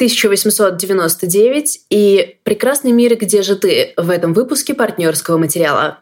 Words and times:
1899 0.00 1.80
и 1.90 2.36
«Прекрасный 2.42 2.90
мир, 2.90 3.16
где 3.16 3.42
же 3.42 3.54
ты» 3.54 3.92
в 3.98 4.08
этом 4.08 4.32
выпуске 4.32 4.72
партнерского 4.72 5.36
материала. 5.36 5.98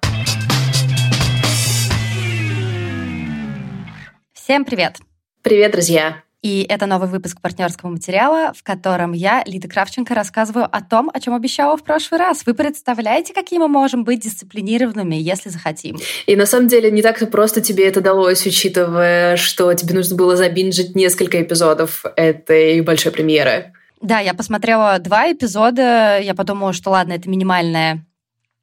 Всем 4.32 4.64
привет! 4.64 4.98
Привет, 5.42 5.72
друзья! 5.72 6.22
И 6.42 6.64
это 6.68 6.86
новый 6.86 7.08
выпуск 7.08 7.40
партнерского 7.40 7.90
материала, 7.90 8.52
в 8.56 8.62
котором 8.62 9.14
я, 9.14 9.42
Лида 9.44 9.66
Кравченко, 9.66 10.14
рассказываю 10.14 10.68
о 10.70 10.80
том, 10.80 11.10
о 11.12 11.18
чем 11.18 11.34
обещала 11.34 11.76
в 11.76 11.82
прошлый 11.82 12.20
раз. 12.20 12.46
Вы 12.46 12.54
представляете, 12.54 13.34
какие 13.34 13.58
мы 13.58 13.66
можем 13.66 14.04
быть 14.04 14.20
дисциплинированными, 14.20 15.16
если 15.16 15.48
захотим? 15.48 15.98
И 16.28 16.36
на 16.36 16.46
самом 16.46 16.68
деле 16.68 16.92
не 16.92 17.02
так-то 17.02 17.26
просто 17.26 17.60
тебе 17.60 17.88
это 17.88 18.00
далось, 18.00 18.46
учитывая, 18.46 19.36
что 19.36 19.74
тебе 19.74 19.96
нужно 19.96 20.14
было 20.14 20.36
забинжить 20.36 20.94
несколько 20.94 21.42
эпизодов 21.42 22.04
этой 22.14 22.80
большой 22.82 23.10
премьеры. 23.10 23.72
Да, 24.00 24.20
я 24.20 24.34
посмотрела 24.34 24.98
два 24.98 25.32
эпизода, 25.32 26.20
я 26.20 26.34
подумала, 26.34 26.72
что 26.72 26.90
ладно, 26.90 27.14
это 27.14 27.28
минимальная 27.28 28.04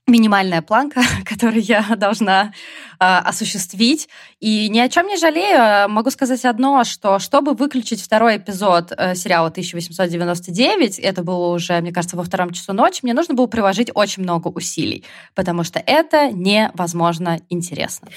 минимальная 0.07 0.61
планка, 0.61 1.01
которую 1.25 1.61
я 1.61 1.83
должна 1.97 2.53
э, 2.99 3.05
осуществить. 3.05 4.07
И 4.39 4.69
ни 4.69 4.79
о 4.79 4.89
чем 4.89 5.07
не 5.07 5.17
жалею. 5.17 5.89
Могу 5.89 6.11
сказать 6.11 6.45
одно, 6.45 6.83
что 6.83 7.19
чтобы 7.19 7.53
выключить 7.53 8.01
второй 8.01 8.37
эпизод 8.37 8.91
э, 8.95 9.15
сериала 9.15 9.47
1899, 9.47 10.99
это 10.99 11.23
было 11.23 11.53
уже, 11.53 11.79
мне 11.81 11.91
кажется, 11.91 12.17
во 12.17 12.23
втором 12.23 12.51
часу 12.51 12.73
ночи, 12.73 12.99
мне 13.03 13.13
нужно 13.13 13.33
было 13.33 13.47
приложить 13.47 13.89
очень 13.93 14.23
много 14.23 14.49
усилий, 14.49 15.03
потому 15.33 15.63
что 15.63 15.81
это 15.85 16.31
невозможно 16.31 17.39
интересно. 17.49 18.09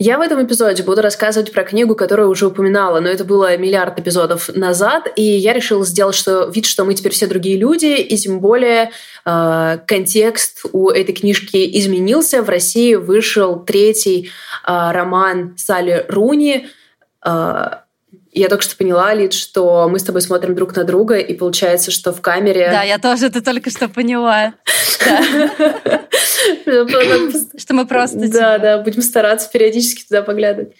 Я 0.00 0.18
в 0.18 0.20
этом 0.20 0.40
эпизоде 0.46 0.84
буду 0.84 1.02
рассказывать 1.02 1.52
про 1.52 1.64
книгу, 1.64 1.96
которую 1.96 2.30
уже 2.30 2.46
упоминала, 2.46 3.00
но 3.00 3.08
это 3.08 3.24
было 3.24 3.56
миллиард 3.56 3.98
эпизодов 3.98 4.48
назад, 4.54 5.08
и 5.16 5.22
я 5.22 5.52
решила 5.52 5.84
сделать 5.84 6.14
что, 6.14 6.44
вид, 6.44 6.66
что 6.66 6.84
мы 6.84 6.94
теперь 6.94 7.10
все 7.10 7.26
другие 7.26 7.56
люди, 7.56 8.00
и 8.00 8.16
тем 8.16 8.38
более 8.38 8.92
э, 9.24 9.78
контекст 9.88 10.60
у 10.72 10.90
этой 10.90 11.14
книжки 11.14 11.68
изменился. 11.80 12.44
В 12.44 12.48
России 12.48 12.94
вышел 12.94 13.58
третий 13.58 14.30
э, 14.64 14.90
роман 14.92 15.56
Салли 15.56 16.06
Руни. 16.08 16.68
Э, 17.24 17.78
я 18.32 18.48
только 18.48 18.62
что 18.64 18.76
поняла, 18.76 19.14
Лид, 19.14 19.32
что 19.32 19.88
мы 19.88 19.98
с 19.98 20.04
тобой 20.04 20.20
смотрим 20.20 20.54
друг 20.54 20.76
на 20.76 20.84
друга, 20.84 21.16
и 21.16 21.34
получается, 21.34 21.90
что 21.90 22.12
в 22.12 22.20
камере... 22.20 22.68
Да, 22.70 22.82
я 22.82 22.98
тоже 22.98 23.26
это 23.26 23.42
только 23.42 23.70
что 23.70 23.88
поняла. 23.88 24.54
Что 27.56 27.74
мы 27.74 27.86
просто... 27.86 28.18
Да, 28.18 28.26
типа 28.28 28.58
да, 28.58 28.78
будем 28.78 29.02
стараться 29.02 29.50
периодически 29.50 30.04
туда 30.06 30.22
поглядывать. 30.22 30.74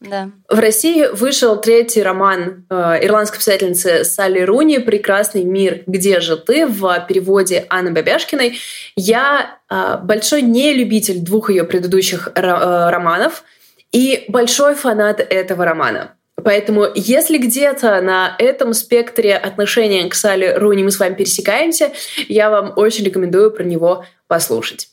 Да. 0.00 0.30
В 0.48 0.58
России 0.58 1.06
вышел 1.12 1.60
третий 1.60 2.02
роман 2.02 2.64
э, 2.70 3.04
ирландской 3.04 3.36
писательницы 3.36 4.02
Салли 4.04 4.40
Руни 4.40 4.78
«Прекрасный 4.78 5.44
мир. 5.44 5.82
Где 5.86 6.20
же 6.20 6.38
ты?» 6.38 6.66
в 6.66 7.04
переводе 7.06 7.66
Анны 7.68 7.90
Бабяшкиной. 7.90 8.58
Я 8.96 9.58
э, 9.68 9.98
большой 10.02 10.40
нелюбитель 10.40 11.20
двух 11.20 11.50
ее 11.50 11.64
предыдущих 11.64 12.32
э, 12.34 12.40
романов 12.40 13.44
и 13.92 14.24
большой 14.28 14.74
фанат 14.74 15.20
этого 15.20 15.64
романа. 15.64 16.16
Поэтому, 16.42 16.86
если 16.94 17.38
где-то 17.38 18.00
на 18.00 18.34
этом 18.38 18.72
спектре 18.72 19.36
отношения 19.36 20.08
к 20.08 20.14
Салли 20.14 20.54
Руни 20.56 20.82
мы 20.82 20.90
с 20.90 20.98
вами 20.98 21.14
пересекаемся, 21.14 21.92
я 22.28 22.50
вам 22.50 22.72
очень 22.76 23.04
рекомендую 23.04 23.50
про 23.50 23.62
него 23.62 24.04
послушать. 24.26 24.88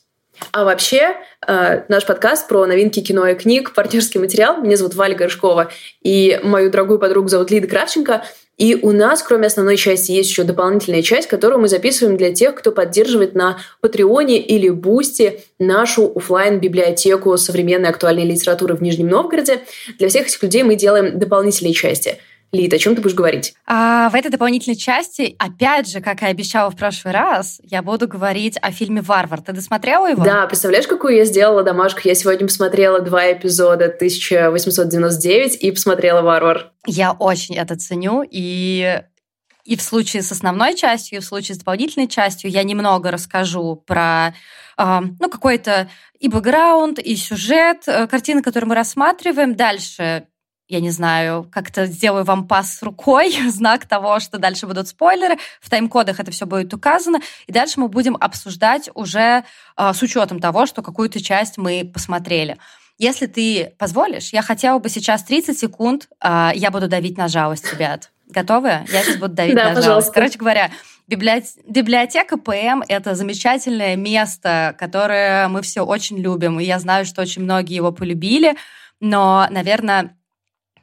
А 0.52 0.64
вообще, 0.64 1.16
э, 1.46 1.82
наш 1.88 2.06
подкаст 2.06 2.48
про 2.48 2.66
новинки 2.66 3.00
кино 3.00 3.26
и 3.26 3.34
книг, 3.34 3.74
партнерский 3.74 4.18
материал. 4.18 4.58
Меня 4.58 4.76
зовут 4.76 4.94
Валя 4.94 5.14
Горшкова, 5.14 5.70
и 6.02 6.38
мою 6.42 6.70
дорогую 6.70 6.98
подругу 6.98 7.28
зовут 7.28 7.50
Лида 7.50 7.66
Кравченко. 7.66 8.24
И 8.58 8.74
у 8.74 8.90
нас, 8.90 9.22
кроме 9.22 9.46
основной 9.46 9.76
части, 9.76 10.10
есть 10.10 10.30
еще 10.30 10.42
дополнительная 10.42 11.02
часть, 11.02 11.28
которую 11.28 11.60
мы 11.60 11.68
записываем 11.68 12.16
для 12.16 12.34
тех, 12.34 12.56
кто 12.56 12.72
поддерживает 12.72 13.34
на 13.34 13.58
Патреоне 13.80 14.40
или 14.40 14.68
Boosty 14.68 15.40
нашу 15.60 16.12
офлайн 16.14 16.58
библиотеку 16.58 17.36
современной 17.38 17.88
актуальной 17.88 18.24
литературы 18.24 18.74
в 18.74 18.82
Нижнем 18.82 19.08
Новгороде. 19.08 19.60
Для 19.98 20.08
всех 20.08 20.26
этих 20.26 20.42
людей 20.42 20.64
мы 20.64 20.74
делаем 20.74 21.18
дополнительные 21.18 21.72
части– 21.72 22.18
Лид, 22.50 22.72
о 22.72 22.78
чем 22.78 22.96
ты 22.96 23.02
будешь 23.02 23.14
говорить? 23.14 23.54
А, 23.66 24.08
в 24.08 24.14
этой 24.14 24.30
дополнительной 24.30 24.76
части, 24.76 25.36
опять 25.38 25.88
же, 25.88 26.00
как 26.00 26.22
и 26.22 26.26
обещала 26.26 26.70
в 26.70 26.76
прошлый 26.76 27.12
раз, 27.12 27.60
я 27.62 27.82
буду 27.82 28.08
говорить 28.08 28.56
о 28.62 28.70
фильме 28.70 29.02
«Варвар». 29.02 29.42
Ты 29.42 29.52
досмотрела 29.52 30.10
его? 30.10 30.24
Да, 30.24 30.46
представляешь, 30.46 30.86
какую 30.86 31.16
я 31.16 31.24
сделала 31.26 31.62
домашку? 31.62 32.00
Я 32.04 32.14
сегодня 32.14 32.46
посмотрела 32.46 33.00
два 33.00 33.32
эпизода 33.32 33.86
1899 33.86 35.56
и 35.62 35.70
посмотрела 35.70 36.22
«Варвар». 36.22 36.72
Я 36.86 37.12
очень 37.12 37.56
это 37.56 37.76
ценю, 37.76 38.24
и 38.28 39.02
и 39.64 39.76
в 39.76 39.82
случае 39.82 40.22
с 40.22 40.32
основной 40.32 40.74
частью, 40.74 41.18
и 41.18 41.20
в 41.20 41.24
случае 41.26 41.54
с 41.54 41.58
дополнительной 41.58 42.08
частью 42.08 42.50
я 42.50 42.62
немного 42.62 43.10
расскажу 43.10 43.76
про 43.86 44.34
э, 44.78 45.00
ну, 45.20 45.28
какой-то 45.28 45.90
и 46.18 46.28
бэкграунд, 46.28 46.98
и 46.98 47.14
сюжет, 47.16 47.82
э, 47.86 48.06
картины, 48.06 48.40
которые 48.42 48.68
мы 48.68 48.74
рассматриваем. 48.74 49.54
Дальше 49.54 50.26
я 50.68 50.80
не 50.80 50.90
знаю, 50.90 51.48
как-то 51.50 51.86
сделаю 51.86 52.24
вам 52.24 52.46
пас 52.46 52.82
рукой, 52.82 53.34
знак 53.48 53.86
того, 53.86 54.20
что 54.20 54.38
дальше 54.38 54.66
будут 54.66 54.88
спойлеры. 54.88 55.38
В 55.60 55.70
тайм-кодах 55.70 56.20
это 56.20 56.30
все 56.30 56.46
будет 56.46 56.72
указано. 56.74 57.20
И 57.46 57.52
дальше 57.52 57.80
мы 57.80 57.88
будем 57.88 58.16
обсуждать 58.20 58.90
уже 58.94 59.44
э, 59.76 59.92
с 59.92 60.02
учетом 60.02 60.40
того, 60.40 60.66
что 60.66 60.82
какую-то 60.82 61.22
часть 61.22 61.56
мы 61.56 61.90
посмотрели. 61.92 62.58
Если 62.98 63.26
ты 63.26 63.74
позволишь, 63.78 64.32
я 64.32 64.42
хотела 64.42 64.78
бы 64.78 64.88
сейчас 64.88 65.24
30 65.24 65.58
секунд, 65.58 66.08
э, 66.22 66.50
я 66.54 66.70
буду 66.70 66.86
давить 66.86 67.16
на 67.16 67.28
жалость, 67.28 67.72
ребят. 67.72 68.10
Готовы? 68.28 68.84
Я 68.92 69.02
сейчас 69.04 69.16
буду 69.16 69.34
давить 69.34 69.54
да, 69.56 69.72
на 69.72 69.80
жалость. 69.80 70.12
Короче 70.12 70.38
говоря, 70.38 70.70
библиотека 71.06 72.36
ПМ— 72.36 72.82
это 72.88 73.14
замечательное 73.14 73.96
место, 73.96 74.76
которое 74.78 75.48
мы 75.48 75.62
все 75.62 75.80
очень 75.80 76.18
любим. 76.18 76.60
И 76.60 76.64
я 76.64 76.78
знаю, 76.78 77.06
что 77.06 77.22
очень 77.22 77.42
многие 77.42 77.76
его 77.76 77.90
полюбили. 77.90 78.54
Но, 79.00 79.46
наверное, 79.50 80.17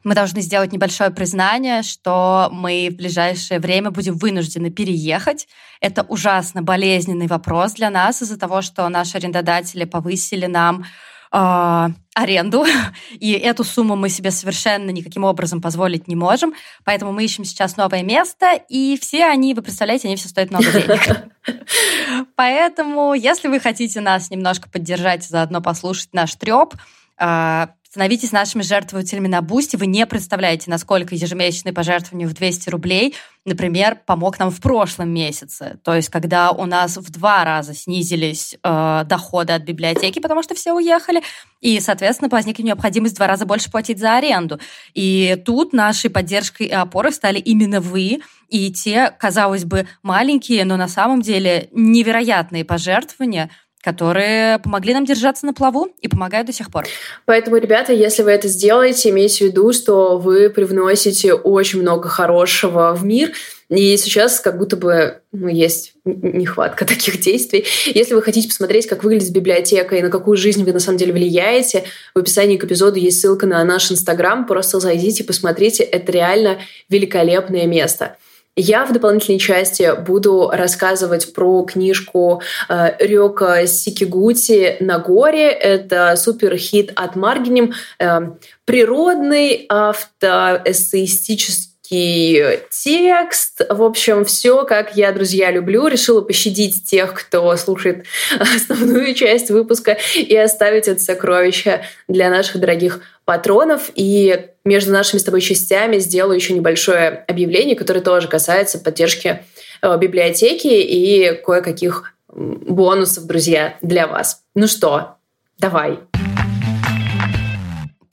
мы 0.06 0.14
должны 0.14 0.40
сделать 0.40 0.72
небольшое 0.72 1.10
признание, 1.10 1.82
что 1.82 2.48
мы 2.52 2.90
в 2.92 2.96
ближайшее 2.96 3.58
время 3.58 3.90
будем 3.90 4.16
вынуждены 4.16 4.70
переехать. 4.70 5.48
Это 5.80 6.04
ужасно 6.04 6.62
болезненный 6.62 7.26
вопрос 7.26 7.72
для 7.72 7.90
нас 7.90 8.22
из-за 8.22 8.38
того, 8.38 8.62
что 8.62 8.88
наши 8.88 9.16
арендодатели 9.16 9.84
повысили 9.84 10.46
нам 10.46 10.84
э, 11.32 11.88
аренду, 12.14 12.64
и 13.18 13.32
эту 13.32 13.64
сумму 13.64 13.96
мы 13.96 14.08
себе 14.08 14.30
совершенно 14.30 14.90
никаким 14.90 15.24
образом 15.24 15.60
позволить 15.60 16.06
не 16.06 16.14
можем. 16.14 16.54
Поэтому 16.84 17.10
мы 17.10 17.24
ищем 17.24 17.44
сейчас 17.44 17.76
новое 17.76 18.04
место, 18.04 18.52
и 18.68 18.96
все 19.02 19.24
они, 19.24 19.54
вы 19.54 19.62
представляете, 19.62 20.06
они 20.06 20.16
все 20.16 20.28
стоят 20.28 20.52
много 20.52 20.70
денег. 20.70 21.32
Поэтому, 22.36 23.14
если 23.14 23.48
вы 23.48 23.58
хотите 23.58 24.00
нас 24.00 24.30
немножко 24.30 24.70
поддержать, 24.70 25.24
заодно 25.24 25.60
послушать 25.60 26.14
наш 26.14 26.32
треп, 26.36 26.74
а, 27.18 27.70
Становитесь 27.96 28.30
нашими 28.30 28.60
жертвователями 28.60 29.26
на 29.26 29.40
Boosty. 29.40 29.76
Вы 29.76 29.86
не 29.86 30.04
представляете, 30.04 30.68
насколько 30.68 31.14
ежемесячные 31.14 31.72
пожертвования 31.72 32.28
в 32.28 32.34
200 32.34 32.68
рублей, 32.68 33.14
например, 33.46 33.96
помог 34.04 34.38
нам 34.38 34.50
в 34.50 34.60
прошлом 34.60 35.08
месяце. 35.14 35.78
То 35.82 35.94
есть, 35.94 36.10
когда 36.10 36.50
у 36.50 36.66
нас 36.66 36.98
в 36.98 37.10
два 37.10 37.42
раза 37.42 37.72
снизились 37.72 38.54
э, 38.62 39.04
доходы 39.06 39.54
от 39.54 39.62
библиотеки, 39.62 40.18
потому 40.18 40.42
что 40.42 40.54
все 40.54 40.74
уехали, 40.74 41.22
и, 41.62 41.80
соответственно, 41.80 42.28
возникла 42.28 42.64
необходимость 42.64 43.14
в 43.14 43.16
два 43.16 43.28
раза 43.28 43.46
больше 43.46 43.70
платить 43.70 43.98
за 43.98 44.18
аренду. 44.18 44.60
И 44.92 45.42
тут 45.46 45.72
нашей 45.72 46.10
поддержкой 46.10 46.66
и 46.66 46.72
опорой 46.72 47.12
стали 47.12 47.38
именно 47.38 47.80
вы, 47.80 48.20
и 48.50 48.70
те, 48.70 49.10
казалось 49.18 49.64
бы, 49.64 49.88
маленькие, 50.02 50.66
но 50.66 50.76
на 50.76 50.86
самом 50.86 51.22
деле 51.22 51.70
невероятные 51.72 52.66
пожертвования– 52.66 53.48
которые 53.82 54.58
помогли 54.58 54.94
нам 54.94 55.04
держаться 55.04 55.46
на 55.46 55.54
плаву 55.54 55.88
и 56.00 56.08
помогают 56.08 56.46
до 56.46 56.52
сих 56.52 56.70
пор. 56.70 56.86
Поэтому, 57.24 57.56
ребята, 57.56 57.92
если 57.92 58.22
вы 58.22 58.32
это 58.32 58.48
сделаете, 58.48 59.10
имейте 59.10 59.44
в 59.44 59.48
виду, 59.48 59.72
что 59.72 60.18
вы 60.18 60.50
привносите 60.50 61.34
очень 61.34 61.82
много 61.82 62.08
хорошего 62.08 62.94
в 62.94 63.04
мир, 63.04 63.32
и 63.68 63.96
сейчас 63.96 64.38
как 64.40 64.58
будто 64.58 64.76
бы 64.76 65.20
ну, 65.32 65.48
есть 65.48 65.94
нехватка 66.04 66.84
таких 66.86 67.20
действий. 67.20 67.64
Если 67.86 68.14
вы 68.14 68.22
хотите 68.22 68.48
посмотреть, 68.48 68.86
как 68.86 69.02
выглядит 69.02 69.32
библиотека 69.32 69.96
и 69.96 70.02
на 70.02 70.10
какую 70.10 70.36
жизнь 70.36 70.64
вы 70.64 70.72
на 70.72 70.78
самом 70.78 70.98
деле 70.98 71.12
влияете, 71.12 71.84
в 72.14 72.18
описании 72.18 72.56
к 72.56 72.64
эпизоду 72.64 72.98
есть 72.98 73.20
ссылка 73.20 73.46
на 73.46 73.62
наш 73.64 73.90
Инстаграм. 73.90 74.46
Просто 74.46 74.78
зайдите, 74.78 75.24
посмотрите. 75.24 75.82
Это 75.82 76.12
реально 76.12 76.58
великолепное 76.88 77.66
место. 77.66 78.16
Я 78.58 78.86
в 78.86 78.92
дополнительной 78.94 79.38
части 79.38 79.92
буду 80.00 80.48
рассказывать 80.50 81.34
про 81.34 81.62
книжку 81.64 82.40
э, 82.70 82.96
Рёка 83.00 83.66
Сикигути 83.66 84.78
«На 84.80 84.98
горе». 84.98 85.50
Это 85.50 86.16
суперхит 86.16 86.90
от 86.96 87.16
Маргинем. 87.16 87.74
Э, 87.98 88.30
природный 88.64 89.66
автоэссеистический 89.68 91.75
текст. 91.88 93.60
В 93.68 93.82
общем, 93.82 94.24
все, 94.24 94.64
как 94.64 94.96
я, 94.96 95.12
друзья, 95.12 95.50
люблю. 95.50 95.86
Решила 95.86 96.20
пощадить 96.20 96.84
тех, 96.84 97.14
кто 97.14 97.56
слушает 97.56 98.04
основную 98.38 99.14
часть 99.14 99.50
выпуска 99.50 99.98
и 100.14 100.36
оставить 100.36 100.88
это 100.88 101.00
сокровище 101.00 101.82
для 102.08 102.30
наших 102.30 102.60
дорогих 102.60 103.00
патронов. 103.24 103.90
И 103.94 104.48
между 104.64 104.92
нашими 104.92 105.20
с 105.20 105.24
тобой 105.24 105.40
частями 105.40 105.98
сделаю 105.98 106.36
еще 106.36 106.52
небольшое 106.52 107.24
объявление, 107.28 107.76
которое 107.76 108.00
тоже 108.00 108.28
касается 108.28 108.78
поддержки 108.78 109.42
э, 109.82 109.98
библиотеки 109.98 110.66
и 110.66 111.34
кое-каких 111.44 112.14
бонусов, 112.28 113.26
друзья, 113.26 113.76
для 113.82 114.06
вас. 114.06 114.42
Ну 114.54 114.66
что, 114.66 115.16
давай. 115.58 115.98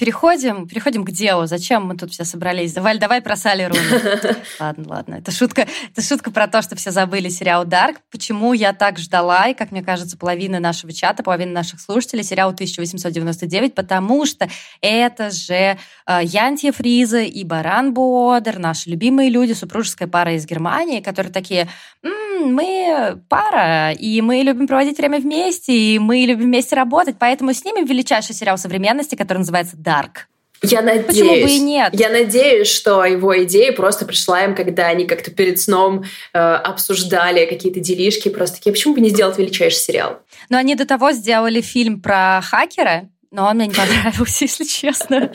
Переходим, 0.03 0.67
переходим 0.67 1.05
к 1.05 1.11
делу. 1.11 1.45
Зачем 1.45 1.85
мы 1.85 1.95
тут 1.95 2.11
все 2.11 2.25
собрались? 2.25 2.73
Давай, 2.73 2.97
давай 2.99 3.21
про 3.21 3.37
Салли 3.37 3.63
Руни. 3.63 3.79
Ладно, 4.59 4.83
ладно. 4.89 5.15
Это 5.15 5.31
шутка, 5.31 5.65
это 5.93 6.01
шутка 6.01 6.29
про 6.29 6.49
то, 6.49 6.61
что 6.61 6.75
все 6.75 6.91
забыли 6.91 7.29
сериал 7.29 7.63
«Дарк». 7.63 8.01
Почему 8.11 8.51
я 8.51 8.73
так 8.73 8.99
ждала, 8.99 9.47
и, 9.47 9.53
как 9.53 9.71
мне 9.71 9.81
кажется, 9.81 10.17
половина 10.17 10.59
нашего 10.59 10.91
чата, 10.91 11.23
половина 11.23 11.53
наших 11.53 11.79
слушателей, 11.79 12.25
сериал 12.25 12.49
1899, 12.49 13.73
потому 13.73 14.25
что 14.25 14.49
это 14.81 15.31
же 15.31 15.53
э, 15.53 15.77
Янтия 16.21 16.73
Фриза 16.73 17.21
и 17.21 17.45
Баран 17.45 17.93
Бодер, 17.93 18.59
наши 18.59 18.89
любимые 18.89 19.29
люди, 19.29 19.53
супружеская 19.53 20.09
пара 20.09 20.35
из 20.35 20.45
Германии, 20.45 20.99
которые 20.99 21.31
такие, 21.31 21.69
М-м, 22.03 22.22
мы 22.39 23.21
пара, 23.29 23.91
и 23.91 24.21
мы 24.21 24.37
любим 24.37 24.67
проводить 24.67 24.97
время 24.97 25.19
вместе, 25.19 25.73
и 25.73 25.99
мы 25.99 26.19
любим 26.19 26.45
вместе 26.45 26.75
работать, 26.75 27.15
поэтому 27.19 27.53
снимем 27.53 27.85
величайший 27.85 28.35
сериал 28.35 28.57
современности, 28.57 29.15
который 29.15 29.39
называется 29.39 29.77
Dark. 29.77 30.27
Я 30.63 30.81
надеюсь. 30.81 31.05
Почему 31.07 31.31
бы 31.31 31.51
и 31.51 31.59
нет? 31.59 31.93
Я 31.93 32.09
надеюсь, 32.09 32.69
что 32.69 33.03
его 33.03 33.43
идея 33.43 33.73
просто 33.73 34.05
пришла 34.05 34.45
им, 34.45 34.55
когда 34.55 34.87
они 34.87 35.05
как-то 35.05 35.29
перед 35.29 35.59
сном 35.59 36.05
э, 36.33 36.37
обсуждали 36.39 37.45
какие-то 37.45 37.81
делишки, 37.81 38.29
просто 38.29 38.57
такие, 38.57 38.71
почему 38.71 38.93
бы 38.93 39.01
не 39.01 39.09
сделать 39.09 39.37
величайший 39.37 39.79
сериал? 39.79 40.19
Но 40.47 40.57
они 40.57 40.75
до 40.75 40.85
того 40.85 41.11
сделали 41.11 41.59
фильм 41.59 42.01
про 42.01 42.39
хакера, 42.41 43.09
но 43.33 43.47
он 43.47 43.55
мне 43.55 43.67
не 43.67 43.73
понравился, 43.73 44.45
если 44.45 44.63
честно. 44.63 45.31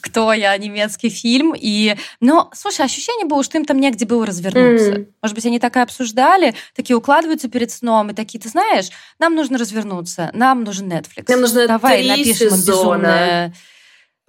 Кто 0.00 0.32
я, 0.32 0.56
немецкий 0.56 1.10
фильм. 1.10 1.54
И, 1.54 1.94
но, 2.18 2.50
слушай, 2.54 2.84
ощущение 2.84 3.26
было, 3.26 3.44
что 3.44 3.58
им 3.58 3.66
там 3.66 3.78
негде 3.78 4.06
было 4.06 4.24
развернуться. 4.24 4.92
Mm. 4.92 5.06
Может 5.22 5.34
быть, 5.34 5.46
они 5.46 5.60
так 5.60 5.76
и 5.76 5.80
обсуждали, 5.80 6.54
такие 6.74 6.96
укладываются 6.96 7.48
перед 7.48 7.70
сном 7.70 8.10
и 8.10 8.14
такие, 8.14 8.40
ты 8.40 8.48
знаешь, 8.48 8.88
нам 9.18 9.34
нужно 9.34 9.58
развернуться, 9.58 10.30
нам 10.32 10.64
нужен 10.64 10.90
Netflix. 10.90 11.26
Нам 11.28 11.42
нужно 11.42 11.66
Давай 11.68 12.08
напишем 12.08 12.50
сезона. 12.50 12.62
безумное 12.66 13.54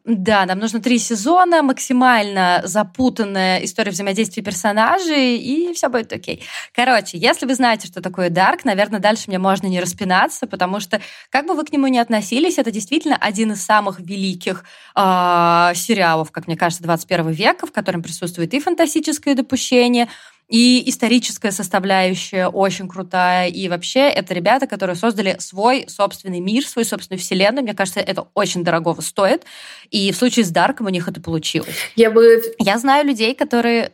да, 0.05 0.45
нам 0.45 0.59
нужно 0.59 0.81
три 0.81 0.99
сезона, 0.99 1.63
максимально 1.63 2.61
запутанная 2.65 3.63
история 3.63 3.91
взаимодействия 3.91 4.43
персонажей, 4.43 5.37
и 5.37 5.73
все 5.73 5.87
будет 5.87 6.11
окей. 6.11 6.43
Короче, 6.75 7.17
если 7.17 7.45
вы 7.45 7.55
знаете, 7.55 7.87
что 7.87 8.01
такое 8.01 8.29
Дарк, 8.29 8.65
наверное, 8.65 8.99
дальше 8.99 9.25
мне 9.27 9.39
можно 9.39 9.67
не 9.67 9.79
распинаться, 9.79 10.45
потому 10.45 10.81
что, 10.81 10.99
как 11.29 11.47
бы 11.47 11.53
вы 11.53 11.63
к 11.63 11.71
нему 11.71 11.87
ни 11.87 11.97
относились, 11.97 12.57
это 12.57 12.69
действительно 12.69 13.15
один 13.15 13.53
из 13.53 13.63
самых 13.63 14.01
великих 14.01 14.65
э, 14.93 15.71
сериалов, 15.73 16.31
как 16.31 16.47
мне 16.47 16.57
кажется, 16.57 16.83
21 16.83 17.29
века, 17.31 17.65
в 17.65 17.71
котором 17.71 18.03
присутствует 18.03 18.53
и 18.53 18.59
фантастическое 18.59 19.35
допущение, 19.35 20.09
и 20.47 20.89
историческая 20.89 21.51
составляющая 21.51 22.47
очень 22.47 22.87
крутая. 22.87 23.49
И 23.49 23.67
вообще 23.69 24.09
это 24.09 24.33
ребята, 24.33 24.67
которые 24.67 24.95
создали 24.95 25.37
свой 25.39 25.85
собственный 25.87 26.39
мир, 26.39 26.65
свою 26.65 26.85
собственную 26.85 27.19
вселенную. 27.19 27.63
Мне 27.63 27.73
кажется, 27.73 27.99
это 27.99 28.27
очень 28.33 28.63
дорогого 28.63 29.01
стоит. 29.01 29.45
И 29.89 30.11
в 30.11 30.15
случае 30.15 30.45
с 30.45 30.49
Дарком 30.49 30.87
у 30.87 30.89
них 30.89 31.07
это 31.07 31.21
получилось. 31.21 31.75
Я 31.95 32.11
бы... 32.11 32.41
Я 32.59 32.77
знаю 32.77 33.07
людей, 33.07 33.33
которые 33.35 33.91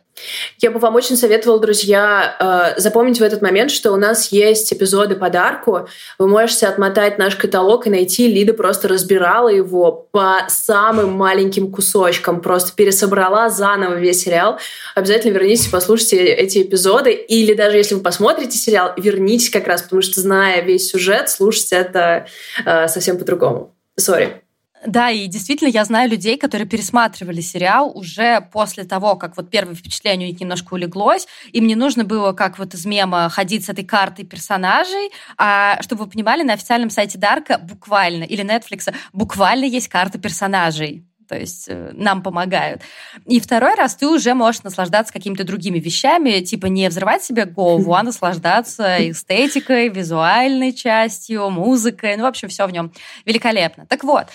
я 0.58 0.70
бы 0.70 0.78
вам 0.78 0.94
очень 0.94 1.16
советовала, 1.16 1.60
друзья, 1.60 2.74
э, 2.76 2.80
запомнить 2.80 3.18
в 3.18 3.22
этот 3.22 3.42
момент, 3.42 3.70
что 3.70 3.92
у 3.92 3.96
нас 3.96 4.32
есть 4.32 4.72
эпизоды 4.72 5.16
подарку. 5.16 5.88
Вы 6.18 6.28
можете 6.28 6.66
отмотать 6.66 7.18
наш 7.18 7.36
каталог 7.36 7.86
и 7.86 7.90
найти. 7.90 8.28
Лида 8.28 8.52
просто 8.52 8.88
разбирала 8.88 9.48
его 9.48 10.08
по 10.10 10.46
самым 10.48 11.12
маленьким 11.12 11.72
кусочкам, 11.72 12.40
просто 12.40 12.72
пересобрала 12.74 13.48
заново 13.48 13.94
весь 13.94 14.22
сериал. 14.22 14.58
Обязательно 14.94 15.32
вернитесь 15.32 15.68
и 15.68 15.70
послушайте 15.70 16.24
эти 16.24 16.62
эпизоды. 16.62 17.12
Или 17.12 17.54
даже 17.54 17.76
если 17.76 17.94
вы 17.94 18.02
посмотрите 18.02 18.58
сериал, 18.58 18.92
вернитесь 18.96 19.50
как 19.50 19.66
раз, 19.66 19.82
потому 19.82 20.02
что, 20.02 20.20
зная 20.20 20.62
весь 20.62 20.90
сюжет, 20.90 21.30
слушать 21.30 21.72
это 21.72 22.26
э, 22.64 22.88
совсем 22.88 23.18
по-другому. 23.18 23.74
Сори. 23.96 24.42
Да, 24.86 25.10
и 25.10 25.26
действительно 25.26 25.68
я 25.68 25.84
знаю 25.84 26.08
людей, 26.10 26.38
которые 26.38 26.66
пересматривали 26.66 27.42
сериал 27.42 27.92
уже 27.94 28.40
после 28.52 28.84
того, 28.84 29.16
как 29.16 29.36
вот 29.36 29.50
первое 29.50 29.74
впечатление 29.74 30.28
у 30.28 30.32
них 30.32 30.40
немножко 30.40 30.74
улеглось. 30.74 31.26
Им 31.52 31.66
не 31.66 31.74
нужно 31.74 32.04
было, 32.04 32.32
как 32.32 32.58
вот 32.58 32.72
из 32.72 32.86
мема, 32.86 33.28
ходить 33.28 33.66
с 33.66 33.68
этой 33.68 33.84
картой 33.84 34.24
персонажей, 34.24 35.10
а 35.36 35.82
чтобы 35.82 36.04
вы 36.04 36.10
понимали, 36.10 36.42
на 36.42 36.54
официальном 36.54 36.88
сайте 36.88 37.18
Дарка 37.18 37.58
буквально, 37.58 38.24
или 38.24 38.42
Netflix, 38.42 38.92
буквально 39.12 39.64
есть 39.64 39.88
карта 39.88 40.18
персонажей 40.18 41.04
то 41.30 41.38
есть 41.38 41.66
э, 41.68 41.92
нам 41.92 42.24
помогают. 42.24 42.82
И 43.24 43.38
второй 43.38 43.76
раз 43.76 43.94
ты 43.94 44.08
уже 44.08 44.34
можешь 44.34 44.64
наслаждаться 44.64 45.12
какими-то 45.12 45.44
другими 45.44 45.78
вещами, 45.78 46.40
типа 46.40 46.66
не 46.66 46.88
взрывать 46.88 47.22
себе 47.22 47.44
голову, 47.44 47.94
а 47.94 48.02
наслаждаться 48.02 48.96
эстетикой, 49.10 49.90
визуальной 49.90 50.72
частью, 50.72 51.48
музыкой, 51.50 52.16
ну, 52.16 52.24
в 52.24 52.26
общем, 52.26 52.48
все 52.48 52.66
в 52.66 52.72
нем 52.72 52.92
великолепно. 53.24 53.86
Так 53.86 54.02
вот, 54.02 54.26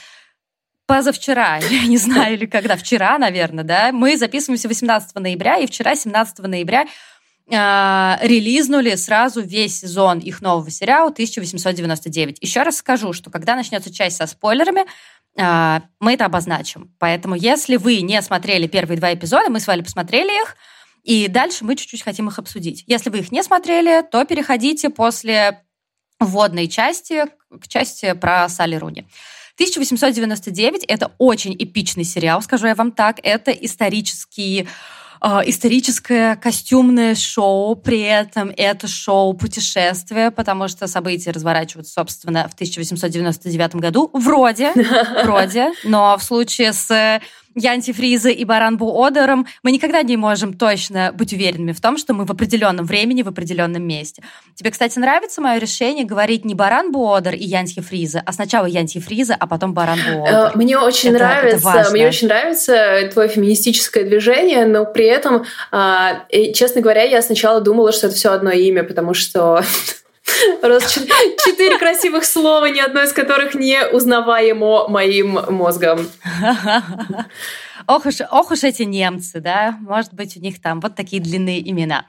позавчера, 0.85 1.57
я 1.69 1.85
не 1.85 1.97
знаю, 1.97 2.35
или 2.35 2.45
когда, 2.45 2.75
вчера, 2.75 3.17
наверное, 3.17 3.63
да, 3.63 3.91
мы 3.91 4.17
записываемся 4.17 4.67
18 4.67 5.15
ноября, 5.15 5.57
и 5.57 5.67
вчера, 5.67 5.95
17 5.95 6.39
ноября, 6.39 6.85
э, 7.47 8.27
релизнули 8.27 8.95
сразу 8.95 9.41
весь 9.41 9.79
сезон 9.79 10.19
их 10.19 10.41
нового 10.41 10.69
сериала 10.69 11.09
1899. 11.09 12.37
Еще 12.41 12.63
раз 12.63 12.77
скажу, 12.77 13.13
что 13.13 13.29
когда 13.29 13.55
начнется 13.55 13.93
часть 13.93 14.17
со 14.17 14.27
спойлерами, 14.27 14.85
э, 15.37 15.81
мы 15.99 16.13
это 16.13 16.25
обозначим. 16.25 16.93
Поэтому 16.99 17.35
если 17.35 17.77
вы 17.77 18.01
не 18.01 18.21
смотрели 18.21 18.67
первые 18.67 18.97
два 18.97 19.13
эпизода, 19.13 19.49
мы 19.49 19.59
с 19.59 19.67
вами 19.67 19.81
посмотрели 19.81 20.41
их, 20.41 20.55
и 21.03 21.27
дальше 21.27 21.65
мы 21.65 21.75
чуть-чуть 21.75 22.01
хотим 22.01 22.29
их 22.29 22.39
обсудить. 22.39 22.83
Если 22.87 23.11
вы 23.11 23.19
их 23.19 23.31
не 23.31 23.43
смотрели, 23.43 24.01
то 24.01 24.25
переходите 24.25 24.89
после 24.89 25.61
вводной 26.19 26.67
части 26.67 27.25
к 27.49 27.67
части 27.67 28.13
про 28.13 28.49
Салли 28.49 28.75
Руни. 28.75 29.05
1899— 29.55 30.83
это 30.87 31.11
очень 31.17 31.55
эпичный 31.57 32.03
сериал, 32.03 32.41
скажу 32.41 32.67
я 32.67 32.75
вам 32.75 32.91
так. 32.91 33.19
Это 33.23 33.51
исторический 33.51 34.67
а, 35.21 35.41
историческое 35.45 36.35
костюмное 36.35 37.15
шоу, 37.15 37.75
при 37.75 38.01
этом 38.01 38.51
это 38.55 38.87
шоу 38.87 39.33
путешествия, 39.33 40.29
потому 40.29 40.67
что 40.67 40.87
события 40.87 41.31
разворачиваются, 41.31 41.93
собственно, 41.93 42.47
в 42.47 42.53
1899 42.53 43.75
году. 43.75 44.09
Вроде, 44.13 44.71
вроде, 45.23 45.71
но 45.83 46.17
в 46.17 46.23
случае 46.23 46.73
с 46.73 47.21
Янти 47.55 47.93
Фриза 47.93 48.29
и 48.29 48.43
Баранбу 48.43 49.03
Одером, 49.03 49.47
мы 49.63 49.71
никогда 49.71 50.01
не 50.03 50.17
можем 50.17 50.53
точно 50.53 51.11
быть 51.13 51.33
уверенными 51.33 51.71
в 51.71 51.81
том, 51.81 51.97
что 51.97 52.13
мы 52.13 52.25
в 52.25 52.31
определенном 52.31 52.85
времени, 52.85 53.21
в 53.21 53.29
определенном 53.29 53.83
месте. 53.83 54.21
Тебе, 54.55 54.71
кстати, 54.71 54.99
нравится 54.99 55.41
мое 55.41 55.57
решение 55.57 56.05
говорить 56.05 56.45
не 56.45 56.53
Баранбу 56.53 57.13
Одер 57.13 57.33
и 57.33 57.43
Янти 57.43 57.79
Фриза, 57.79 58.21
а 58.25 58.33
сначала 58.33 58.65
Янти 58.65 58.99
Фриза, 58.99 59.35
а 59.39 59.47
потом 59.47 59.73
Баранбу? 59.73 60.25
Э, 60.27 60.51
мне 60.55 60.77
очень 60.77 61.09
это, 61.09 61.19
нравится, 61.19 61.69
это 61.69 61.91
мне 61.91 62.07
очень 62.07 62.27
нравится 62.27 63.09
твое 63.13 63.29
феминистическое 63.29 64.03
движение, 64.03 64.65
но 64.65 64.85
при 64.85 65.05
этом, 65.05 65.45
а, 65.71 66.25
честно 66.53 66.81
говоря, 66.81 67.03
я 67.03 67.21
сначала 67.21 67.61
думала, 67.61 67.91
что 67.91 68.07
это 68.07 68.15
все 68.15 68.31
одно 68.31 68.51
имя, 68.51 68.83
потому 68.83 69.13
что 69.13 69.63
Просто 70.61 71.01
четыре 71.45 71.77
красивых 71.77 72.25
слова, 72.25 72.65
ни 72.65 72.79
одно 72.79 73.03
из 73.03 73.13
которых 73.13 73.55
не 73.55 73.85
узнаваемо 73.87 74.87
моим 74.87 75.39
мозгом. 75.49 76.09
Ох 77.87 78.05
уж, 78.05 78.21
ох 78.31 78.51
уж 78.51 78.63
эти 78.63 78.83
немцы, 78.83 79.39
да, 79.39 79.77
может 79.81 80.13
быть, 80.13 80.37
у 80.37 80.39
них 80.39 80.61
там 80.61 80.79
вот 80.79 80.95
такие 80.95 81.21
длинные 81.21 81.67
имена. 81.69 82.05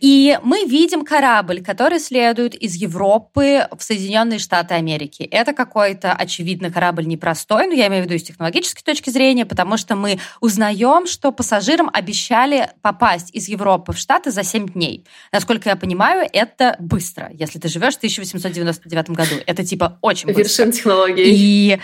И 0.00 0.38
мы 0.42 0.64
видим 0.64 1.04
корабль, 1.04 1.62
который 1.62 2.00
следует 2.00 2.54
из 2.54 2.74
Европы 2.74 3.66
в 3.76 3.82
Соединенные 3.82 4.38
Штаты 4.38 4.74
Америки. 4.74 5.22
Это 5.22 5.52
какой-то, 5.52 6.12
очевидно, 6.12 6.70
корабль 6.70 7.06
непростой, 7.06 7.66
но 7.66 7.74
я 7.74 7.86
имею 7.86 8.04
в 8.04 8.06
виду 8.06 8.18
с 8.18 8.22
технологической 8.22 8.82
точки 8.82 9.10
зрения, 9.10 9.46
потому 9.46 9.76
что 9.76 9.96
мы 9.96 10.18
узнаем, 10.40 11.06
что 11.06 11.32
пассажирам 11.32 11.90
обещали 11.92 12.70
попасть 12.82 13.34
из 13.34 13.48
Европы 13.48 13.92
в 13.92 13.98
Штаты 13.98 14.30
за 14.30 14.42
7 14.42 14.68
дней. 14.68 15.06
Насколько 15.32 15.70
я 15.70 15.76
понимаю, 15.76 16.28
это 16.32 16.76
быстро, 16.78 17.30
если 17.32 17.58
ты 17.58 17.68
живешь 17.68 17.94
в 17.94 17.98
1899 17.98 19.10
году. 19.10 19.36
Это 19.46 19.64
типа 19.64 19.98
очень 20.02 20.26
быстро. 20.26 20.42
Вершин 20.42 20.72
технологий. 20.72 21.24
И 21.26 21.80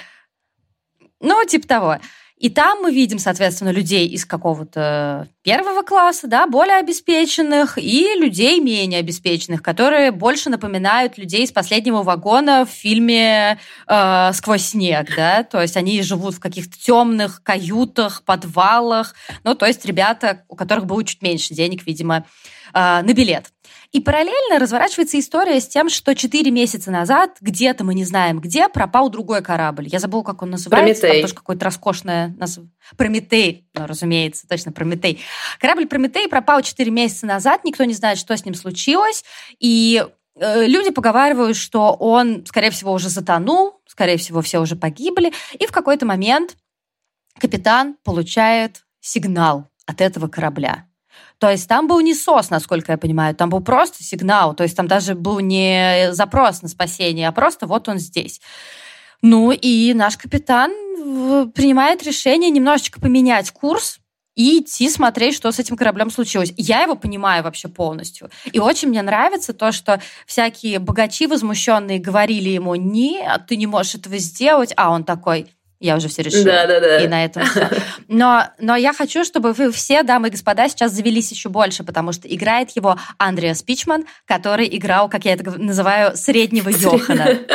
ну, 1.22 1.44
типа 1.44 1.68
того. 1.68 1.98
И 2.42 2.50
там 2.50 2.82
мы 2.82 2.92
видим, 2.92 3.20
соответственно, 3.20 3.70
людей 3.70 4.08
из 4.08 4.26
какого-то 4.26 5.28
первого 5.42 5.82
класса, 5.82 6.26
да, 6.26 6.48
более 6.48 6.78
обеспеченных, 6.78 7.78
и 7.78 8.16
людей 8.18 8.58
менее 8.58 8.98
обеспеченных, 8.98 9.62
которые 9.62 10.10
больше 10.10 10.50
напоминают 10.50 11.18
людей 11.18 11.44
из 11.44 11.52
последнего 11.52 12.02
вагона 12.02 12.66
в 12.66 12.68
фильме 12.68 13.60
э, 13.86 14.30
«Сквозь 14.32 14.62
снег», 14.62 15.14
да, 15.14 15.44
то 15.44 15.62
есть 15.62 15.76
они 15.76 16.02
живут 16.02 16.34
в 16.34 16.40
каких-то 16.40 16.76
темных 16.76 17.44
каютах, 17.44 18.24
подвалах, 18.24 19.14
ну, 19.44 19.54
то 19.54 19.66
есть 19.66 19.84
ребята, 19.84 20.42
у 20.48 20.56
которых 20.56 20.86
было 20.86 21.04
чуть 21.04 21.22
меньше 21.22 21.54
денег, 21.54 21.86
видимо, 21.86 22.26
э, 22.74 23.02
на 23.02 23.14
билет. 23.14 23.52
И 23.92 24.00
параллельно 24.00 24.58
разворачивается 24.58 25.18
история 25.18 25.60
с 25.60 25.68
тем, 25.68 25.90
что 25.90 26.14
4 26.14 26.50
месяца 26.50 26.90
назад, 26.90 27.36
где-то 27.42 27.84
мы 27.84 27.94
не 27.94 28.06
знаем 28.06 28.40
где, 28.40 28.68
пропал 28.68 29.10
другой 29.10 29.42
корабль. 29.42 29.86
Я 29.86 29.98
забыла, 29.98 30.22
как 30.22 30.40
он 30.40 30.50
называется. 30.50 31.02
Прометей. 31.02 31.20
Там 31.20 31.28
тоже 31.28 31.34
какое-то 31.34 31.64
роскошное 31.66 32.28
название. 32.38 32.72
Прометей, 32.96 33.68
ну, 33.74 33.86
разумеется, 33.86 34.48
точно 34.48 34.72
Прометей. 34.72 35.20
Корабль 35.60 35.86
Прометей 35.86 36.26
пропал 36.26 36.62
4 36.62 36.90
месяца 36.90 37.26
назад, 37.26 37.64
никто 37.64 37.84
не 37.84 37.92
знает, 37.92 38.16
что 38.16 38.34
с 38.34 38.46
ним 38.46 38.54
случилось. 38.54 39.24
И 39.58 40.02
э, 40.36 40.66
люди 40.66 40.90
поговаривают, 40.90 41.58
что 41.58 41.92
он, 41.92 42.46
скорее 42.46 42.70
всего, 42.70 42.92
уже 42.92 43.10
затонул, 43.10 43.82
скорее 43.86 44.16
всего, 44.16 44.40
все 44.40 44.60
уже 44.60 44.74
погибли. 44.74 45.34
И 45.58 45.66
в 45.66 45.70
какой-то 45.70 46.06
момент 46.06 46.56
капитан 47.38 47.96
получает 48.04 48.84
сигнал 49.00 49.68
от 49.84 50.00
этого 50.00 50.28
корабля. 50.28 50.86
То 51.42 51.50
есть 51.50 51.68
там 51.68 51.88
был 51.88 51.98
не 51.98 52.14
СОС, 52.14 52.50
насколько 52.50 52.92
я 52.92 52.98
понимаю, 52.98 53.34
там 53.34 53.50
был 53.50 53.60
просто 53.62 54.04
сигнал, 54.04 54.54
то 54.54 54.62
есть 54.62 54.76
там 54.76 54.86
даже 54.86 55.16
был 55.16 55.40
не 55.40 56.12
запрос 56.12 56.62
на 56.62 56.68
спасение, 56.68 57.26
а 57.26 57.32
просто 57.32 57.66
вот 57.66 57.88
он 57.88 57.98
здесь. 57.98 58.40
Ну 59.22 59.50
и 59.50 59.92
наш 59.92 60.16
капитан 60.16 60.70
принимает 61.50 62.04
решение 62.04 62.48
немножечко 62.48 63.00
поменять 63.00 63.50
курс, 63.50 63.98
и 64.36 64.60
идти 64.60 64.88
смотреть, 64.88 65.34
что 65.34 65.50
с 65.50 65.58
этим 65.58 65.76
кораблем 65.76 66.12
случилось. 66.12 66.54
Я 66.56 66.82
его 66.82 66.94
понимаю 66.94 67.42
вообще 67.42 67.66
полностью. 67.66 68.30
И 68.52 68.60
очень 68.60 68.88
мне 68.88 69.02
нравится 69.02 69.52
то, 69.52 69.72
что 69.72 70.00
всякие 70.26 70.78
богачи 70.78 71.26
возмущенные 71.26 71.98
говорили 71.98 72.50
ему, 72.50 72.76
нет, 72.76 73.46
ты 73.48 73.56
не 73.56 73.66
можешь 73.66 73.96
этого 73.96 74.16
сделать, 74.18 74.72
а 74.76 74.90
он 74.92 75.02
такой, 75.02 75.48
я 75.82 75.96
уже 75.96 76.08
все 76.08 76.22
решила. 76.22 76.44
Да, 76.44 76.66
да, 76.66 76.80
да. 76.80 77.04
И 77.04 77.08
на 77.08 77.24
этом 77.24 77.44
все. 77.44 77.68
Но, 78.08 78.44
но 78.58 78.76
я 78.76 78.92
хочу, 78.92 79.24
чтобы 79.24 79.52
вы 79.52 79.70
все, 79.72 80.02
дамы 80.02 80.28
и 80.28 80.30
господа, 80.30 80.68
сейчас 80.68 80.92
завелись 80.92 81.30
еще 81.32 81.48
больше, 81.48 81.84
потому 81.84 82.12
что 82.12 82.28
играет 82.28 82.70
его 82.70 82.98
Андреас 83.18 83.62
Пичман, 83.62 84.06
который 84.26 84.68
играл, 84.76 85.08
как 85.08 85.24
я 85.24 85.32
это 85.32 85.50
называю, 85.58 86.16
среднего 86.16 86.68
Йохана. 86.68 87.38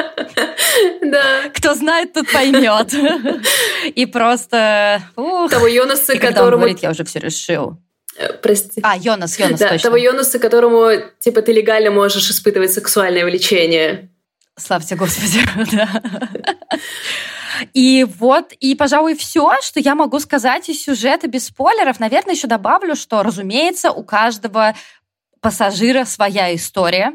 Да. 1.02 1.50
Кто 1.56 1.74
знает, 1.74 2.14
тот 2.14 2.32
поймет. 2.32 2.94
И 3.96 4.06
просто... 4.06 5.02
Ух. 5.16 5.50
Того 5.50 5.66
Йонаса, 5.66 6.14
и 6.14 6.20
которому... 6.20 6.46
он 6.46 6.60
говорит, 6.60 6.80
я 6.80 6.92
уже 6.92 7.04
все 7.04 7.20
решил. 7.20 7.78
Э, 8.18 8.34
прости. 8.34 8.82
А, 8.84 8.96
Йонас, 8.98 9.40
Йонас, 9.40 9.60
да, 9.60 9.70
точно. 9.70 9.90
того 9.90 9.98
Йонаса, 9.98 10.38
которому, 10.38 10.90
типа, 11.20 11.42
ты 11.42 11.54
легально 11.54 11.90
можешь 11.90 12.30
испытывать 12.30 12.74
сексуальное 12.74 13.26
влечение. 13.26 14.10
Славьте 14.58 14.96
Господи, 14.96 15.40
да. 15.72 15.90
И 17.74 18.06
вот, 18.18 18.54
и, 18.60 18.76
пожалуй, 18.76 19.16
все, 19.16 19.54
что 19.62 19.80
я 19.80 19.96
могу 19.96 20.20
сказать 20.20 20.70
из 20.70 20.84
сюжета 20.84 21.28
без 21.28 21.48
спойлеров. 21.48 22.00
Наверное, 22.00 22.36
еще 22.36 22.48
добавлю, 22.48 22.96
что, 22.96 23.24
разумеется, 23.24 23.92
у 23.92 24.04
каждого 24.04 24.76
пассажира 25.42 26.06
своя 26.06 26.54
история. 26.56 27.14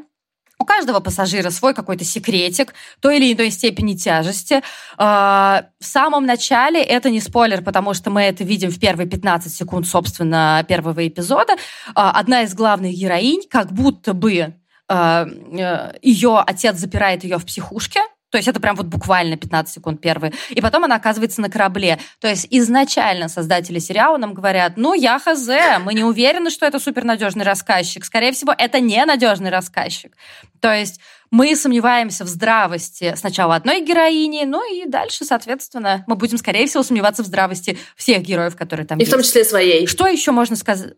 У 0.58 0.64
каждого 0.64 1.00
пассажира 1.00 1.50
свой 1.50 1.74
какой-то 1.74 2.04
секретик 2.04 2.72
той 3.00 3.16
или 3.16 3.32
иной 3.32 3.50
степени 3.50 3.94
тяжести. 3.94 4.62
А, 4.96 5.64
в 5.80 5.84
самом 5.84 6.24
начале 6.24 6.80
это 6.80 7.10
не 7.10 7.20
спойлер, 7.20 7.62
потому 7.62 7.94
что 7.94 8.10
мы 8.10 8.22
это 8.22 8.44
видим 8.44 8.70
в 8.70 8.78
первые 8.78 9.08
15 9.08 9.52
секунд, 9.52 9.88
собственно, 9.88 10.64
первого 10.68 11.08
эпизода. 11.08 11.56
А, 11.96 12.12
одна 12.12 12.42
из 12.42 12.54
главных 12.54 12.92
героинь 12.92 13.42
как 13.50 13.72
будто 13.72 14.14
бы 14.14 14.54
а, 14.88 15.26
э, 15.26 15.98
ее 16.02 16.38
отец 16.46 16.76
запирает 16.76 17.24
ее 17.24 17.38
в 17.38 17.44
психушке, 17.46 18.00
то 18.32 18.38
есть 18.38 18.48
это 18.48 18.60
прям 18.60 18.76
вот 18.76 18.86
буквально 18.86 19.36
15 19.36 19.74
секунд 19.74 20.00
первые. 20.00 20.32
И 20.48 20.62
потом 20.62 20.84
она 20.84 20.96
оказывается 20.96 21.42
на 21.42 21.50
корабле. 21.50 21.98
То 22.18 22.28
есть 22.28 22.46
изначально 22.48 23.28
создатели 23.28 23.78
сериала 23.78 24.16
нам 24.16 24.32
говорят, 24.32 24.72
ну, 24.76 24.94
я 24.94 25.18
хз, 25.18 25.48
мы 25.84 25.92
не 25.92 26.02
уверены, 26.02 26.48
что 26.48 26.64
это 26.64 26.78
супернадежный 26.78 27.44
рассказчик. 27.44 28.06
Скорее 28.06 28.32
всего, 28.32 28.54
это 28.56 28.80
ненадежный 28.80 29.50
рассказчик. 29.50 30.16
То 30.60 30.72
есть 30.72 30.98
мы 31.30 31.54
сомневаемся 31.56 32.24
в 32.24 32.28
здравости 32.28 33.12
сначала 33.16 33.54
одной 33.54 33.84
героини, 33.84 34.44
ну 34.46 34.62
и 34.66 34.86
дальше, 34.88 35.26
соответственно, 35.26 36.02
мы 36.06 36.16
будем, 36.16 36.38
скорее 36.38 36.66
всего, 36.66 36.82
сомневаться 36.82 37.22
в 37.22 37.26
здравости 37.26 37.78
всех 37.96 38.22
героев, 38.22 38.56
которые 38.56 38.86
там 38.86 38.96
и 38.96 39.02
есть. 39.02 39.10
И 39.10 39.12
в 39.12 39.14
том 39.14 39.22
числе 39.22 39.44
своей. 39.44 39.86
Что 39.86 40.06
еще 40.06 40.32
можно 40.32 40.56
сказать? 40.56 40.94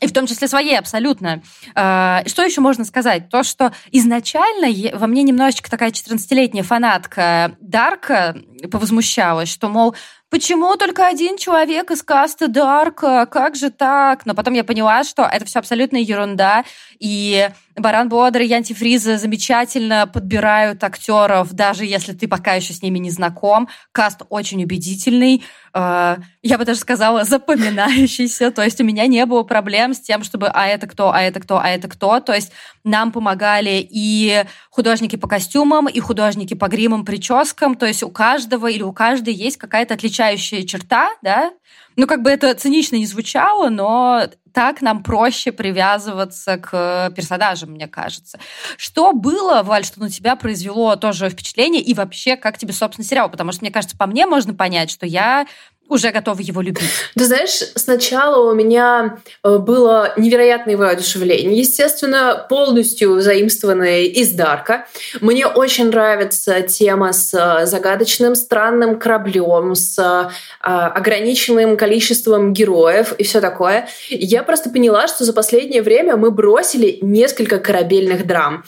И 0.00 0.06
в 0.06 0.12
том 0.12 0.26
числе 0.26 0.48
своей, 0.48 0.78
абсолютно. 0.78 1.42
А, 1.74 2.22
что 2.26 2.42
еще 2.42 2.60
можно 2.60 2.84
сказать? 2.84 3.28
То, 3.28 3.42
что 3.42 3.72
изначально 3.92 4.68
во 4.96 5.06
мне 5.06 5.22
немножечко 5.22 5.70
такая 5.70 5.90
14-летняя 5.90 6.62
фанатка 6.62 7.56
Дарка 7.60 8.36
повозмущалась, 8.70 9.50
что, 9.50 9.68
мол, 9.68 9.94
почему 10.30 10.76
только 10.76 11.06
один 11.06 11.36
человек 11.36 11.90
из 11.90 12.02
каста 12.02 12.48
Дарка? 12.48 13.26
Как 13.26 13.56
же 13.56 13.70
так? 13.70 14.24
Но 14.24 14.34
потом 14.34 14.54
я 14.54 14.64
поняла, 14.64 15.04
что 15.04 15.24
это 15.24 15.44
все 15.44 15.58
абсолютная 15.58 16.00
ерунда, 16.00 16.64
и 16.98 17.50
Баран 17.80 18.08
Бодр 18.08 18.40
и 18.40 18.52
Антифриза 18.52 19.16
замечательно 19.16 20.06
подбирают 20.06 20.82
актеров, 20.84 21.52
даже 21.52 21.84
если 21.84 22.12
ты 22.12 22.28
пока 22.28 22.54
еще 22.54 22.72
с 22.72 22.82
ними 22.82 22.98
не 22.98 23.10
знаком. 23.10 23.68
Каст 23.92 24.22
очень 24.28 24.62
убедительный, 24.62 25.42
э, 25.72 26.16
я 26.42 26.58
бы 26.58 26.64
даже 26.64 26.80
сказала, 26.80 27.24
запоминающийся. 27.24 28.50
То 28.50 28.62
есть 28.62 28.80
у 28.80 28.84
меня 28.84 29.06
не 29.06 29.24
было 29.24 29.42
проблем 29.44 29.94
с 29.94 30.00
тем, 30.00 30.24
чтобы 30.24 30.48
а 30.48 30.66
это 30.66 30.86
кто, 30.86 31.10
а 31.12 31.20
это 31.20 31.40
кто, 31.40 31.58
а 31.58 31.68
это 31.68 31.88
кто. 31.88 32.20
То 32.20 32.34
есть 32.34 32.52
нам 32.84 33.12
помогали 33.12 33.86
и 33.88 34.44
художники 34.70 35.16
по 35.16 35.28
костюмам, 35.28 35.88
и 35.88 36.00
художники 36.00 36.54
по 36.54 36.68
гримам, 36.68 37.04
прическам. 37.04 37.76
То 37.76 37.86
есть 37.86 38.02
у 38.02 38.10
каждого 38.10 38.66
или 38.66 38.82
у 38.82 38.92
каждой 38.92 39.34
есть 39.34 39.56
какая-то 39.56 39.94
отличающая 40.20 40.64
черта, 40.64 41.10
да, 41.22 41.52
ну, 41.96 42.06
как 42.06 42.22
бы 42.22 42.30
это 42.30 42.54
цинично 42.54 42.96
не 42.96 43.06
звучало, 43.06 43.68
но 43.68 44.28
так 44.52 44.82
нам 44.82 45.02
проще 45.02 45.52
привязываться 45.52 46.56
к 46.56 47.12
персонажам, 47.14 47.70
мне 47.70 47.88
кажется. 47.88 48.38
Что 48.76 49.12
было, 49.12 49.62
Валь, 49.62 49.84
что 49.84 50.00
на 50.00 50.10
тебя 50.10 50.36
произвело 50.36 50.96
тоже 50.96 51.28
впечатление, 51.28 51.82
и 51.82 51.94
вообще, 51.94 52.36
как 52.36 52.58
тебе, 52.58 52.72
собственно, 52.72 53.06
сериал? 53.06 53.30
Потому 53.30 53.52
что, 53.52 53.62
мне 53.62 53.70
кажется, 53.70 53.96
по 53.96 54.06
мне 54.06 54.26
можно 54.26 54.54
понять, 54.54 54.90
что 54.90 55.06
я 55.06 55.46
уже 55.90 56.10
готова 56.12 56.40
его 56.40 56.62
любить? 56.62 56.88
Ты 57.16 57.24
знаешь, 57.24 57.62
сначала 57.74 58.50
у 58.50 58.54
меня 58.54 59.18
э, 59.42 59.58
было 59.58 60.12
невероятное 60.16 60.76
воодушевление. 60.76 61.58
Естественно, 61.58 62.46
полностью 62.48 63.20
заимствованное 63.20 64.02
из 64.02 64.30
Дарка. 64.30 64.86
Мне 65.20 65.46
очень 65.46 65.88
нравится 65.88 66.62
тема 66.62 67.12
с 67.12 67.34
э, 67.34 67.66
загадочным 67.66 68.36
странным 68.36 68.98
кораблем, 68.98 69.74
с 69.74 69.98
э, 69.98 70.30
ограниченным 70.62 71.76
количеством 71.76 72.52
героев 72.52 73.12
и 73.18 73.24
все 73.24 73.40
такое. 73.40 73.88
Я 74.08 74.44
просто 74.44 74.70
поняла, 74.70 75.08
что 75.08 75.24
за 75.24 75.32
последнее 75.32 75.82
время 75.82 76.16
мы 76.16 76.30
бросили 76.30 76.98
несколько 77.02 77.58
корабельных 77.58 78.26
драм. 78.26 78.64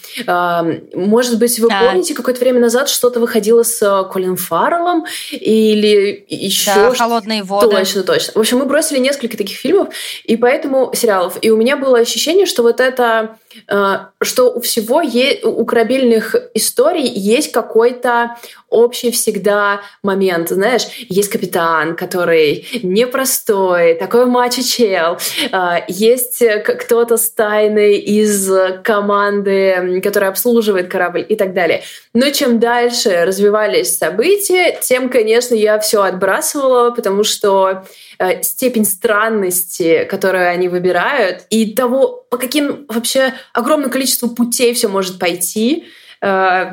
Может 0.95 1.39
быть, 1.39 1.59
вы 1.61 1.69
да. 1.69 1.81
помните, 1.81 2.15
какое-то 2.15 2.41
время 2.41 2.61
назад 2.61 2.89
что-то 2.89 3.21
выходило 3.21 3.63
с 3.63 4.09
Колин 4.13 4.37
Фарреллом 4.37 5.07
или 5.31 6.25
еще 6.29 6.75
да, 6.75 6.95
что 6.95 7.12
«Холодные 7.13 7.43
воды». 7.43 7.69
Точно, 7.69 8.03
точно. 8.03 8.33
В 8.35 8.39
общем, 8.39 8.59
мы 8.59 8.67
бросили 8.67 8.99
несколько 8.99 9.37
таких 9.37 9.57
фильмов, 9.57 9.89
и 10.25 10.37
поэтому 10.37 10.93
сериалов. 10.95 11.39
И 11.41 11.51
у 11.51 11.57
меня 11.57 11.77
было 11.77 11.99
ощущение, 11.99 12.47
что 12.47 12.63
вот 12.63 12.81
это, 12.81 13.39
что 13.69 14.51
у 14.51 14.61
всего, 14.61 15.01
есть, 15.01 15.45
у 15.45 15.65
корабельных 15.65 16.35
историй 16.55 17.09
есть 17.09 17.53
какой-то 17.53 18.37
общий 18.73 19.11
всегда 19.11 19.83
момент. 20.03 20.49
Знаешь, 20.49 20.87
есть 21.09 21.31
капитан, 21.31 21.95
который 21.95 22.67
непростой, 22.83 23.95
такой 23.95 24.27
мачо-чел. 24.27 25.19
Э, 25.53 25.85
есть 25.89 26.43
кто-то 26.65 27.17
с 27.17 27.31
тайной 27.31 27.97
из 27.99 28.51
команды, 28.83 30.01
которая 30.03 30.31
обслуживает 30.31 30.91
корабль 30.91 31.25
и 31.29 31.37
так 31.37 31.53
далее. 31.53 31.83
Но 32.15 32.31
чем 32.31 32.59
дальше 32.59 33.25
развивались 33.25 33.97
события, 33.97 34.79
тем, 34.81 35.09
конечно, 35.09 35.55
я 35.55 35.79
все 35.79 36.03
отбрасывала, 36.03 36.91
потому 36.91 37.25
что 37.25 37.85
э, 38.19 38.43
степень 38.43 38.85
странности, 38.85 40.07
которую 40.11 40.49
они 40.49 40.69
выбирают, 40.69 41.43
и 41.51 41.73
того, 41.75 42.25
по 42.31 42.39
каким 42.39 42.87
вообще 42.89 43.35
огромному 43.53 43.93
количеству 43.93 44.29
путей 44.29 44.75
все 44.75 44.89
может 44.89 45.19
пойти, 45.19 45.87
э, 46.21 46.65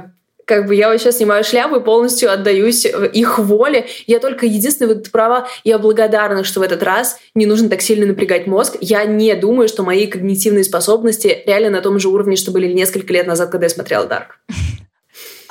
как 0.49 0.65
бы 0.65 0.73
я 0.73 0.97
сейчас 0.97 1.17
снимаю 1.17 1.43
шляпу 1.43 1.75
и 1.75 1.83
полностью 1.83 2.31
отдаюсь 2.31 2.83
их 2.85 3.37
воле. 3.37 3.85
Я 4.07 4.19
только 4.19 4.47
единственное, 4.47 4.95
вот 4.95 5.11
права, 5.11 5.47
я 5.63 5.77
благодарна, 5.77 6.43
что 6.43 6.61
в 6.61 6.63
этот 6.63 6.81
раз 6.81 7.19
не 7.35 7.45
нужно 7.45 7.69
так 7.69 7.81
сильно 7.81 8.07
напрягать 8.07 8.47
мозг. 8.47 8.75
Я 8.81 9.05
не 9.05 9.35
думаю, 9.35 9.67
что 9.67 9.83
мои 9.83 10.07
когнитивные 10.07 10.63
способности 10.63 11.43
реально 11.45 11.69
на 11.69 11.81
том 11.81 11.99
же 11.99 12.09
уровне, 12.09 12.35
что 12.35 12.49
были 12.51 12.73
несколько 12.73 13.13
лет 13.13 13.27
назад, 13.27 13.51
когда 13.51 13.67
я 13.67 13.69
смотрела 13.69 14.07
Дарк. 14.07 14.39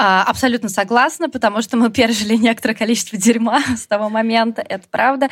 А, 0.01 0.23
абсолютно 0.23 0.69
согласна, 0.69 1.29
потому 1.29 1.61
что 1.61 1.77
мы 1.77 1.91
пережили 1.91 2.37
некоторое 2.37 2.75
количество 2.75 3.19
дерьма 3.19 3.61
с 3.77 3.85
того 3.89 4.09
момента, 4.09 4.63
это 4.63 4.87
правда. 4.89 5.29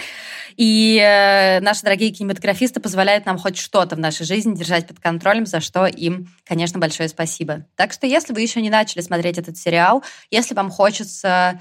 И 0.56 1.00
э, 1.00 1.60
наши 1.60 1.82
дорогие 1.82 2.10
кинематографисты 2.10 2.80
позволяют 2.80 3.26
нам 3.26 3.38
хоть 3.38 3.56
что-то 3.56 3.94
в 3.94 4.00
нашей 4.00 4.26
жизни 4.26 4.56
держать 4.56 4.88
под 4.88 4.98
контролем, 4.98 5.46
за 5.46 5.60
что 5.60 5.86
им, 5.86 6.34
конечно, 6.44 6.80
большое 6.80 7.08
спасибо. 7.08 7.64
Так 7.76 7.92
что 7.92 8.08
если 8.08 8.34
вы 8.34 8.40
еще 8.40 8.60
не 8.60 8.70
начали 8.70 9.02
смотреть 9.02 9.38
этот 9.38 9.56
сериал, 9.56 10.02
если 10.32 10.52
вам 10.54 10.70
хочется 10.70 11.60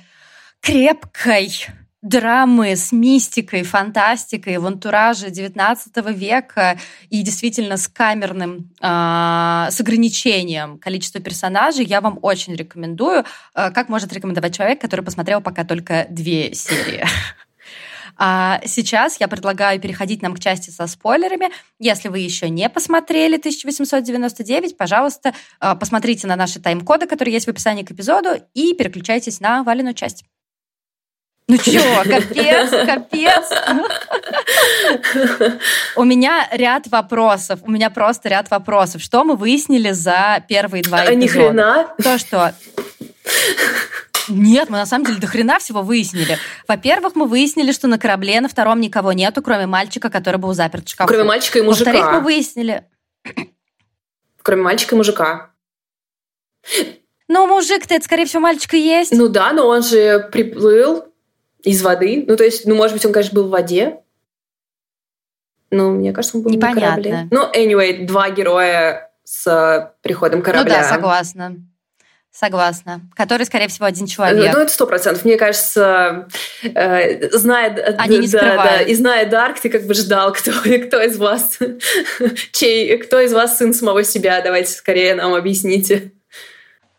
крепкой 0.61 1.67
драмы 2.05 2.75
с 2.75 2.91
мистикой, 2.91 3.63
фантастикой 3.63 4.59
в 4.59 4.65
антураже 4.67 5.29
XIX 5.29 6.13
века 6.13 6.77
и 7.09 7.23
действительно 7.23 7.77
с 7.77 7.87
камерным, 7.87 8.71
э, 8.79 8.85
с 9.71 9.81
ограничением 9.81 10.77
количества 10.77 11.19
персонажей, 11.19 11.83
я 11.83 12.01
вам 12.01 12.19
очень 12.21 12.55
рекомендую. 12.55 13.25
Э, 13.55 13.71
как 13.71 13.89
может 13.89 14.13
рекомендовать 14.13 14.55
человек, 14.55 14.79
который 14.79 15.01
посмотрел 15.01 15.41
пока 15.41 15.63
только 15.63 16.05
две 16.09 16.53
серии? 16.53 17.03
А 18.17 18.61
сейчас 18.65 19.19
я 19.19 19.27
предлагаю 19.27 19.77
переходить 19.81 20.21
нам 20.21 20.35
к 20.35 20.39
части 20.39 20.69
со 20.69 20.87
спойлерами. 20.87 21.49
Если 21.79 22.07
вы 22.07 22.19
еще 22.19 22.47
не 22.47 22.69
посмотрели 22.69 23.35
1899, 23.35 24.77
пожалуйста, 24.77 25.33
а, 25.59 25.75
посмотрите 25.75 26.25
на 26.25 26.37
наши 26.37 26.61
тайм-коды, 26.61 27.07
которые 27.07 27.33
есть 27.33 27.45
в 27.45 27.49
описании 27.49 27.83
к 27.83 27.91
эпизоду, 27.91 28.29
и 28.53 28.73
переключайтесь 28.73 29.41
на 29.41 29.63
Валину 29.63 29.93
часть. 29.93 30.23
Ну 31.47 31.57
чё, 31.57 31.79
капец, 32.03 32.71
капец. 32.71 33.51
У 35.95 36.03
меня 36.03 36.47
ряд 36.51 36.87
вопросов. 36.87 37.59
У 37.61 37.69
меня 37.69 37.91
просто 37.91 38.29
ряд 38.29 38.49
вопросов. 38.49 39.01
Что 39.01 39.23
мы 39.23 39.35
выяснили 39.35 39.91
за 39.91 40.43
первые 40.47 40.81
два 40.81 41.05
эпизода? 41.05 41.11
А 41.11 41.15
ни 41.15 41.27
хрена? 41.27 41.95
То, 42.01 42.17
что... 42.17 42.55
Нет, 44.27 44.71
мы 44.71 44.77
на 44.77 44.87
самом 44.87 45.05
деле 45.05 45.19
до 45.19 45.27
хрена 45.27 45.59
всего 45.59 45.83
выяснили. 45.83 46.39
Во-первых, 46.67 47.13
мы 47.13 47.27
выяснили, 47.27 47.71
что 47.71 47.87
на 47.87 47.99
корабле 47.99 48.41
на 48.41 48.49
втором 48.49 48.81
никого 48.81 49.13
нету, 49.13 49.43
кроме 49.43 49.67
мальчика, 49.67 50.09
который 50.09 50.37
был 50.37 50.53
заперт 50.55 50.87
в 50.87 50.89
шкафу. 50.89 51.07
Кроме 51.07 51.25
мальчика 51.25 51.59
и 51.59 51.61
мужика. 51.61 51.91
Во-вторых, 51.91 52.15
мы 52.15 52.21
выяснили... 52.21 52.85
Кроме 54.41 54.63
мальчика 54.63 54.95
и 54.95 54.97
мужика. 54.97 55.51
Ну, 57.27 57.45
мужик-то, 57.45 57.93
это, 57.93 58.03
скорее 58.03 58.25
всего, 58.25 58.41
мальчик 58.41 58.73
и 58.73 58.79
есть. 58.79 59.11
Ну 59.11 59.27
да, 59.27 59.53
но 59.53 59.67
он 59.67 59.83
же 59.83 60.27
приплыл 60.31 61.05
из 61.65 61.81
воды. 61.81 62.23
Ну, 62.27 62.37
то 62.37 62.43
есть, 62.43 62.65
ну, 62.65 62.75
может 62.75 62.95
быть, 62.95 63.05
он, 63.05 63.11
конечно, 63.11 63.35
был 63.35 63.47
в 63.47 63.51
воде. 63.51 63.97
Ну, 65.71 65.91
мне 65.91 66.13
кажется, 66.13 66.37
он 66.37 66.43
был 66.43 66.51
Непонятно. 66.51 66.81
на 66.81 66.87
корабле. 66.87 67.27
Ну, 67.31 67.51
anyway, 67.51 68.05
два 68.05 68.29
героя 68.29 69.11
с 69.23 69.93
приходом 70.01 70.41
корабля. 70.41 70.77
Ну 70.77 70.81
да, 70.81 70.83
согласна. 70.83 71.55
Согласна. 72.31 72.99
Который, 73.15 73.45
скорее 73.45 73.69
всего, 73.69 73.85
один 73.85 74.07
человек. 74.07 74.53
Ну, 74.53 74.59
это 74.59 74.71
сто 74.71 74.85
процентов. 74.85 75.23
Мне 75.23 75.37
кажется, 75.37 76.27
э, 76.63 77.29
зная, 77.29 77.95
Они 77.97 78.19
не 78.19 78.27
да, 78.27 78.57
да, 78.57 78.81
и 78.81 78.93
зная 78.93 79.25
Дарк, 79.25 79.59
ты 79.61 79.69
как 79.69 79.83
бы 79.83 79.93
ждал, 79.93 80.33
кто, 80.33 80.51
кто 80.87 81.01
из 81.01 81.17
вас, 81.17 81.57
чей, 82.51 82.97
кто 82.97 83.21
из 83.21 83.31
вас 83.31 83.57
сын 83.57 83.73
самого 83.73 84.03
себя. 84.03 84.41
Давайте 84.41 84.73
скорее 84.73 85.15
нам 85.15 85.33
объясните. 85.33 86.11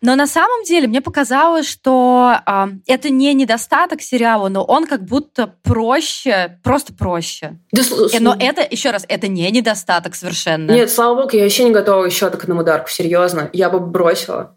Но 0.02 0.14
на 0.14 0.26
самом 0.26 0.64
деле 0.64 0.86
мне 0.86 1.00
показалось, 1.00 1.68
что 1.68 2.36
э, 2.46 2.66
это 2.86 3.10
не 3.10 3.32
недостаток 3.34 4.02
сериала, 4.02 4.48
но 4.48 4.62
он 4.62 4.86
как 4.86 5.04
будто 5.04 5.54
проще, 5.62 6.58
просто 6.62 6.92
проще. 6.92 7.58
Да, 7.72 7.82
э, 8.12 8.20
но 8.20 8.36
это, 8.38 8.66
еще 8.68 8.90
раз, 8.90 9.04
это 9.08 9.28
не 9.28 9.50
недостаток 9.50 10.14
совершенно. 10.14 10.70
Нет, 10.70 10.90
слава 10.90 11.22
богу, 11.22 11.36
я 11.36 11.44
вообще 11.44 11.64
не 11.64 11.70
готова 11.70 12.04
еще 12.04 12.30
к 12.30 12.42
одному 12.42 12.60
ударку, 12.60 12.90
серьезно. 12.90 13.50
Я 13.52 13.70
бы 13.70 13.80
бросила. 13.80 14.56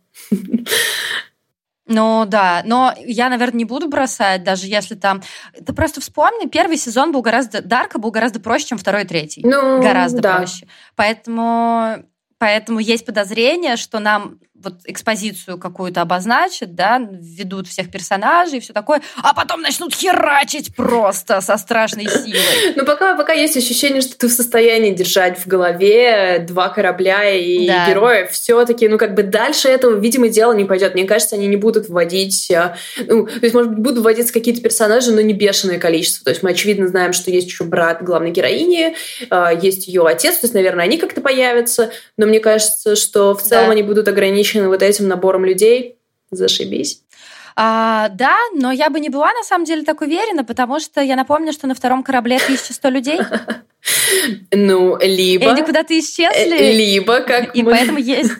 Ну 1.91 2.25
да, 2.27 2.61
но 2.65 2.93
я, 2.99 3.29
наверное, 3.29 3.57
не 3.57 3.65
буду 3.65 3.89
бросать, 3.89 4.43
даже 4.43 4.67
если 4.67 4.93
там... 4.93 5.23
Ты 5.65 5.73
просто 5.73 6.01
вспомни, 6.01 6.47
первый 6.47 6.77
сезон 6.77 7.11
был 7.11 7.23
гораздо... 7.23 7.63
Дарка 7.63 7.97
был 7.97 8.11
гораздо 8.11 8.39
проще, 8.39 8.67
чем 8.67 8.77
второй 8.77 9.05
и 9.05 9.07
третий. 9.07 9.41
Ну, 9.43 9.81
гораздо 9.81 10.21
да. 10.21 10.37
проще. 10.37 10.67
Поэтому 10.95 12.03
Поэтому 12.39 12.79
есть 12.79 13.05
подозрение, 13.05 13.75
что 13.75 13.99
нам 13.99 14.39
вот 14.63 14.75
экспозицию 14.85 15.57
какую-то 15.57 16.01
обозначат, 16.01 16.75
да, 16.75 16.99
введут 16.99 17.67
всех 17.67 17.89
персонажей 17.89 18.57
и 18.57 18.61
все 18.61 18.73
такое, 18.73 19.01
а 19.17 19.33
потом 19.33 19.61
начнут 19.61 19.93
херачить 19.93 20.75
просто 20.75 21.41
со 21.41 21.57
страшной 21.57 22.05
силой. 22.05 22.39
Ну, 22.75 22.85
пока, 22.85 23.15
пока 23.15 23.33
есть 23.33 23.57
ощущение, 23.57 24.01
что 24.01 24.17
ты 24.17 24.27
в 24.27 24.31
состоянии 24.31 24.93
держать 24.93 25.37
в 25.39 25.47
голове 25.47 26.45
два 26.47 26.69
корабля 26.69 27.29
и 27.29 27.67
да. 27.67 27.89
героев, 27.89 28.31
все-таки, 28.31 28.87
ну, 28.87 28.97
как 28.97 29.15
бы 29.15 29.23
дальше 29.23 29.67
этого, 29.67 29.97
видимо, 29.97 30.29
дело 30.29 30.53
не 30.53 30.65
пойдет. 30.65 30.93
Мне 30.93 31.05
кажется, 31.05 31.35
они 31.35 31.47
не 31.47 31.55
будут 31.55 31.89
вводить, 31.89 32.49
а, 32.51 32.75
ну, 32.97 33.25
то 33.25 33.39
есть, 33.41 33.53
может 33.53 33.71
быть, 33.71 33.79
будут 33.79 34.03
вводиться 34.03 34.33
какие-то 34.33 34.61
персонажи, 34.61 35.11
но 35.11 35.21
не 35.21 35.33
бешеное 35.33 35.79
количество. 35.79 36.25
То 36.25 36.29
есть 36.31 36.43
мы, 36.43 36.51
очевидно, 36.51 36.87
знаем, 36.87 37.13
что 37.13 37.31
есть 37.31 37.47
еще 37.47 37.63
брат 37.63 38.03
главной 38.03 38.31
героини, 38.31 38.95
а, 39.29 39.51
есть 39.53 39.87
ее 39.87 40.05
отец, 40.05 40.37
то 40.37 40.45
есть, 40.45 40.53
наверное, 40.53 40.85
они 40.85 40.97
как-то 40.97 41.21
появятся, 41.21 41.91
но 42.17 42.27
мне 42.27 42.39
кажется, 42.39 42.95
что 42.95 43.35
в 43.35 43.41
целом 43.41 43.67
да. 43.67 43.71
они 43.71 43.83
будут 43.83 44.07
ограничены 44.07 44.48
вот 44.55 44.81
этим 44.81 45.07
набором 45.07 45.45
людей. 45.45 45.97
Зашибись. 46.31 47.03
А, 47.55 48.09
да, 48.09 48.37
но 48.53 48.71
я 48.71 48.89
бы 48.89 48.99
не 48.99 49.09
была 49.09 49.33
на 49.33 49.43
самом 49.43 49.65
деле 49.65 49.83
так 49.83 49.99
уверена, 50.01 50.45
потому 50.45 50.79
что 50.79 51.01
я 51.01 51.15
напомню, 51.15 51.51
что 51.51 51.67
на 51.67 51.75
втором 51.75 52.03
корабле 52.03 52.37
1100 52.37 52.89
людей. 52.89 53.19
Ну, 54.51 54.97
либо... 54.99 55.45
И 55.45 55.47
они 55.47 55.61
куда-то 55.61 55.97
исчезли. 55.97 56.57
Э, 56.57 56.73
либо 56.73 57.21
как 57.21 57.55
И 57.55 57.63
поэтому 57.63 57.97
есть... 57.97 58.31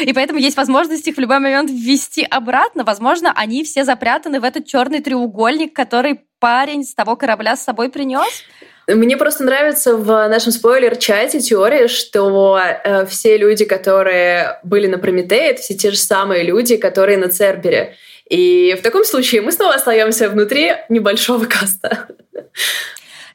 И 0.00 0.12
поэтому 0.14 0.38
есть 0.38 0.56
возможность 0.56 1.06
их 1.06 1.16
в 1.16 1.20
любой 1.20 1.38
момент 1.38 1.70
ввести 1.70 2.24
обратно. 2.24 2.82
Возможно, 2.84 3.32
они 3.36 3.62
все 3.64 3.84
запрятаны 3.84 4.40
в 4.40 4.44
этот 4.44 4.66
черный 4.66 5.00
треугольник, 5.00 5.76
который 5.76 6.22
парень 6.38 6.84
с 6.84 6.94
того 6.94 7.16
корабля 7.16 7.54
с 7.54 7.62
собой 7.62 7.90
принес. 7.90 8.44
Мне 8.88 9.16
просто 9.16 9.42
нравится 9.42 9.96
в 9.96 10.06
нашем 10.28 10.52
спойлер-чате 10.52 11.40
теория, 11.40 11.88
что 11.88 12.58
э, 12.58 13.04
все 13.06 13.36
люди, 13.36 13.64
которые 13.64 14.60
были 14.62 14.86
на 14.86 14.98
Прометее, 14.98 15.50
это 15.50 15.62
все 15.62 15.74
те 15.74 15.90
же 15.90 15.96
самые 15.96 16.44
люди, 16.44 16.76
которые 16.76 17.18
на 17.18 17.28
Цербере. 17.28 17.96
И 18.30 18.76
в 18.78 18.82
таком 18.82 19.04
случае 19.04 19.40
мы 19.40 19.50
снова 19.50 19.74
остаемся 19.74 20.28
внутри 20.28 20.72
небольшого 20.88 21.46
каста. 21.46 22.08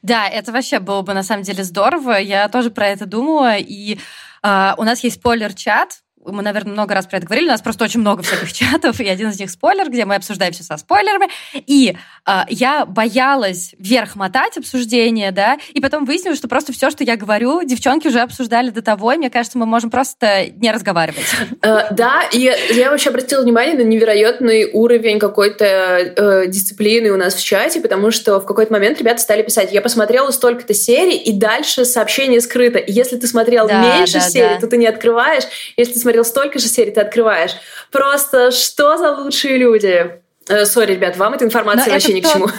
Да, 0.00 0.26
это 0.28 0.52
вообще 0.52 0.78
было 0.78 1.02
бы 1.02 1.12
на 1.14 1.22
самом 1.22 1.42
деле 1.42 1.62
здорово. 1.64 2.12
Я 2.12 2.48
тоже 2.48 2.70
про 2.70 2.88
это 2.88 3.06
думала. 3.06 3.56
И 3.58 3.98
э, 4.42 4.72
у 4.76 4.82
нас 4.84 5.04
есть 5.04 5.16
спойлер-чат, 5.16 6.01
мы, 6.24 6.42
наверное, 6.42 6.72
много 6.72 6.94
раз 6.94 7.06
про 7.06 7.18
это 7.18 7.26
говорили, 7.26 7.46
у 7.46 7.50
нас 7.50 7.62
просто 7.62 7.84
очень 7.84 8.00
много 8.00 8.22
всяких 8.22 8.52
чатов, 8.52 9.00
и 9.00 9.08
один 9.08 9.30
из 9.30 9.38
них 9.38 9.50
спойлер, 9.50 9.88
где 9.90 10.04
мы 10.04 10.14
обсуждаем 10.14 10.52
все 10.52 10.62
со 10.62 10.76
спойлерами. 10.76 11.28
И 11.54 11.96
э, 12.26 12.40
я 12.48 12.86
боялась 12.86 13.74
вверх 13.78 14.16
мотать 14.16 14.56
обсуждение, 14.56 15.32
да, 15.32 15.58
и 15.72 15.80
потом 15.80 16.04
выяснилось, 16.04 16.38
что 16.38 16.48
просто 16.48 16.72
все, 16.72 16.90
что 16.90 17.04
я 17.04 17.16
говорю, 17.16 17.62
девчонки 17.64 18.08
уже 18.08 18.20
обсуждали 18.20 18.70
до 18.70 18.82
того, 18.82 19.12
и 19.12 19.16
мне 19.16 19.30
кажется, 19.30 19.58
мы 19.58 19.66
можем 19.66 19.90
просто 19.90 20.46
не 20.56 20.70
разговаривать. 20.70 21.26
Э, 21.62 21.92
да, 21.92 22.22
и 22.32 22.52
я 22.70 22.90
вообще 22.90 23.10
обратила 23.10 23.42
внимание 23.42 23.74
на 23.74 23.82
невероятный 23.82 24.70
уровень 24.72 25.18
какой-то 25.18 25.64
э, 25.64 26.46
дисциплины 26.46 27.10
у 27.10 27.16
нас 27.16 27.34
в 27.34 27.44
чате, 27.44 27.80
потому 27.80 28.10
что 28.10 28.38
в 28.38 28.46
какой-то 28.46 28.72
момент 28.72 28.98
ребята 28.98 29.20
стали 29.20 29.42
писать, 29.42 29.72
я 29.72 29.80
посмотрела 29.80 30.30
столько-то 30.30 30.74
серий, 30.74 31.16
и 31.16 31.32
дальше 31.32 31.84
сообщение 31.84 32.40
скрыто. 32.40 32.78
И 32.78 32.92
если 32.92 33.16
ты 33.16 33.26
смотрел 33.26 33.68
меньше 33.68 34.20
серий, 34.20 34.60
то 34.60 34.66
ты 34.66 34.76
не 34.76 34.86
открываешь. 34.86 35.44
Если 35.76 35.94
ты 35.94 35.98
смотрел 36.12 36.24
столько 36.24 36.58
же 36.58 36.66
серий, 36.68 36.92
ты 36.92 37.00
открываешь. 37.00 37.52
Просто 37.90 38.50
что 38.50 38.98
за 38.98 39.12
лучшие 39.12 39.56
люди? 39.56 40.20
Э, 40.48 40.66
сори, 40.66 40.92
ребят, 40.92 41.16
вам 41.16 41.34
эта 41.34 41.44
информация 41.44 41.86
Но 41.86 41.92
вообще 41.92 42.12
ни 42.12 42.20
к 42.20 42.30
чему. 42.30 42.48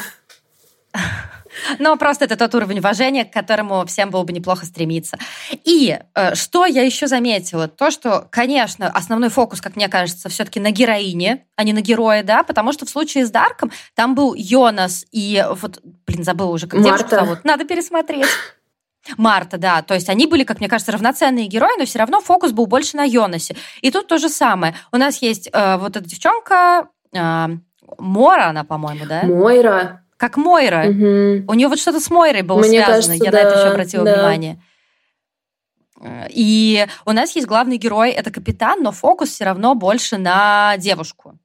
Но 1.80 1.96
просто 1.98 2.26
это 2.26 2.36
тот 2.36 2.56
уровень 2.56 2.80
уважения, 2.80 3.26
к 3.26 3.32
которому 3.32 3.86
всем 3.86 4.10
было 4.10 4.24
бы 4.24 4.34
неплохо 4.34 4.66
стремиться. 4.66 5.18
И 5.64 6.00
э, 6.16 6.34
что 6.34 6.66
я 6.66 6.82
еще 6.82 7.06
заметила? 7.06 7.68
То, 7.68 7.92
что, 7.92 8.28
конечно, 8.32 8.88
основной 8.88 9.30
фокус, 9.30 9.62
как 9.62 9.76
мне 9.76 9.88
кажется, 9.88 10.30
все-таки 10.30 10.60
на 10.60 10.72
героине, 10.72 11.46
а 11.56 11.64
не 11.64 11.74
на 11.74 11.82
герое, 11.82 12.24
да, 12.24 12.42
потому 12.42 12.74
что 12.74 12.88
в 12.88 12.90
случае 12.90 13.26
с 13.28 13.30
Дарком 13.30 13.72
там 13.94 14.16
был 14.16 14.34
Йонас 14.34 15.06
и 15.12 15.46
вот, 15.62 15.80
блин, 16.08 16.24
забыла 16.24 16.50
уже, 16.50 16.66
как 16.66 16.80
Марта. 16.80 16.98
девушку 16.98 17.16
зовут. 17.16 17.44
Надо 17.44 17.66
пересмотреть. 17.66 18.26
Марта, 19.18 19.58
да. 19.58 19.82
То 19.82 19.94
есть 19.94 20.10
они 20.10 20.28
были, 20.28 20.44
как 20.44 20.60
мне 20.60 20.70
кажется, 20.70 20.92
равноценные 20.92 21.48
герои, 21.48 21.78
но 21.78 21.86
все 21.86 22.00
равно 22.00 22.22
фокус 22.22 22.52
был 22.52 22.68
больше 22.68 22.98
на 22.98 23.04
Йонасе. 23.04 23.56
И 23.82 23.92
тут 23.92 24.08
то 24.08 24.18
же 24.18 24.30
самое. 24.30 24.76
У 24.92 24.98
нас 24.98 25.22
есть 25.22 25.50
э, 25.52 25.78
вот 25.78 25.96
эта 25.96 26.08
девчонка, 26.08 26.88
э, 27.14 27.48
Мора 27.98 28.48
она, 28.48 28.64
по-моему, 28.64 29.06
да? 29.06 29.24
Мойра. 29.24 30.04
Как 30.18 30.38
Мойра. 30.38 30.90
Угу. 30.90 31.52
У 31.52 31.54
нее 31.54 31.68
вот 31.68 31.80
что-то 31.80 32.00
с 32.00 32.10
Мойрой 32.10 32.44
было 32.44 32.60
мне 32.60 32.84
связано. 32.84 32.96
Кажется, 32.96 33.14
Я 33.26 33.32
да, 33.32 33.44
на 33.44 33.48
это 33.48 33.60
еще 33.60 33.68
обратила 33.70 34.06
да. 34.06 34.14
внимание. 34.14 34.62
И 36.30 36.86
у 37.06 37.12
нас 37.12 37.36
есть 37.36 37.48
главный 37.48 37.78
герой, 37.78 38.12
это 38.12 38.30
капитан, 38.30 38.82
но 38.82 38.92
фокус 38.92 39.30
все 39.30 39.46
равно 39.46 39.74
больше 39.74 40.18
на 40.18 40.76
девушку. 40.78 41.38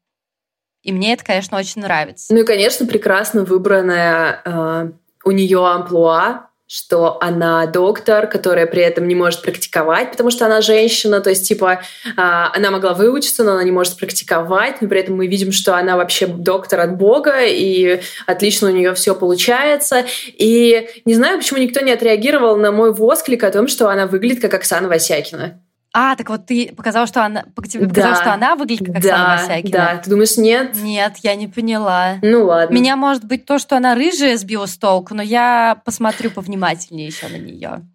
И 0.82 0.92
мне 0.92 1.12
это, 1.12 1.24
конечно, 1.24 1.58
очень 1.58 1.82
нравится. 1.82 2.32
Ну 2.32 2.40
и, 2.40 2.44
конечно, 2.44 2.86
прекрасно 2.86 3.44
выбранная 3.44 4.42
э, 4.44 4.90
у 5.24 5.30
нее 5.30 5.64
амплуа 5.66 6.47
что 6.68 7.16
она 7.22 7.64
доктор, 7.66 8.26
которая 8.26 8.66
при 8.66 8.82
этом 8.82 9.08
не 9.08 9.14
может 9.14 9.40
практиковать, 9.40 10.10
потому 10.10 10.30
что 10.30 10.44
она 10.44 10.60
женщина, 10.60 11.20
то 11.20 11.30
есть, 11.30 11.48
типа, 11.48 11.80
а, 12.16 12.52
она 12.54 12.70
могла 12.70 12.92
выучиться, 12.92 13.42
но 13.42 13.52
она 13.52 13.64
не 13.64 13.70
может 13.70 13.96
практиковать, 13.96 14.82
но 14.82 14.88
при 14.88 15.00
этом 15.00 15.16
мы 15.16 15.26
видим, 15.26 15.50
что 15.50 15.76
она 15.76 15.96
вообще 15.96 16.26
доктор 16.26 16.80
от 16.80 16.98
Бога, 16.98 17.46
и 17.46 18.00
отлично 18.26 18.68
у 18.68 18.72
нее 18.72 18.92
все 18.92 19.14
получается. 19.14 20.04
И 20.26 20.88
не 21.06 21.14
знаю, 21.14 21.38
почему 21.38 21.58
никто 21.58 21.80
не 21.80 21.90
отреагировал 21.90 22.56
на 22.56 22.70
мой 22.70 22.92
восклик 22.92 23.44
о 23.44 23.50
том, 23.50 23.66
что 23.66 23.88
она 23.88 24.06
выглядит 24.06 24.42
как 24.42 24.52
Оксана 24.52 24.88
Васякина. 24.88 25.62
А, 25.94 26.16
так 26.16 26.28
вот 26.28 26.46
ты 26.46 26.72
показала, 26.76 27.06
что 27.06 27.24
она, 27.24 27.44
тебе 27.66 27.88
показала, 27.88 28.14
да, 28.14 28.20
что 28.20 28.32
она 28.34 28.56
выглядит 28.56 28.86
как 28.86 29.02
да, 29.02 29.34
Оксана 29.34 29.36
Васякина. 29.36 29.72
Да, 29.72 29.96
ты 29.96 30.10
думаешь, 30.10 30.36
нет? 30.36 30.74
Нет, 30.76 31.16
я 31.22 31.34
не 31.34 31.48
поняла. 31.48 32.16
Ну 32.22 32.44
ладно. 32.44 32.74
Меня 32.74 32.96
может 32.96 33.24
быть 33.24 33.46
то, 33.46 33.58
что 33.58 33.76
она 33.76 33.94
рыжая 33.94 34.36
сбила 34.36 34.66
с 34.66 34.76
толку, 34.76 35.14
но 35.14 35.22
я 35.22 35.80
посмотрю 35.84 36.30
повнимательнее 36.30 37.06
еще 37.06 37.28
на 37.28 37.36
нее. 37.36 37.88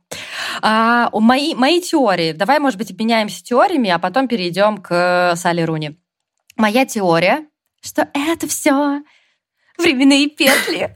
А, 0.62 1.10
мои, 1.14 1.54
мои 1.54 1.82
теории. 1.82 2.32
Давай, 2.32 2.60
может 2.60 2.80
быть, 2.80 2.92
обменяемся 2.92 3.44
теориями, 3.44 3.90
а 3.92 4.00
потом 4.00 4.28
перейдем 4.28 4.78
к 4.78 5.34
Салли 5.36 5.62
Руни. 5.62 5.98
Моя 6.56 6.86
теория, 6.86 7.46
что 7.82 8.08
это 8.14 8.48
все 8.48 9.02
временные 9.78 10.30
петли. 10.30 10.96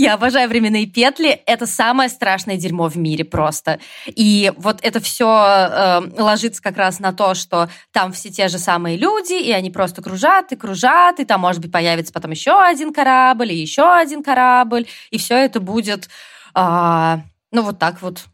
Я 0.00 0.14
обожаю 0.14 0.48
временные 0.48 0.86
петли. 0.86 1.42
Это 1.44 1.66
самое 1.66 2.08
страшное 2.08 2.56
дерьмо 2.56 2.88
в 2.88 2.96
мире 2.96 3.22
просто. 3.26 3.80
И 4.06 4.50
вот 4.56 4.78
это 4.80 4.98
все 5.00 5.26
э, 5.28 6.00
ложится 6.22 6.62
как 6.62 6.78
раз 6.78 7.00
на 7.00 7.12
то, 7.12 7.34
что 7.34 7.68
там 7.92 8.12
все 8.12 8.30
те 8.30 8.48
же 8.48 8.58
самые 8.58 8.96
люди, 8.96 9.34
и 9.34 9.52
они 9.52 9.70
просто 9.70 10.00
кружат 10.00 10.52
и 10.52 10.56
кружат, 10.56 11.20
и 11.20 11.26
там, 11.26 11.42
может 11.42 11.60
быть, 11.60 11.70
появится 11.70 12.14
потом 12.14 12.30
еще 12.30 12.58
один 12.58 12.94
корабль, 12.94 13.52
и 13.52 13.56
еще 13.56 13.94
один 13.94 14.22
корабль, 14.22 14.86
и 15.10 15.18
все 15.18 15.34
это 15.34 15.60
будет, 15.60 16.08
э, 16.54 17.16
ну, 17.52 17.62
вот 17.62 17.78
так 17.78 18.00
вот 18.00 18.24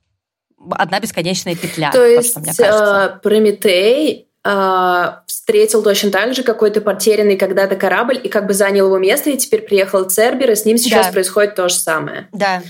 одна 0.71 1.01
бесконечная 1.01 1.57
петля. 1.57 1.91
То 1.91 2.05
есть 2.05 2.37
э, 2.61 3.19
Прометей 3.25 4.29
э, 4.47 5.13
встретил 5.27 5.83
точно 5.83 6.11
так 6.11 6.35
же 6.35 6.43
какой-то 6.43 6.81
потерянный 6.81 7.37
когда-то 7.37 7.77
корабль 7.77 8.21
и 8.23 8.29
как 8.29 8.47
бы 8.47 8.55
занял 8.55 8.87
его 8.87 8.99
место, 8.99 9.31
и 9.31 9.37
теперь 9.37 9.63
приехал 9.63 10.05
Цербер, 10.05 10.51
и 10.51 10.55
с 10.55 10.65
ним 10.65 10.79
сейчас 10.79 11.07
да. 11.07 11.13
происходит 11.13 11.55
то 11.55 11.69
же 11.69 11.75
самое. 11.75 12.29
Да. 12.33 12.63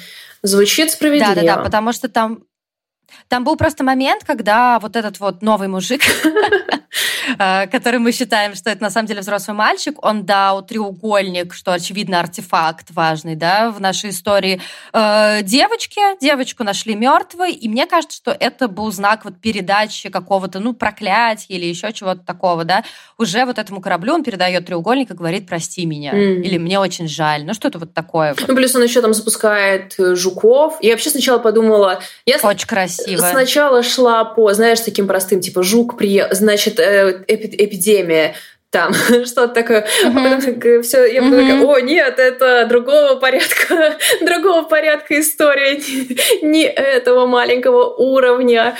Звучит 0.42 0.90
справедливо. 0.90 1.34
Да, 1.34 1.42
да, 1.42 1.56
да, 1.56 1.62
потому 1.62 1.92
что 1.92 2.08
там 2.08 2.44
там 3.28 3.44
был 3.44 3.56
просто 3.56 3.84
момент, 3.84 4.24
когда 4.24 4.78
вот 4.78 4.96
этот 4.96 5.18
вот 5.20 5.42
новый 5.42 5.68
мужик, 5.68 6.02
э, 7.38 7.66
который 7.66 7.98
мы 7.98 8.12
считаем, 8.12 8.54
что 8.54 8.70
это 8.70 8.82
на 8.82 8.90
самом 8.90 9.08
деле 9.08 9.20
взрослый 9.20 9.56
мальчик, 9.56 10.04
он 10.04 10.24
дал 10.24 10.64
треугольник, 10.64 11.54
что, 11.54 11.72
очевидно, 11.72 12.20
артефакт 12.20 12.88
важный, 12.90 13.34
да, 13.34 13.70
в 13.70 13.80
нашей 13.80 14.10
истории 14.10 14.60
э, 14.92 15.42
девочке. 15.42 16.16
Девочку 16.20 16.62
нашли 16.62 16.94
мертвой, 16.94 17.52
и 17.52 17.68
мне 17.68 17.86
кажется, 17.86 18.16
что 18.16 18.36
это 18.38 18.68
был 18.68 18.92
знак 18.92 19.24
вот 19.24 19.40
передачи 19.40 20.08
какого-то, 20.08 20.60
ну, 20.60 20.72
проклятия 20.72 21.54
или 21.54 21.66
еще 21.66 21.92
чего-то 21.92 22.20
такого, 22.24 22.64
да. 22.64 22.84
Уже 23.18 23.44
вот 23.44 23.58
этому 23.58 23.80
кораблю 23.80 24.14
он 24.14 24.22
передает 24.22 24.66
треугольник 24.66 25.10
и 25.10 25.14
говорит 25.14 25.48
«прости 25.48 25.84
меня» 25.86 26.12
или 26.12 26.58
«мне 26.58 26.78
очень 26.78 27.08
жаль». 27.08 27.44
Ну, 27.44 27.54
что-то 27.54 27.78
вот 27.78 27.94
такое. 27.94 28.34
Ну, 28.46 28.54
плюс 28.54 28.74
он 28.74 28.82
еще 28.82 29.00
там 29.00 29.14
запускает 29.14 29.94
э, 29.98 30.14
жуков. 30.14 30.78
Я 30.80 30.92
вообще 30.92 31.10
сначала 31.10 31.38
подумала... 31.38 32.00
Очень 32.42 32.66
красиво 32.66 32.95
красиво. 32.96 33.20
Сначала 33.20 33.82
шла 33.82 34.24
по, 34.24 34.52
знаешь, 34.52 34.80
таким 34.80 35.06
простым, 35.06 35.40
типа 35.40 35.62
жук 35.62 35.96
приехал, 35.96 36.34
значит, 36.34 36.78
э, 36.78 37.24
эпи 37.28 37.54
эпидемия, 37.64 38.34
там 38.70 38.92
что-то 39.24 39.48
такое. 39.48 39.86
Uh-huh. 40.04 40.10
А 40.10 40.36
потом 40.36 40.82
все, 40.82 41.04
я 41.06 41.22
uh-huh. 41.22 41.30
такая, 41.30 41.62
о, 41.64 41.78
нет, 41.80 42.18
это 42.18 42.66
другого 42.68 43.16
порядка, 43.16 43.96
другого 44.20 44.62
порядка 44.62 45.20
история, 45.20 45.80
не 46.42 46.64
этого 46.64 47.26
маленького 47.26 47.94
уровня. 47.94 48.76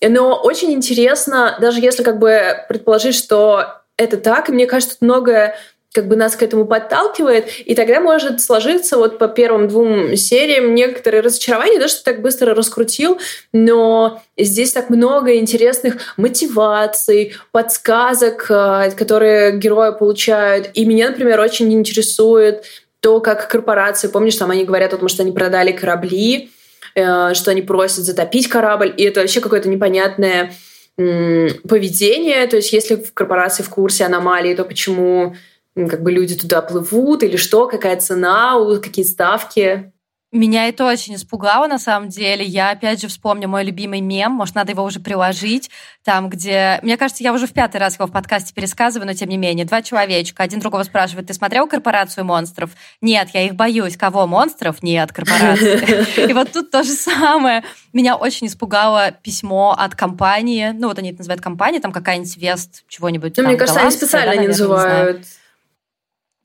Но 0.00 0.34
очень 0.36 0.72
интересно, 0.72 1.56
даже 1.60 1.80
если 1.80 2.02
как 2.02 2.18
бы 2.18 2.64
предположить, 2.68 3.14
что 3.14 3.66
это 3.96 4.16
так, 4.16 4.48
мне 4.48 4.66
кажется, 4.66 4.94
тут 4.94 5.02
многое 5.02 5.56
как 5.94 6.08
бы 6.08 6.16
нас 6.16 6.34
к 6.34 6.42
этому 6.42 6.66
подталкивает, 6.66 7.46
и 7.64 7.76
тогда 7.76 8.00
может 8.00 8.40
сложиться 8.40 8.96
вот 8.96 9.16
по 9.16 9.28
первым 9.28 9.68
двум 9.68 10.16
сериям 10.16 10.74
некоторые 10.74 11.20
разочарования, 11.20 11.78
да, 11.78 11.86
что 11.86 12.02
так 12.02 12.20
быстро 12.20 12.52
раскрутил, 12.52 13.20
но 13.52 14.20
здесь 14.36 14.72
так 14.72 14.90
много 14.90 15.36
интересных 15.36 15.98
мотиваций, 16.16 17.34
подсказок, 17.52 18.46
э, 18.50 18.90
которые 18.96 19.56
герои 19.56 19.96
получают. 19.96 20.70
И 20.74 20.84
меня, 20.84 21.10
например, 21.10 21.38
очень 21.38 21.72
интересует 21.72 22.64
то, 22.98 23.20
как 23.20 23.46
корпорации, 23.48 24.08
помнишь, 24.08 24.34
там 24.34 24.50
они 24.50 24.64
говорят 24.64 24.92
о 24.94 24.98
том, 24.98 25.06
что 25.06 25.22
они 25.22 25.30
продали 25.30 25.70
корабли, 25.70 26.50
э, 26.96 27.34
что 27.34 27.52
они 27.52 27.62
просят 27.62 28.04
затопить 28.04 28.48
корабль, 28.48 28.92
и 28.96 29.04
это 29.04 29.20
вообще 29.20 29.40
какое-то 29.40 29.68
непонятное 29.68 30.52
поведение. 30.96 32.46
То 32.46 32.56
есть 32.56 32.72
если 32.72 32.94
в 32.94 33.12
корпорации 33.12 33.64
в 33.64 33.68
курсе 33.68 34.04
аномалии, 34.04 34.54
то 34.54 34.64
почему 34.64 35.34
как 35.74 36.02
бы 36.02 36.12
люди 36.12 36.36
туда 36.36 36.62
плывут 36.62 37.22
или 37.22 37.36
что, 37.36 37.66
какая 37.66 37.96
цена, 37.96 38.58
какие 38.80 39.04
ставки. 39.04 39.92
Меня 40.34 40.66
это 40.66 40.84
очень 40.84 41.14
испугало, 41.14 41.68
на 41.68 41.78
самом 41.78 42.08
деле. 42.08 42.44
Я, 42.44 42.70
опять 42.70 43.00
же, 43.00 43.06
вспомню 43.06 43.48
мой 43.48 43.62
любимый 43.62 44.00
мем, 44.00 44.32
может, 44.32 44.56
надо 44.56 44.72
его 44.72 44.82
уже 44.82 44.98
приложить, 44.98 45.70
там, 46.02 46.28
где... 46.28 46.80
Мне 46.82 46.96
кажется, 46.96 47.22
я 47.22 47.32
уже 47.32 47.46
в 47.46 47.52
пятый 47.52 47.76
раз 47.76 47.94
его 47.94 48.08
в 48.08 48.10
подкасте 48.10 48.52
пересказываю, 48.52 49.06
но 49.06 49.14
тем 49.14 49.28
не 49.28 49.36
менее. 49.36 49.64
Два 49.64 49.80
человечка, 49.80 50.42
один 50.42 50.58
другого 50.58 50.82
спрашивает, 50.82 51.28
ты 51.28 51.34
смотрел 51.34 51.68
«Корпорацию 51.68 52.24
монстров»? 52.24 52.70
Нет, 53.00 53.28
я 53.32 53.46
их 53.46 53.54
боюсь. 53.54 53.96
Кого? 53.96 54.26
Монстров? 54.26 54.82
Нет, 54.82 55.12
корпорации. 55.12 56.28
И 56.28 56.32
вот 56.32 56.50
тут 56.50 56.72
то 56.72 56.82
же 56.82 56.94
самое. 56.94 57.62
Меня 57.92 58.16
очень 58.16 58.48
испугало 58.48 59.12
письмо 59.12 59.72
от 59.78 59.94
компании, 59.94 60.72
ну, 60.74 60.88
вот 60.88 60.98
они 60.98 61.10
это 61.10 61.18
называют 61.18 61.42
компания, 61.42 61.78
там 61.78 61.92
какая-нибудь 61.92 62.36
Вест, 62.38 62.82
чего-нибудь. 62.88 63.36
Ну, 63.36 63.44
мне 63.44 63.56
кажется, 63.56 63.82
они 63.82 63.92
специально 63.92 64.40
не 64.40 64.48
называют 64.48 65.24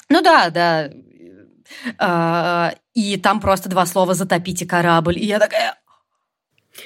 ну 0.10 0.22
да, 0.22 0.50
да. 0.50 0.90
А, 1.98 2.74
и 2.94 3.18
там 3.18 3.40
просто 3.40 3.70
два 3.70 3.86
слова 3.86 4.14
«затопите 4.14 4.66
корабль». 4.66 5.18
И 5.18 5.26
я 5.26 5.40
такая... 5.40 5.76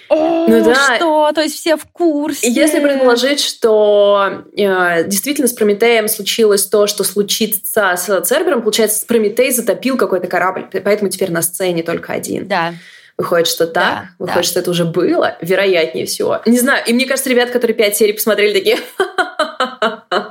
О, 0.10 0.48
ну 0.48 0.64
да. 0.64 0.96
Что? 0.96 1.32
То 1.34 1.42
есть 1.42 1.56
все 1.56 1.78
в 1.78 1.86
курсе. 1.86 2.50
Если 2.50 2.80
предположить, 2.80 3.40
что 3.40 4.44
э, 4.58 5.04
действительно 5.08 5.48
с 5.48 5.54
Прометеем 5.54 6.08
случилось 6.08 6.66
то, 6.66 6.88
что 6.88 7.04
случится 7.04 7.96
с 7.96 8.22
Цербером, 8.22 8.62
получается, 8.62 9.06
Прометей 9.06 9.52
затопил 9.52 9.98
какой-то 9.98 10.28
корабль, 10.28 10.68
поэтому 10.84 11.10
теперь 11.10 11.32
на 11.32 11.42
сцене 11.42 11.84
только 11.84 12.14
один. 12.14 12.48
Да. 12.48 12.74
Выходит, 13.18 13.48
что 13.48 13.68
так, 13.68 13.84
да, 13.84 14.10
выходит, 14.18 14.44
да. 14.44 14.44
что 14.44 14.60
это 14.60 14.72
уже 14.72 14.86
было, 14.86 15.38
вероятнее 15.42 16.06
всего. 16.06 16.42
Не 16.46 16.60
знаю, 16.60 16.84
и 16.86 16.94
мне 16.94 17.06
кажется, 17.06 17.30
ребят, 17.30 17.52
которые 17.52 17.76
пять 17.76 17.96
серий 17.96 18.14
посмотрели, 18.14 18.54
такие... 18.54 18.78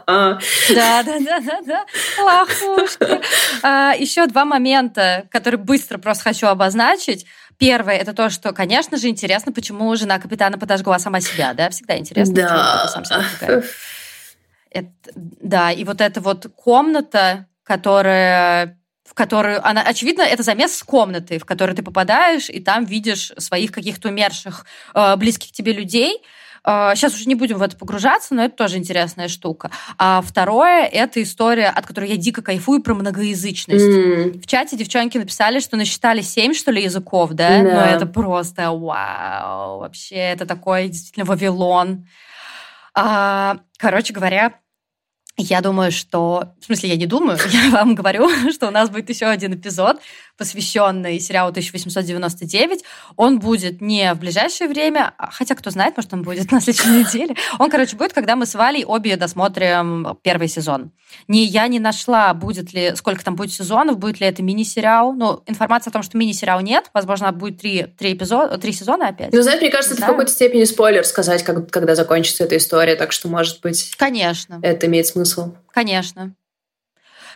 Да, 0.08 1.02
да, 1.02 1.18
да, 1.18 1.40
да, 1.40 1.60
да, 1.66 1.84
лохушки. 2.22 3.20
А, 3.62 3.94
еще 3.98 4.26
два 4.26 4.44
момента, 4.44 5.26
которые 5.30 5.58
быстро 5.58 5.98
просто 5.98 6.24
хочу 6.24 6.46
обозначить. 6.46 7.26
Первое, 7.58 7.96
это 7.96 8.12
то, 8.12 8.30
что, 8.30 8.52
конечно 8.52 8.96
же, 8.96 9.08
интересно, 9.08 9.52
почему 9.52 9.94
жена 9.96 10.18
капитана 10.18 10.58
подожгла 10.58 10.98
сама 10.98 11.20
себя, 11.20 11.54
да? 11.54 11.70
Всегда 11.70 11.96
интересно, 11.98 12.34
да. 12.34 12.88
сам 12.88 13.04
себя 13.04 13.62
это, 14.72 14.92
Да, 15.14 15.70
и 15.70 15.84
вот 15.84 16.00
эта 16.00 16.20
вот 16.20 16.46
комната, 16.56 17.46
которая 17.62 18.78
в 19.12 19.14
которую 19.14 19.62
она, 19.66 19.82
очевидно, 19.82 20.22
это 20.22 20.42
замес 20.42 20.74
с 20.74 20.82
комнаты, 20.82 21.38
в 21.38 21.44
которую 21.44 21.76
ты 21.76 21.82
попадаешь, 21.82 22.48
и 22.48 22.60
там 22.60 22.86
видишь 22.86 23.30
своих 23.36 23.70
каких-то 23.70 24.08
умерших, 24.08 24.64
э, 24.94 25.16
близких 25.16 25.52
тебе 25.52 25.74
людей. 25.74 26.22
Сейчас 26.64 27.12
а, 27.12 27.16
уже 27.16 27.26
не 27.26 27.34
будем 27.34 27.58
в 27.58 27.62
это 27.62 27.76
погружаться, 27.76 28.34
но 28.34 28.44
это 28.44 28.56
тоже 28.56 28.78
интересная 28.78 29.28
штука. 29.28 29.70
А 29.98 30.22
второе— 30.22 30.86
это 30.92 31.20
история, 31.22 31.66
от 31.66 31.84
которой 31.84 32.08
я 32.08 32.16
дико 32.16 32.40
кайфую, 32.40 32.82
про 32.82 32.94
многоязычность. 32.94 33.84
Mm. 33.84 34.40
В 34.40 34.46
чате 34.46 34.76
девчонки 34.76 35.18
написали, 35.18 35.58
что 35.58 35.76
насчитали 35.76 36.22
семь, 36.22 36.54
что 36.54 36.70
ли, 36.70 36.84
языков, 36.84 37.32
да? 37.32 37.60
Yeah. 37.60 37.62
Но 37.64 37.80
это 37.80 38.06
просто 38.06 38.70
вау! 38.70 39.80
Вообще, 39.80 40.14
это 40.14 40.46
такой 40.46 40.86
действительно 40.86 41.26
Вавилон. 41.26 42.06
А, 42.94 43.58
короче 43.76 44.12
говоря, 44.14 44.54
я 45.36 45.60
думаю, 45.60 45.92
что... 45.92 46.54
В 46.60 46.64
смысле, 46.66 46.90
я 46.90 46.96
не 46.96 47.06
думаю, 47.06 47.38
я 47.52 47.70
вам 47.70 47.94
говорю, 47.94 48.28
что 48.52 48.68
у 48.68 48.70
нас 48.70 48.90
будет 48.90 49.08
еще 49.08 49.26
один 49.26 49.54
эпизод, 49.54 50.00
посвященный 50.42 51.20
сериалу 51.20 51.50
1899. 51.50 52.82
Он 53.14 53.38
будет 53.38 53.80
не 53.80 54.12
в 54.12 54.18
ближайшее 54.18 54.68
время, 54.68 55.14
а, 55.16 55.30
хотя 55.30 55.54
кто 55.54 55.70
знает, 55.70 55.96
может, 55.96 56.12
он 56.12 56.22
будет 56.22 56.50
на 56.52 56.60
следующей 56.60 56.88
неделе. 56.88 57.36
Он, 57.60 57.70
короче, 57.70 57.96
будет, 57.96 58.12
когда 58.12 58.34
мы 58.34 58.44
с 58.44 58.54
Валей 58.56 58.84
обе 58.84 59.16
досмотрим 59.16 60.18
первый 60.22 60.48
сезон. 60.48 60.90
Не, 61.28 61.44
я 61.44 61.68
не 61.68 61.78
нашла, 61.78 62.34
будет 62.34 62.72
ли, 62.72 62.96
сколько 62.96 63.24
там 63.24 63.36
будет 63.36 63.52
сезонов, 63.52 63.98
будет 63.98 64.18
ли 64.18 64.26
это 64.26 64.42
мини-сериал. 64.42 65.12
Ну, 65.12 65.44
информации 65.46 65.90
о 65.90 65.92
том, 65.92 66.02
что 66.02 66.18
мини-сериал 66.18 66.60
нет. 66.60 66.90
Возможно, 66.92 67.30
будет 67.30 67.60
три, 67.60 67.86
три, 67.96 68.14
эпизода, 68.14 68.58
три 68.58 68.72
сезона 68.72 69.08
опять. 69.08 69.32
Ну, 69.32 69.42
знаешь, 69.42 69.60
мне 69.60 69.70
кажется, 69.70 69.94
это 69.94 70.02
в 70.02 70.06
какой-то 70.06 70.32
степени 70.32 70.64
спойлер 70.64 71.04
сказать, 71.04 71.44
как, 71.44 71.70
когда 71.70 71.94
закончится 71.94 72.42
эта 72.42 72.56
история, 72.56 72.96
так 72.96 73.12
что, 73.12 73.28
может 73.28 73.60
быть... 73.60 73.94
Конечно. 73.96 74.58
Это 74.60 74.86
имеет 74.86 75.06
смысл. 75.06 75.54
Конечно. 75.70 76.34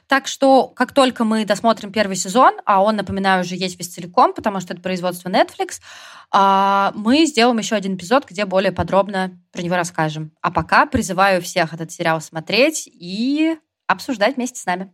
Так 0.09 0.29
что, 0.29 0.69
как 0.69 0.93
только 0.93 1.25
мы 1.25 1.45
досмотрим 1.45 1.91
первый 1.91 2.15
сезон, 2.15 2.55
а 2.65 2.83
он, 2.83 2.97
напоминаю, 2.97 3.43
уже 3.43 3.57
есть 3.57 3.77
весь 3.77 3.89
целиком, 3.89 4.35
потому 4.35 4.61
что 4.61 4.73
это 4.73 4.83
производство 4.83 5.29
Netflix, 5.29 5.81
а, 6.31 6.93
мы 6.95 7.27
сделаем 7.27 7.59
еще 7.59 7.75
один 7.75 7.97
эпизод, 7.97 8.25
где 8.29 8.45
более 8.45 8.71
подробно 8.71 9.39
про 9.53 9.63
него 9.63 9.75
расскажем. 9.75 10.31
А 10.43 10.53
пока 10.53 10.87
призываю 10.87 11.43
всех 11.43 11.75
этот 11.75 11.91
сериал 11.91 12.21
смотреть 12.21 12.87
и 12.87 13.57
обсуждать 13.89 14.37
вместе 14.37 14.61
с 14.61 14.67
нами. 14.67 14.93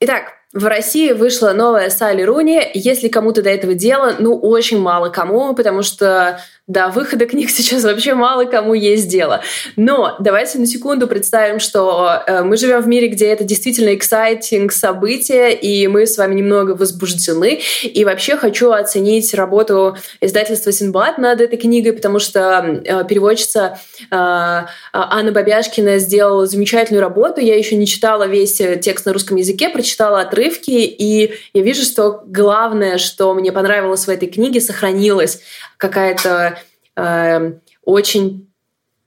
Итак, 0.00 0.32
в 0.52 0.66
России 0.66 1.12
вышла 1.12 1.52
новая 1.52 1.88
Салли 1.88 2.22
Руни. 2.22 2.60
Если 2.74 3.08
кому-то 3.08 3.42
до 3.42 3.50
этого 3.50 3.74
дело, 3.74 4.16
ну, 4.18 4.36
очень 4.36 4.80
мало 4.80 5.10
кому, 5.10 5.54
потому 5.54 5.82
что 5.82 6.40
до 6.68 6.88
выхода 6.88 7.26
книг 7.26 7.50
сейчас 7.50 7.82
вообще 7.84 8.14
мало 8.14 8.44
кому 8.44 8.74
есть 8.74 9.08
дело. 9.08 9.42
Но 9.76 10.16
давайте 10.20 10.58
на 10.58 10.66
секунду 10.66 11.06
представим, 11.06 11.58
что 11.58 12.22
э, 12.26 12.42
мы 12.42 12.56
живем 12.56 12.80
в 12.80 12.88
мире, 12.88 13.08
где 13.08 13.26
это 13.26 13.44
действительно 13.44 13.90
exciting 13.90 14.70
событие, 14.70 15.54
и 15.54 15.86
мы 15.88 16.06
с 16.06 16.16
вами 16.16 16.36
немного 16.36 16.72
возбуждены. 16.72 17.60
И 17.82 18.04
вообще 18.04 18.36
хочу 18.36 18.70
оценить 18.70 19.34
работу 19.34 19.96
издательства 20.20 20.72
Синбад 20.72 21.18
над 21.18 21.40
этой 21.40 21.58
книгой, 21.58 21.92
потому 21.92 22.18
что 22.18 22.80
э, 22.84 23.04
переводчица 23.04 23.78
э, 24.10 24.66
Анна 24.92 25.32
Бабяшкина 25.32 25.98
сделала 25.98 26.46
замечательную 26.46 27.02
работу. 27.02 27.40
Я 27.40 27.56
еще 27.56 27.76
не 27.76 27.86
читала 27.86 28.26
весь 28.26 28.60
текст 28.80 29.06
на 29.06 29.12
русском 29.12 29.36
языке, 29.36 29.68
прочитала 29.68 30.20
отрывки, 30.20 30.70
и 30.70 31.34
я 31.54 31.62
вижу, 31.62 31.82
что 31.82 32.22
главное, 32.26 32.98
что 32.98 33.34
мне 33.34 33.50
понравилось 33.50 34.06
в 34.06 34.10
этой 34.10 34.28
книге, 34.28 34.60
сохранилась 34.60 35.40
какая-то 35.82 36.61
э, 36.96 37.52
очень 37.84 38.48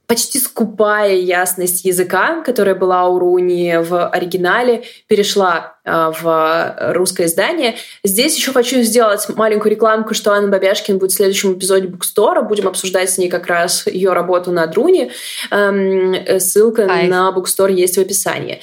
почти 0.08 0.40
скупая 0.40 1.16
ясность 1.16 1.84
языка, 1.84 2.42
которая 2.44 2.76
была 2.76 3.08
у 3.08 3.18
Руни 3.18 3.78
в 3.80 4.08
оригинале, 4.08 4.84
перешла 5.08 5.78
э, 5.84 6.12
в 6.22 6.94
русское 6.94 7.26
издание. 7.26 7.76
Здесь 8.04 8.36
еще 8.36 8.52
хочу 8.52 8.82
сделать 8.82 9.28
маленькую 9.36 9.72
рекламку, 9.72 10.14
что 10.14 10.32
Анна 10.34 10.48
Бабяшкин 10.48 11.00
будет 11.00 11.12
в 11.12 11.16
следующем 11.16 11.54
эпизоде 11.54 11.88
Букстора. 11.88 12.44
Будем 12.44 12.68
обсуждать 12.68 13.10
с 13.10 13.18
ней 13.18 13.30
как 13.30 13.48
раз 13.48 13.88
ее 13.88 14.14
работу 14.14 14.52
над 14.52 14.74
Руни. 14.76 15.12
Эм, 15.50 16.16
ссылка 16.40 16.88
Ай. 16.88 17.08
на 17.08 17.32
Букстор 17.32 17.70
есть 17.70 17.98
в 17.98 18.02
описании. 18.02 18.62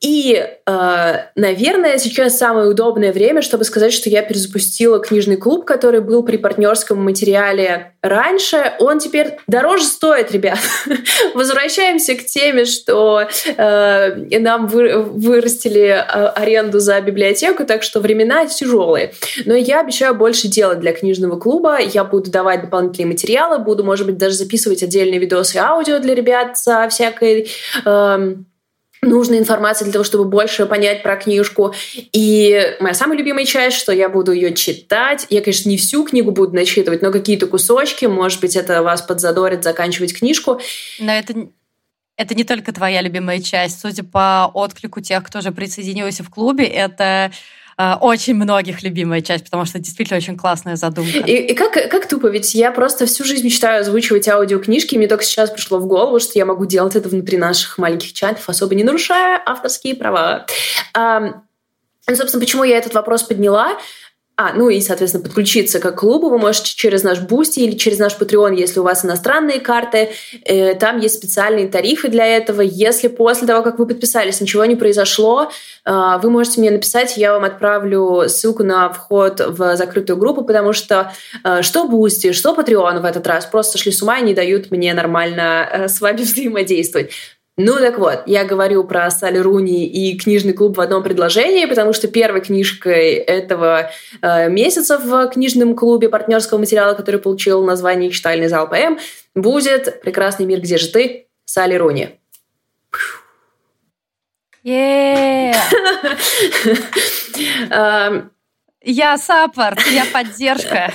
И, 0.00 0.46
э, 0.64 1.14
наверное, 1.34 1.98
сейчас 1.98 2.38
самое 2.38 2.68
удобное 2.68 3.12
время, 3.12 3.42
чтобы 3.42 3.64
сказать, 3.64 3.92
что 3.92 4.08
я 4.08 4.22
перезапустила 4.22 5.00
книжный 5.00 5.36
клуб, 5.36 5.64
который 5.64 6.00
был 6.00 6.22
при 6.22 6.36
партнерском 6.36 7.02
материале 7.02 7.94
раньше. 8.00 8.74
Он 8.78 9.00
теперь 9.00 9.38
дороже 9.48 9.82
стоит, 9.84 10.30
ребят. 10.30 10.60
Возвращаемся 11.34 12.14
к 12.14 12.24
теме, 12.24 12.64
что 12.64 13.28
э, 13.56 14.38
нам 14.38 14.68
вы, 14.68 15.02
вырастили 15.02 15.88
э, 15.88 16.02
аренду 16.28 16.78
за 16.78 17.00
библиотеку, 17.00 17.64
так 17.64 17.82
что 17.82 17.98
времена 17.98 18.46
тяжелые. 18.46 19.14
Но 19.46 19.54
я 19.54 19.80
обещаю 19.80 20.14
больше 20.14 20.46
делать 20.46 20.78
для 20.78 20.92
книжного 20.92 21.40
клуба. 21.40 21.78
Я 21.80 22.04
буду 22.04 22.30
давать 22.30 22.60
дополнительные 22.60 23.08
материалы, 23.08 23.58
буду, 23.58 23.82
может 23.82 24.06
быть, 24.06 24.16
даже 24.16 24.36
записывать 24.36 24.84
отдельные 24.84 25.18
видосы 25.18 25.56
аудио 25.56 25.98
для 25.98 26.14
ребят 26.14 26.56
со 26.56 26.88
всякой... 26.88 27.50
Э, 27.84 28.34
нужной 29.02 29.38
информации 29.38 29.84
для 29.84 29.92
того, 29.92 30.04
чтобы 30.04 30.24
больше 30.24 30.66
понять 30.66 31.02
про 31.02 31.16
книжку. 31.16 31.74
И 32.12 32.76
моя 32.80 32.94
самая 32.94 33.18
любимая 33.18 33.44
часть, 33.44 33.76
что 33.76 33.92
я 33.92 34.08
буду 34.08 34.32
ее 34.32 34.54
читать. 34.54 35.26
Я, 35.30 35.40
конечно, 35.40 35.68
не 35.68 35.76
всю 35.76 36.04
книгу 36.04 36.30
буду 36.30 36.54
начитывать, 36.54 37.02
но 37.02 37.10
какие-то 37.10 37.46
кусочки. 37.46 38.06
Может 38.06 38.40
быть, 38.40 38.56
это 38.56 38.82
вас 38.82 39.02
подзадорит 39.02 39.64
заканчивать 39.64 40.16
книжку. 40.16 40.60
Но 40.98 41.12
это 41.12 41.48
это 42.16 42.34
не 42.34 42.42
только 42.42 42.72
твоя 42.72 43.00
любимая 43.00 43.40
часть. 43.40 43.80
Судя 43.80 44.02
по 44.02 44.50
отклику 44.52 45.00
тех, 45.00 45.22
кто 45.22 45.38
уже 45.38 45.52
присоединился 45.52 46.24
в 46.24 46.30
клубе, 46.30 46.64
это 46.64 47.30
очень 47.78 48.34
многих 48.34 48.82
любимая 48.82 49.22
часть, 49.22 49.44
потому 49.44 49.64
что 49.64 49.78
действительно 49.78 50.16
очень 50.16 50.36
классная 50.36 50.74
задумка. 50.74 51.18
И, 51.18 51.32
и 51.32 51.54
как, 51.54 51.72
как 51.72 52.08
тупо, 52.08 52.26
ведь 52.26 52.54
я 52.54 52.72
просто 52.72 53.06
всю 53.06 53.24
жизнь 53.24 53.44
мечтаю 53.44 53.82
озвучивать 53.82 54.28
аудиокнижки, 54.28 54.96
и 54.96 54.98
мне 54.98 55.06
только 55.06 55.22
сейчас 55.22 55.50
пришло 55.50 55.78
в 55.78 55.86
голову, 55.86 56.18
что 56.18 56.32
я 56.38 56.44
могу 56.44 56.66
делать 56.66 56.96
это 56.96 57.08
внутри 57.08 57.38
наших 57.38 57.78
маленьких 57.78 58.12
чатов, 58.12 58.48
особо 58.48 58.74
не 58.74 58.82
нарушая 58.82 59.40
авторские 59.46 59.94
права. 59.94 60.46
А, 60.92 61.42
собственно, 62.08 62.40
почему 62.40 62.64
я 62.64 62.78
этот 62.78 62.94
вопрос 62.94 63.22
подняла? 63.22 63.78
А, 64.40 64.52
ну 64.52 64.68
и, 64.68 64.80
соответственно, 64.80 65.24
подключиться 65.24 65.80
к 65.80 65.90
клубу 65.96 66.30
вы 66.30 66.38
можете 66.38 66.72
через 66.76 67.02
наш 67.02 67.18
Boosty 67.18 67.58
или 67.58 67.76
через 67.76 67.98
наш 67.98 68.16
Patreon, 68.16 68.54
если 68.54 68.78
у 68.78 68.84
вас 68.84 69.04
иностранные 69.04 69.58
карты. 69.58 70.10
Э, 70.44 70.76
там 70.76 71.00
есть 71.00 71.16
специальные 71.16 71.66
тарифы 71.66 72.06
для 72.06 72.24
этого. 72.24 72.60
Если 72.60 73.08
после 73.08 73.48
того, 73.48 73.64
как 73.64 73.80
вы 73.80 73.86
подписались, 73.88 74.40
ничего 74.40 74.64
не 74.64 74.76
произошло, 74.76 75.50
э, 75.84 76.18
вы 76.22 76.30
можете 76.30 76.60
мне 76.60 76.70
написать, 76.70 77.16
я 77.16 77.32
вам 77.32 77.42
отправлю 77.42 78.28
ссылку 78.28 78.62
на 78.62 78.90
вход 78.90 79.40
в 79.40 79.74
закрытую 79.74 80.16
группу, 80.16 80.44
потому 80.44 80.72
что 80.72 81.12
э, 81.42 81.62
что 81.62 81.88
Boosty, 81.88 82.30
что 82.30 82.54
Patreon 82.54 83.00
в 83.00 83.04
этот 83.06 83.26
раз 83.26 83.44
просто 83.44 83.76
сошли 83.76 83.90
с 83.90 84.02
ума 84.02 84.18
и 84.20 84.22
не 84.22 84.34
дают 84.34 84.70
мне 84.70 84.94
нормально 84.94 85.86
с 85.88 86.00
вами 86.00 86.18
взаимодействовать. 86.22 87.10
Ну 87.60 87.76
так 87.80 87.98
вот, 87.98 88.22
я 88.26 88.44
говорю 88.44 88.84
про 88.84 89.10
Салли 89.10 89.38
Руни 89.38 89.84
и 89.84 90.16
книжный 90.16 90.52
клуб 90.52 90.76
в 90.76 90.80
одном 90.80 91.02
предложении, 91.02 91.66
потому 91.66 91.92
что 91.92 92.06
первой 92.06 92.40
книжкой 92.40 93.14
этого 93.14 93.90
э, 94.22 94.48
месяца 94.48 94.96
в 94.96 95.28
книжном 95.30 95.74
клубе 95.74 96.08
партнерского 96.08 96.58
материала, 96.58 96.94
который 96.94 97.20
получил 97.20 97.64
название 97.64 98.12
«Читальный 98.12 98.46
зал 98.46 98.68
ПМ», 98.68 98.98
будет 99.34 100.00
«Прекрасный 100.02 100.46
мир, 100.46 100.60
где 100.60 100.78
же 100.78 100.86
ты?» 100.86 101.26
Салли 101.46 101.74
Руни. 101.74 102.10
Yeah. 104.62 105.56
Я 108.84 109.18
саппорт, 109.18 109.80
я 109.90 110.04
поддержка. 110.12 110.92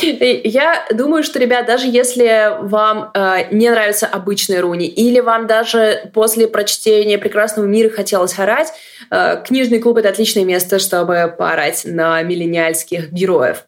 Я 0.00 0.86
думаю, 0.90 1.22
что, 1.22 1.38
ребят, 1.38 1.66
даже 1.66 1.86
если 1.86 2.56
вам 2.62 3.10
э, 3.12 3.52
не 3.54 3.68
нравится 3.68 4.06
обычная 4.06 4.62
руни, 4.62 4.86
или 4.86 5.20
вам 5.20 5.46
даже 5.46 6.10
после 6.14 6.48
прочтения 6.48 7.18
«Прекрасного 7.18 7.66
мира» 7.66 7.90
хотелось 7.90 8.38
орать, 8.38 8.72
э, 9.10 9.42
книжный 9.46 9.80
клуб— 9.80 9.96
это 9.98 10.08
отличное 10.08 10.44
место, 10.44 10.78
чтобы 10.78 11.34
поорать 11.36 11.82
на 11.84 12.22
миллениальских 12.22 13.12
героев. 13.12 13.67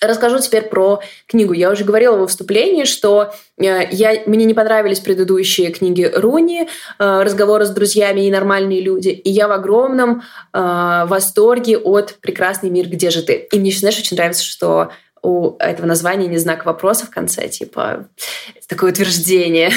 Расскажу 0.00 0.38
теперь 0.38 0.62
про 0.62 1.00
книгу. 1.26 1.52
Я 1.52 1.70
уже 1.70 1.84
говорила 1.84 2.16
во 2.16 2.26
вступлении, 2.26 2.84
что 2.84 3.34
э, 3.58 3.86
я, 3.90 4.22
мне 4.24 4.46
не 4.46 4.54
понравились 4.54 5.00
предыдущие 5.00 5.70
книги 5.72 6.10
Руни, 6.14 6.62
э, 6.62 7.22
разговоры 7.22 7.66
с 7.66 7.70
друзьями 7.70 8.26
и 8.26 8.30
нормальные 8.30 8.80
люди, 8.80 9.08
и 9.08 9.30
я 9.30 9.46
в 9.46 9.52
огромном 9.52 10.22
э, 10.54 11.04
восторге 11.06 11.76
от 11.76 12.14
«Прекрасный 12.22 12.70
мир, 12.70 12.88
где 12.88 13.10
же 13.10 13.22
ты?». 13.22 13.46
И 13.52 13.58
мне, 13.58 13.72
знаешь, 13.72 13.98
очень 13.98 14.16
нравится, 14.16 14.42
что 14.42 14.90
у 15.22 15.56
этого 15.58 15.84
названия 15.84 16.28
не 16.28 16.38
знак 16.38 16.64
вопроса 16.64 17.04
в 17.04 17.10
конце, 17.10 17.48
типа 17.48 18.08
такое 18.68 18.92
утверждение. 18.92 19.70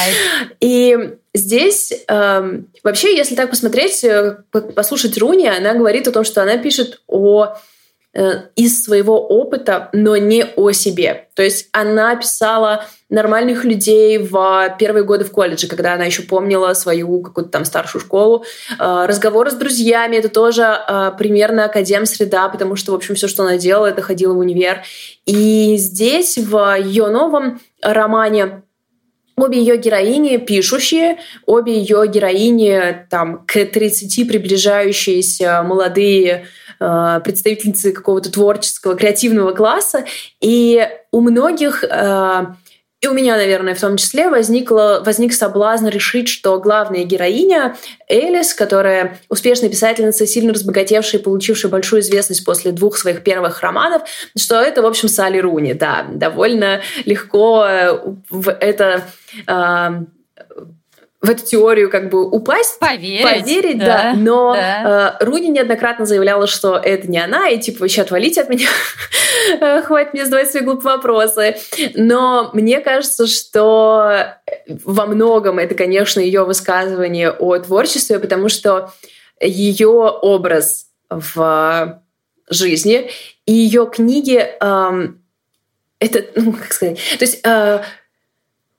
И 0.60 1.14
здесь 1.32 1.94
э, 2.06 2.60
вообще, 2.84 3.16
если 3.16 3.34
так 3.36 3.48
посмотреть, 3.48 4.04
послушать 4.50 5.16
Руни, 5.16 5.48
она 5.48 5.72
говорит 5.72 6.08
о 6.08 6.12
том, 6.12 6.24
что 6.24 6.42
она 6.42 6.58
пишет 6.58 7.00
о 7.06 7.54
Э, 7.54 7.71
из 8.14 8.84
своего 8.84 9.26
опыта, 9.26 9.88
но 9.94 10.16
не 10.18 10.44
о 10.56 10.72
себе. 10.72 11.28
То 11.34 11.42
есть 11.42 11.68
она 11.72 12.14
писала 12.16 12.84
нормальных 13.08 13.64
людей 13.64 14.18
в 14.18 14.76
первые 14.78 15.04
годы 15.04 15.24
в 15.24 15.30
колледже, 15.30 15.66
когда 15.68 15.94
она 15.94 16.04
еще 16.04 16.22
помнила 16.22 16.72
свою 16.74 17.20
какую-то 17.20 17.50
там 17.50 17.64
старшую 17.64 18.00
школу. 18.02 18.44
Э, 18.78 19.06
разговоры 19.06 19.50
с 19.50 19.54
друзьями— 19.54 20.16
это 20.18 20.28
тоже 20.28 20.62
э, 20.62 21.12
примерно 21.18 21.66
академ-среда, 21.66 22.48
потому 22.48 22.76
что, 22.76 22.92
в 22.92 22.94
общем, 22.94 23.14
все, 23.14 23.28
что 23.28 23.44
она 23.44 23.58
делала, 23.58 23.86
это 23.86 24.02
ходила 24.02 24.32
в 24.32 24.38
универ. 24.38 24.82
И 25.26 25.76
здесь, 25.76 26.38
в 26.38 26.76
ее 26.78 27.08
новом 27.08 27.60
романе 27.82 28.62
Обе 29.34 29.58
ее 29.60 29.78
героини 29.78 30.36
пишущие, 30.36 31.16
обе 31.46 31.78
ее 31.78 32.06
героини 32.06 33.06
там 33.08 33.46
к 33.46 33.64
30 33.64 34.28
приближающиеся 34.28 35.62
молодые 35.62 36.46
Э, 36.82 37.20
представительницы 37.22 37.92
какого-то 37.92 38.32
творческого, 38.32 38.96
креативного 38.96 39.52
класса. 39.52 40.04
И 40.40 40.84
у 41.12 41.20
многих 41.20 41.84
э, 41.84 42.46
и 43.00 43.06
у 43.08 43.14
меня, 43.14 43.36
наверное, 43.36 43.74
в 43.74 43.80
том 43.80 43.96
числе 43.96 44.28
возникло, 44.28 45.02
возник 45.04 45.32
соблазн 45.32 45.86
решить, 45.88 46.28
что 46.28 46.58
главная 46.58 47.04
героиня 47.04 47.76
Элис, 48.08 48.54
которая 48.54 49.18
успешная 49.28 49.68
писательница, 49.68 50.26
сильно 50.26 50.52
разбогатевшая 50.52 51.20
и 51.20 51.24
получившая 51.24 51.70
большую 51.70 52.02
известность 52.02 52.44
после 52.44 52.72
двух 52.72 52.96
своих 52.96 53.22
первых 53.22 53.60
романов, 53.60 54.02
что 54.36 54.60
это, 54.60 54.82
в 54.82 54.86
общем, 54.86 55.08
Салли 55.08 55.38
Руни. 55.38 55.74
Да, 55.74 56.06
довольно 56.12 56.80
легко 57.04 57.66
в 58.30 58.50
это 58.50 59.04
в 61.22 61.30
эту 61.30 61.46
теорию 61.46 61.88
как 61.88 62.10
бы 62.10 62.28
упасть, 62.28 62.80
поверить, 62.80 63.22
поверить, 63.22 63.78
да. 63.78 64.12
да. 64.12 64.14
Но 64.16 64.54
да. 64.54 65.16
Э, 65.20 65.24
Руни 65.24 65.48
неоднократно 65.48 66.04
заявляла, 66.04 66.48
что 66.48 66.76
это 66.76 67.08
не 67.08 67.18
она, 67.18 67.48
и 67.48 67.60
типа 67.60 67.82
вообще 67.82 68.02
отвалите 68.02 68.40
от 68.40 68.48
меня, 68.48 68.66
хватит 69.84 70.14
мне 70.14 70.24
задавать 70.24 70.50
свои 70.50 70.64
глупые 70.64 70.96
вопросы. 70.96 71.56
Но 71.94 72.50
мне 72.52 72.80
кажется, 72.80 73.28
что 73.28 74.34
во 74.84 75.06
многом 75.06 75.60
это, 75.60 75.76
конечно, 75.76 76.18
ее 76.18 76.44
высказывание 76.44 77.30
о 77.30 77.56
творчестве, 77.58 78.18
потому 78.18 78.48
что 78.48 78.92
ее 79.40 79.88
образ 79.88 80.86
в 81.08 82.02
жизни 82.50 83.10
и 83.46 83.52
ее 83.52 83.88
книги 83.92 84.38
эм, 84.60 85.22
это, 86.00 86.24
ну, 86.34 86.52
как 86.52 86.72
сказать, 86.72 86.98
то 87.18 87.24
есть 87.24 87.40
э, 87.44 87.80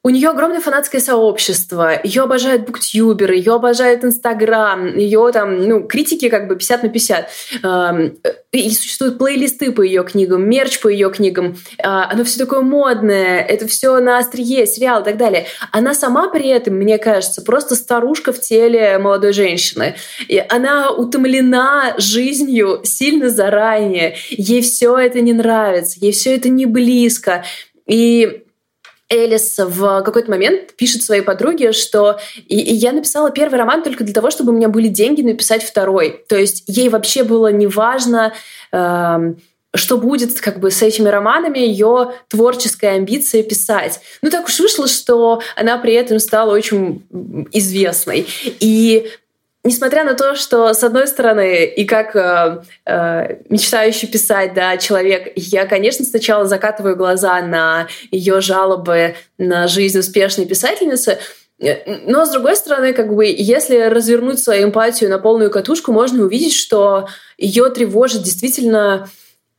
у 0.05 0.09
нее 0.09 0.29
огромное 0.29 0.59
фанатское 0.59 0.99
сообщество, 0.99 1.91
ее 2.03 2.23
обожают 2.23 2.65
буктюберы, 2.65 3.35
ее 3.37 3.53
обожают 3.53 4.03
Инстаграм, 4.03 4.97
ее 4.97 5.31
там, 5.31 5.65
ну, 5.65 5.87
критики 5.87 6.27
как 6.27 6.49
бы 6.49 6.57
50 6.57 6.83
на 6.83 6.89
50. 6.89 7.29
Эм, 7.63 8.17
и 8.51 8.69
существуют 8.71 9.17
плейлисты 9.17 9.71
по 9.71 9.81
ее 9.81 10.03
книгам, 10.03 10.47
мерч 10.47 10.81
по 10.81 10.89
ее 10.89 11.09
книгам. 11.09 11.55
А, 11.81 12.11
оно 12.11 12.25
все 12.25 12.37
такое 12.37 12.59
модное, 12.59 13.39
это 13.39 13.65
все 13.65 13.97
на 13.99 14.17
острие, 14.17 14.67
сериал 14.67 15.01
и 15.01 15.05
так 15.05 15.15
далее. 15.15 15.45
Она 15.71 15.93
сама 15.93 16.27
при 16.27 16.49
этом, 16.49 16.73
мне 16.73 16.97
кажется, 16.97 17.41
просто 17.41 17.75
старушка 17.75 18.33
в 18.33 18.41
теле 18.41 18.97
молодой 18.97 19.31
женщины. 19.31 19.95
И 20.27 20.43
она 20.49 20.91
утомлена 20.91 21.95
жизнью 21.97 22.81
сильно 22.83 23.29
заранее. 23.29 24.17
Ей 24.31 24.61
все 24.63 24.97
это 24.97 25.21
не 25.21 25.31
нравится, 25.31 25.97
ей 26.01 26.11
все 26.11 26.35
это 26.35 26.49
не 26.49 26.65
близко. 26.65 27.45
И 27.87 28.42
Элис 29.13 29.58
в 29.58 30.02
какой-то 30.02 30.30
момент 30.30 30.76
пишет 30.76 31.04
своей 31.04 31.21
подруге, 31.21 31.71
что 31.71 32.19
и, 32.36 32.60
и 32.60 32.73
я 32.73 32.91
написала 32.91 33.32
первый 33.32 33.60
роман 33.60 33.84
только 33.84 34.04
для 34.04 34.13
того, 34.13 34.32
чтобы 34.32 34.52
у 34.52 34.56
меня 34.56 34.69
были 34.69 34.88
деньги 34.88 35.21
написать 35.21 35.63
второй. 35.63 36.23
То 36.28 36.36
есть 36.36 36.63
ей 36.67 36.89
вообще 36.89 37.23
было 37.23 37.52
неважно, 37.52 38.34
э, 38.71 39.34
что 39.76 39.97
будет 39.97 40.39
как 40.39 40.60
бы 40.60 40.69
с 40.71 40.82
этими 40.82 41.10
романами, 41.10 41.60
ее 41.60 42.13
творческая 42.28 42.95
амбиция 42.95 43.43
писать. 43.43 44.02
Ну 44.21 44.30
так 44.30 44.45
уж 44.45 44.60
вышло, 44.60 44.88
что 44.88 45.41
она 45.56 45.78
при 45.78 45.93
этом 45.93 46.19
стала 46.19 46.52
очень 46.52 47.04
известной. 47.52 48.28
И 48.60 49.10
несмотря 49.63 50.04
на 50.04 50.13
то, 50.13 50.36
что, 50.36 50.73
с 50.73 50.84
одной 50.84 51.08
стороны, 51.08 51.65
и 51.65 51.86
как 51.86 52.15
э, 52.15 52.63
э, 52.86 53.38
мечтающий 53.49 54.08
писать 54.08 54.54
да, 54.54 54.78
человек, 54.78 55.32
я, 55.36 55.65
конечно, 55.65 56.06
сначала 56.06 56.45
закатываю 56.45 56.95
глаза 56.95 57.41
на 57.41 57.88
ее 58.12 58.41
жалобы 58.41 59.15
на 59.38 59.67
жизнь 59.67 59.99
успешной 59.99 60.45
писательницы, 60.45 61.19
э, 61.60 61.99
но, 62.06 62.26
с 62.26 62.32
другой 62.32 62.56
стороны, 62.56 62.93
как 62.93 63.13
бы, 63.13 63.26
если 63.26 63.78
развернуть 63.84 64.39
свою 64.39 64.65
эмпатию 64.65 65.10
на 65.10 65.19
полную 65.19 65.49
катушку, 65.49 65.91
можно 65.91 66.23
увидеть, 66.23 66.54
что 66.54 67.08
ее 67.38 67.69
тревожат 67.69 68.23
действительно 68.23 69.10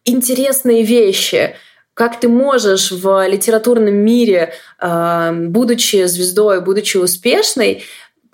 интересные 0.05 0.83
вещи. 0.83 1.57
Как 1.95 2.19
ты 2.19 2.29
можешь 2.29 2.91
в 2.91 3.27
литературном 3.27 3.95
мире, 3.95 4.53
э, 4.81 5.31
будучи 5.33 6.05
звездой, 6.05 6.61
будучи 6.61 6.99
успешной, 6.99 7.85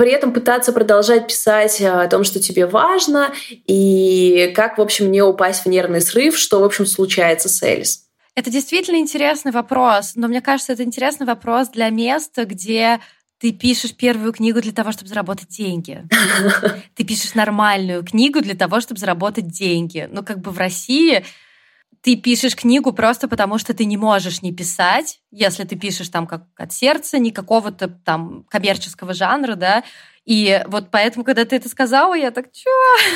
при 0.00 0.12
этом 0.12 0.32
пытаться 0.32 0.72
продолжать 0.72 1.26
писать 1.26 1.78
э, 1.78 1.86
о 1.86 2.08
том, 2.08 2.24
что 2.24 2.40
тебе 2.40 2.64
важно, 2.64 3.34
и 3.50 4.50
как, 4.56 4.78
в 4.78 4.80
общем, 4.80 5.12
не 5.12 5.20
упасть 5.20 5.66
в 5.66 5.68
нервный 5.68 6.00
срыв, 6.00 6.38
что, 6.38 6.60
в 6.60 6.64
общем, 6.64 6.86
случается 6.86 7.50
с 7.50 7.62
Элис. 7.62 8.06
Это 8.34 8.48
действительно 8.48 8.96
интересный 8.96 9.52
вопрос, 9.52 10.12
но 10.14 10.26
мне 10.26 10.40
кажется, 10.40 10.72
это 10.72 10.84
интересный 10.84 11.26
вопрос 11.26 11.68
для 11.68 11.90
места, 11.90 12.46
где 12.46 13.00
ты 13.38 13.52
пишешь 13.52 13.94
первую 13.94 14.32
книгу 14.32 14.62
для 14.62 14.72
того, 14.72 14.90
чтобы 14.92 15.10
заработать 15.10 15.48
деньги. 15.48 16.02
Ты 16.94 17.04
пишешь 17.04 17.34
нормальную 17.34 18.02
книгу 18.02 18.40
для 18.40 18.54
того, 18.54 18.80
чтобы 18.80 19.00
заработать 19.00 19.48
деньги. 19.48 20.08
Но 20.10 20.22
как 20.22 20.40
бы 20.40 20.50
в 20.50 20.58
России 20.58 21.24
ты 22.02 22.16
пишешь 22.16 22.56
книгу 22.56 22.92
просто 22.92 23.28
потому, 23.28 23.58
что 23.58 23.74
ты 23.74 23.84
не 23.84 23.96
можешь 23.96 24.40
не 24.42 24.52
писать, 24.52 25.20
если 25.30 25.64
ты 25.64 25.76
пишешь 25.76 26.08
там 26.08 26.26
как 26.26 26.44
от 26.56 26.72
сердца, 26.72 27.18
не 27.18 27.30
какого-то 27.30 27.88
там 27.88 28.44
коммерческого 28.48 29.12
жанра, 29.12 29.54
да. 29.54 29.84
И 30.24 30.62
вот 30.66 30.90
поэтому, 30.90 31.24
когда 31.24 31.44
ты 31.44 31.56
это 31.56 31.68
сказала, 31.68 32.14
я 32.14 32.30
так, 32.30 32.52
чё? 32.52 32.70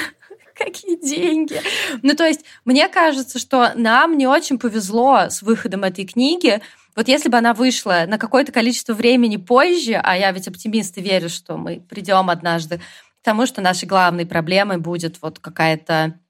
Какие 0.55 0.97
деньги? 0.97 1.61
Ну, 2.03 2.15
то 2.15 2.27
есть, 2.27 2.45
мне 2.65 2.89
кажется, 2.89 3.39
что 3.39 3.73
нам 3.75 4.19
не 4.19 4.27
очень 4.27 4.59
повезло 4.59 5.31
с 5.31 5.43
выходом 5.43 5.85
этой 5.85 6.05
книги. 6.05 6.61
Вот 6.95 7.09
если 7.09 7.29
бы 7.29 7.39
она 7.39 7.55
вышла 7.55 8.05
на 8.07 8.19
какое-то 8.19 8.53
количество 8.53 8.93
времени 8.93 9.37
позже, 9.37 9.95
а 9.95 10.17
я 10.17 10.31
ведь 10.31 10.47
оптимист 10.47 10.97
и 10.99 11.01
верю, 11.01 11.29
что 11.29 11.57
мы 11.57 11.81
придем 11.81 12.31
однажды 12.31 12.79
к 12.79 13.25
тому, 13.25 13.47
что 13.47 13.63
нашей 13.63 13.87
главной 13.87 14.27
проблемой 14.27 14.77
будет 14.79 15.21
вот 15.23 15.39
какая-то 15.39 16.21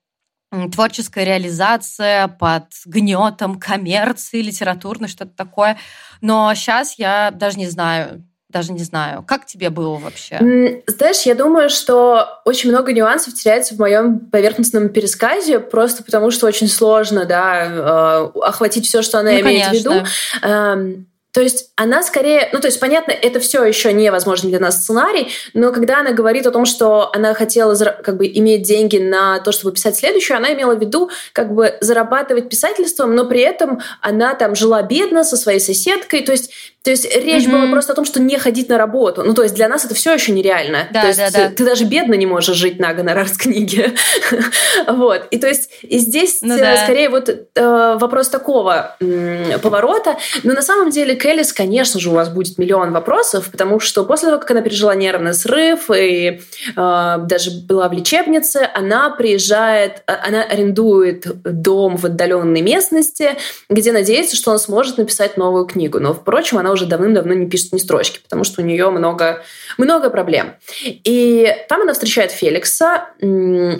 творческая 0.72 1.24
реализация 1.24 2.28
под 2.28 2.64
гнетом 2.86 3.58
коммерции, 3.58 4.42
литературной, 4.42 5.08
что-то 5.08 5.32
такое. 5.36 5.78
Но 6.20 6.52
сейчас 6.54 6.98
я 6.98 7.30
даже 7.30 7.58
не 7.58 7.68
знаю, 7.68 8.24
даже 8.54 8.72
не 8.72 8.84
знаю. 8.84 9.24
Как 9.26 9.46
тебе 9.46 9.68
было 9.68 9.96
вообще? 9.96 10.38
Знаешь, 10.86 11.22
я 11.22 11.34
думаю, 11.34 11.68
что 11.68 12.40
очень 12.44 12.70
много 12.70 12.92
нюансов 12.92 13.34
теряется 13.34 13.74
в 13.74 13.78
моем 13.78 14.20
поверхностном 14.20 14.90
пересказе, 14.90 15.58
просто 15.58 16.04
потому 16.04 16.30
что 16.30 16.46
очень 16.46 16.68
сложно, 16.68 17.24
да, 17.24 17.64
э, 17.66 18.38
охватить 18.40 18.86
все, 18.86 19.02
что 19.02 19.18
она 19.18 19.32
ну, 19.32 19.40
имеет 19.40 19.66
конечно. 19.66 19.90
в 19.90 19.94
виду. 19.94 21.06
То 21.34 21.40
есть 21.40 21.70
она 21.74 22.04
скорее, 22.04 22.48
ну 22.52 22.60
то 22.60 22.68
есть 22.68 22.78
понятно, 22.78 23.10
это 23.10 23.40
все 23.40 23.64
еще 23.64 23.92
невозможно 23.92 24.48
для 24.48 24.60
нас 24.60 24.76
сценарий, 24.82 25.32
но 25.52 25.72
когда 25.72 25.98
она 25.98 26.12
говорит 26.12 26.46
о 26.46 26.52
том, 26.52 26.64
что 26.64 27.10
она 27.12 27.34
хотела 27.34 27.74
как 27.74 28.16
бы 28.16 28.28
иметь 28.28 28.62
деньги 28.62 28.98
на 28.98 29.40
то, 29.40 29.50
чтобы 29.50 29.74
писать 29.74 29.96
следующую, 29.96 30.36
она 30.36 30.52
имела 30.52 30.76
в 30.76 30.80
виду 30.80 31.10
как 31.32 31.52
бы 31.52 31.76
зарабатывать 31.80 32.48
писательством, 32.48 33.16
но 33.16 33.24
при 33.24 33.40
этом 33.40 33.80
она 34.00 34.36
там 34.36 34.54
жила 34.54 34.80
бедно 34.82 35.24
со 35.24 35.36
своей 35.36 35.58
соседкой, 35.58 36.22
то 36.22 36.30
есть 36.30 36.52
то 36.84 36.90
есть 36.90 37.06
речь 37.16 37.46
mm-hmm. 37.46 37.50
была 37.50 37.70
просто 37.70 37.94
о 37.94 37.96
том, 37.96 38.04
что 38.04 38.20
не 38.20 38.36
ходить 38.36 38.68
на 38.68 38.76
работу. 38.76 39.22
Ну, 39.24 39.32
то 39.32 39.42
есть 39.42 39.54
для 39.54 39.68
нас 39.68 39.86
это 39.86 39.94
все 39.94 40.12
еще 40.12 40.32
нереально. 40.32 40.86
Да, 40.92 41.00
то 41.00 41.06
есть 41.06 41.18
да, 41.18 41.30
да. 41.30 41.48
ты 41.48 41.64
даже 41.64 41.84
бедно 41.86 42.12
не 42.12 42.26
можешь 42.26 42.54
жить 42.54 42.78
на 42.78 42.92
гонорар 42.92 43.26
с 43.26 43.38
книги. 43.38 43.90
вот. 44.88 45.26
И 45.30 45.38
то 45.38 45.48
есть 45.48 45.70
и 45.80 45.96
здесь 45.96 46.40
ну, 46.42 46.54
э, 46.54 46.58
да. 46.58 46.76
скорее 46.76 47.08
вот 47.08 47.30
э, 47.30 47.96
вопрос 47.98 48.28
такого 48.28 48.96
э, 49.00 49.58
поворота. 49.62 50.18
Но 50.42 50.52
на 50.52 50.60
самом 50.60 50.90
деле 50.90 51.14
Келлис, 51.14 51.54
конечно 51.54 51.98
же, 51.98 52.10
у 52.10 52.12
вас 52.12 52.28
будет 52.28 52.58
миллион 52.58 52.92
вопросов, 52.92 53.48
потому 53.50 53.80
что 53.80 54.04
после 54.04 54.28
того, 54.28 54.38
как 54.38 54.50
она 54.50 54.60
пережила 54.60 54.94
нервный 54.94 55.32
срыв 55.32 55.90
и 55.90 56.42
э, 56.76 57.16
даже 57.18 57.50
была 57.66 57.88
в 57.88 57.94
лечебнице, 57.94 58.68
она 58.74 59.08
приезжает, 59.08 60.02
э, 60.06 60.12
она 60.12 60.42
арендует 60.42 61.26
дом 61.44 61.96
в 61.96 62.04
отдаленной 62.04 62.60
местности, 62.60 63.36
где 63.70 63.90
надеется, 63.90 64.36
что 64.36 64.50
она 64.50 64.58
сможет 64.58 64.98
написать 64.98 65.38
новую 65.38 65.64
книгу. 65.64 65.98
Но, 65.98 66.12
впрочем, 66.12 66.58
она 66.58 66.73
уже 66.74 66.86
давным-давно 66.86 67.32
не 67.32 67.48
пишет 67.48 67.72
ни 67.72 67.78
строчки, 67.78 68.20
потому 68.22 68.44
что 68.44 68.60
у 68.60 68.64
нее 68.64 68.90
много, 68.90 69.42
много 69.78 70.10
проблем. 70.10 70.54
И 70.84 71.50
там 71.68 71.82
она 71.82 71.94
встречает 71.94 72.30
Феликса. 72.30 73.08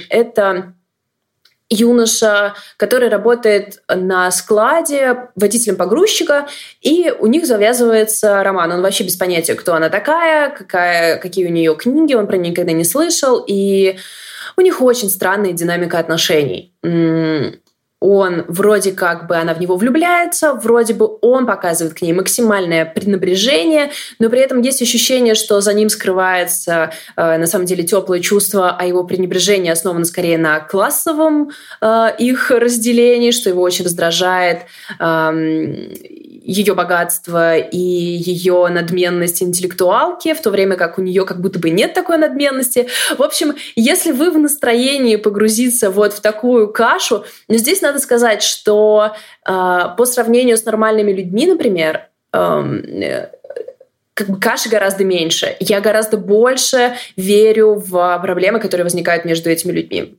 Это 0.08 0.74
юноша, 1.70 2.54
который 2.76 3.08
работает 3.08 3.82
на 3.88 4.30
складе 4.30 5.28
водителем 5.34 5.76
погрузчика, 5.76 6.46
и 6.80 7.12
у 7.18 7.26
них 7.26 7.46
завязывается 7.46 8.42
роман. 8.42 8.72
Он 8.72 8.82
вообще 8.82 9.04
без 9.04 9.16
понятия, 9.16 9.54
кто 9.54 9.74
она 9.74 9.88
такая, 9.88 10.50
какая, 10.50 11.18
какие 11.18 11.46
у 11.46 11.50
нее 11.50 11.74
книги, 11.74 12.14
он 12.14 12.26
про 12.26 12.36
нее 12.36 12.50
никогда 12.50 12.72
не 12.72 12.84
слышал, 12.84 13.42
и 13.46 13.96
у 14.56 14.60
них 14.60 14.80
очень 14.80 15.08
странная 15.08 15.52
динамика 15.52 15.98
отношений 15.98 16.72
он 18.04 18.44
вроде 18.48 18.92
как 18.92 19.26
бы 19.26 19.36
она 19.36 19.54
в 19.54 19.60
него 19.60 19.76
влюбляется, 19.76 20.52
вроде 20.52 20.92
бы 20.92 21.08
он 21.22 21.46
показывает 21.46 21.94
к 21.94 22.02
ней 22.02 22.12
максимальное 22.12 22.84
пренебрежение, 22.84 23.92
но 24.18 24.28
при 24.28 24.40
этом 24.40 24.60
есть 24.60 24.82
ощущение, 24.82 25.34
что 25.34 25.62
за 25.62 25.72
ним 25.72 25.88
скрывается 25.88 26.92
э, 27.16 27.38
на 27.38 27.46
самом 27.46 27.64
деле 27.64 27.82
теплое 27.82 28.20
чувство, 28.20 28.76
а 28.78 28.84
его 28.84 29.04
пренебрежение 29.04 29.72
основано 29.72 30.04
скорее 30.04 30.36
на 30.36 30.60
классовом 30.60 31.50
э, 31.80 32.08
их 32.18 32.50
разделении, 32.50 33.30
что 33.30 33.48
его 33.48 33.62
очень 33.62 33.86
раздражает. 33.86 34.66
Э, 35.00 35.32
ее 36.44 36.74
богатство 36.74 37.56
и 37.56 37.78
ее 37.78 38.68
надменность 38.68 39.42
интеллектуалки, 39.42 40.34
в 40.34 40.42
то 40.42 40.50
время 40.50 40.76
как 40.76 40.98
у 40.98 41.02
нее 41.02 41.24
как 41.24 41.40
будто 41.40 41.58
бы 41.58 41.70
нет 41.70 41.94
такой 41.94 42.18
надменности. 42.18 42.88
В 43.16 43.22
общем, 43.22 43.54
если 43.74 44.12
вы 44.12 44.30
в 44.30 44.38
настроении 44.38 45.16
погрузиться 45.16 45.90
вот 45.90 46.12
в 46.12 46.20
такую 46.20 46.72
кашу, 46.72 47.24
но 47.48 47.56
здесь 47.56 47.80
надо 47.80 47.98
сказать, 47.98 48.42
что 48.42 49.14
э, 49.46 49.50
по 49.96 50.04
сравнению 50.04 50.58
с 50.58 50.64
нормальными 50.64 51.12
людьми, 51.12 51.46
например, 51.46 52.08
э, 52.32 53.28
как 54.14 54.28
бы 54.28 54.38
каши 54.38 54.68
гораздо 54.68 55.04
меньше. 55.04 55.56
Я 55.58 55.80
гораздо 55.80 56.16
больше 56.16 56.94
верю 57.16 57.74
в 57.74 58.20
проблемы, 58.22 58.60
которые 58.60 58.84
возникают 58.84 59.24
между 59.24 59.50
этими 59.50 59.72
людьми. 59.72 60.16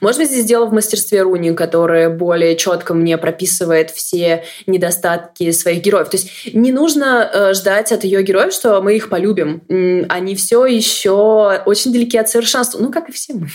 Может 0.00 0.20
быть, 0.20 0.30
здесь 0.30 0.44
дело 0.44 0.66
в 0.66 0.72
мастерстве 0.72 1.22
Руни, 1.22 1.54
которое 1.54 2.10
более 2.10 2.56
четко 2.56 2.92
мне 2.92 3.16
прописывает 3.18 3.90
все 3.90 4.44
недостатки 4.66 5.52
своих 5.52 5.80
героев. 5.80 6.08
То 6.08 6.16
есть 6.16 6.52
не 6.52 6.72
нужно 6.72 7.30
э, 7.32 7.54
ждать 7.54 7.92
от 7.92 8.02
ее 8.02 8.22
героев, 8.24 8.52
что 8.52 8.82
мы 8.82 8.96
их 8.96 9.08
полюбим. 9.08 9.62
Они 10.08 10.34
все 10.34 10.66
еще 10.66 11.62
очень 11.64 11.92
далеки 11.92 12.18
от 12.18 12.28
совершенства. 12.28 12.78
Ну, 12.80 12.90
как 12.90 13.08
и 13.08 13.12
все 13.12 13.34
мы. 13.34 13.48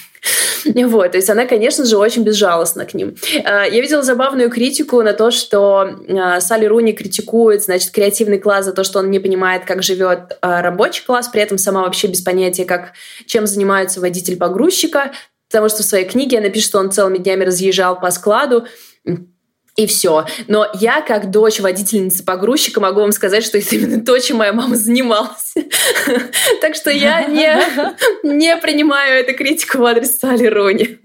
Вот, 0.86 1.12
то 1.12 1.18
есть 1.18 1.30
она, 1.30 1.46
конечно 1.46 1.86
же, 1.86 1.98
очень 1.98 2.24
безжалостна 2.24 2.86
к 2.86 2.94
ним. 2.94 3.16
Э, 3.34 3.66
я 3.70 3.82
видела 3.82 4.02
забавную 4.02 4.50
критику 4.50 5.02
на 5.02 5.14
то, 5.14 5.32
что 5.32 5.88
э, 6.08 6.40
Салли 6.40 6.66
Руни 6.66 6.94
критикует, 6.94 7.64
значит, 7.64 7.92
креативный 7.92 8.40
класс 8.40 8.66
за 8.66 8.74
то, 8.74 8.84
что 8.84 9.00
он 9.00 9.12
не 9.12 9.20
понимает, 9.20 9.66
как 9.66 9.84
живет 9.84 10.38
э, 10.42 10.62
рабочий 10.62 11.04
класс, 11.06 11.28
при 11.28 11.42
этом 11.42 11.58
сама 11.58 11.82
вообще 11.82 12.08
без 12.08 12.22
понятия, 12.22 12.66
как, 12.66 12.94
чем 13.26 13.48
занимается 13.48 14.00
водитель 14.00 14.38
погрузчика, 14.38 15.12
потому 15.50 15.70
что 15.70 15.84
в 15.84 15.86
своей 15.86 16.06
книге 16.06 16.40
она 16.40 16.50
пишет, 16.50 16.70
что 16.70 16.80
он 16.80 16.92
целыми 16.92 17.18
днями 17.18 17.44
разъезжал 17.44 18.00
по 18.00 18.12
складу, 18.12 18.66
и 19.76 19.88
все. 19.88 20.26
Но 20.48 20.68
я, 20.76 21.02
как 21.02 21.32
дочь 21.32 21.60
водительницы 21.60 22.24
погрузчика, 22.24 22.80
могу 22.80 23.02
вам 23.02 23.12
сказать, 23.12 23.44
что 23.44 23.58
это 23.58 23.76
именно 23.76 24.04
то, 24.04 24.18
чем 24.20 24.38
моя 24.38 24.54
мама 24.54 24.76
занималась. 24.76 25.54
Так 26.62 26.76
что 26.76 26.90
я 26.92 27.28
не 27.28 28.58
принимаю 28.58 29.20
эту 29.20 29.36
критику 29.36 29.80
в 29.80 29.86
адрес 29.86 30.18
Салли 30.20 30.48
Рони. 30.48 31.00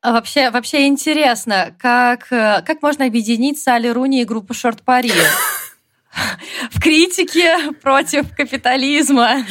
А 0.00 0.12
вообще, 0.12 0.50
вообще 0.50 0.86
интересно, 0.86 1.74
как, 1.78 2.32
э, 2.32 2.62
как 2.64 2.82
можно 2.82 3.04
объединить 3.04 3.60
Салли 3.60 3.88
Руни 3.88 4.22
и 4.22 4.24
группу 4.24 4.54
Шорт 4.54 4.82
Пари? 4.82 5.12
в 6.70 6.80
критике 6.80 7.56
против 7.82 8.34
капитализма. 8.34 9.44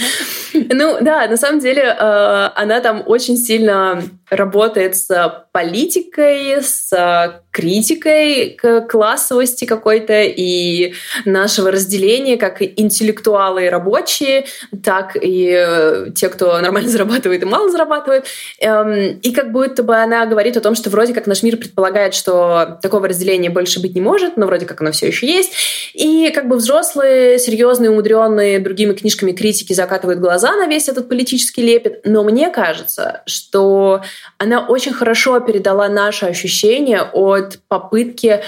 Ну 0.54 0.98
да, 1.02 1.28
на 1.28 1.38
самом 1.38 1.60
деле 1.60 1.84
э, 1.84 2.50
она 2.56 2.80
там 2.80 3.04
очень 3.06 3.38
сильно 3.38 4.02
работает 4.30 4.96
с 4.96 5.46
политикой, 5.52 6.62
с 6.62 7.42
критикой 7.52 8.52
к 8.52 8.82
классовости 8.82 9.66
какой-то 9.66 10.22
и 10.22 10.94
нашего 11.26 11.72
разделения, 11.72 12.38
как 12.38 12.62
интеллектуалы 12.62 13.66
и 13.66 13.70
рабочие, 13.70 14.46
так 14.84 15.18
и 15.20 15.52
э, 15.58 16.12
те, 16.14 16.30
кто 16.30 16.60
нормально 16.60 16.90
зарабатывает 16.98 17.42
и 17.42 17.46
мало 17.46 17.72
зарабатывает. 17.72 18.26
Эм, 18.60 19.18
и 19.20 19.32
как 19.32 19.52
будто 19.52 19.82
бы 19.82 19.96
она 19.96 20.26
говорит 20.26 20.56
о 20.58 20.62
том, 20.62 20.76
что 20.76 20.90
вроде 20.90 21.14
как 21.14 21.26
наш 21.26 21.42
мир 21.42 21.58
предполагает, 21.58 22.14
что 22.14 22.78
такого 22.82 23.08
разделения 23.08 23.50
больше 23.50 23.82
быть 23.82 23.96
не 23.96 24.02
может, 24.02 24.38
но 24.38 24.46
вроде 24.46 24.66
как 24.66 24.82
оно 24.82 24.92
все 24.92 25.08
еще 25.08 25.26
есть. 25.26 25.54
И 25.94 26.32
как 26.36 26.48
бы 26.48 26.58
взрослые, 26.58 27.40
серьезные, 27.40 27.90
умудренные 27.90 28.60
другими 28.60 28.94
книжками 28.94 29.32
критики 29.32 29.74
закатывают 29.74 30.20
глаза 30.20 30.56
на 30.56 30.68
весь 30.68 30.90
этот 30.90 31.10
политический 31.10 31.64
лепет. 31.64 32.02
Но 32.04 32.24
мне 32.24 32.52
кажется, 32.52 33.24
что 33.26 34.02
она 34.38 34.66
очень 34.66 34.94
хорошо 34.94 35.40
передала 35.40 35.88
наши 35.88 36.26
ощущения 36.26 37.02
от 37.02 37.60
попытки 37.68 38.42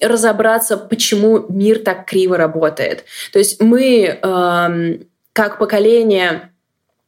разобраться, 0.00 0.76
почему 0.76 1.46
мир 1.48 1.78
так 1.78 2.06
криво 2.06 2.36
работает. 2.36 3.04
То 3.32 3.38
есть 3.38 3.62
мы, 3.62 4.18
эм, 4.20 5.06
как 5.32 5.58
поколение, 5.58 6.50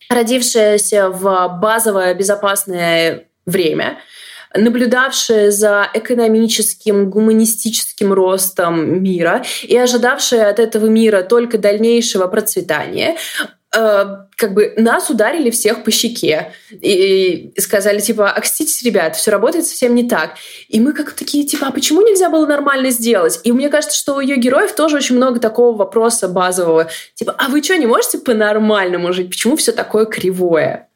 родившееся 0.09 1.11
в 1.11 1.59
базовое 1.61 2.15
безопасное 2.15 3.27
время, 3.45 3.99
наблюдавшее 4.55 5.51
за 5.51 5.89
экономическим, 5.93 7.11
гуманистическим 7.11 8.13
ростом 8.13 9.03
мира 9.03 9.45
и 9.63 9.77
ожидавшее 9.77 10.47
от 10.47 10.59
этого 10.59 10.87
мира 10.87 11.23
только 11.23 11.59
дальнейшего 11.59 12.27
процветания, 12.29 13.17
как 13.71 14.55
бы 14.55 14.73
нас 14.79 15.11
ударили 15.11 15.51
всех 15.51 15.85
по 15.85 15.91
щеке 15.91 16.53
и, 16.71 17.53
и 17.55 17.61
сказали 17.61 18.01
типа 18.01 18.31
окститесь 18.31 18.83
ребят 18.83 19.15
все 19.15 19.31
работает 19.31 19.67
совсем 19.67 19.95
не 19.95 20.09
так 20.09 20.37
и 20.69 20.81
мы 20.81 20.95
как 20.95 21.13
такие 21.13 21.45
типа 21.45 21.67
а 21.67 21.71
почему 21.71 22.01
нельзя 22.01 22.31
было 22.31 22.47
нормально 22.47 22.91
сделать? 22.91 23.41
И 23.45 23.53
мне 23.53 23.69
кажется 23.69 23.97
что 23.97 24.17
у 24.17 24.21
ее 24.21 24.37
героев 24.37 24.75
тоже 24.75 24.97
очень 24.97 25.17
много 25.17 25.39
такого 25.39 25.77
вопроса 25.77 26.29
базового 26.29 26.89
типа 27.15 27.35
а 27.37 27.49
вы 27.49 27.63
что 27.63 27.77
не 27.77 27.87
можете 27.87 28.19
по-нормальному 28.19 29.13
жить? 29.13 29.29
Почему 29.29 29.57
все 29.57 29.73
такое 29.73 30.07
кривое? 30.07 30.89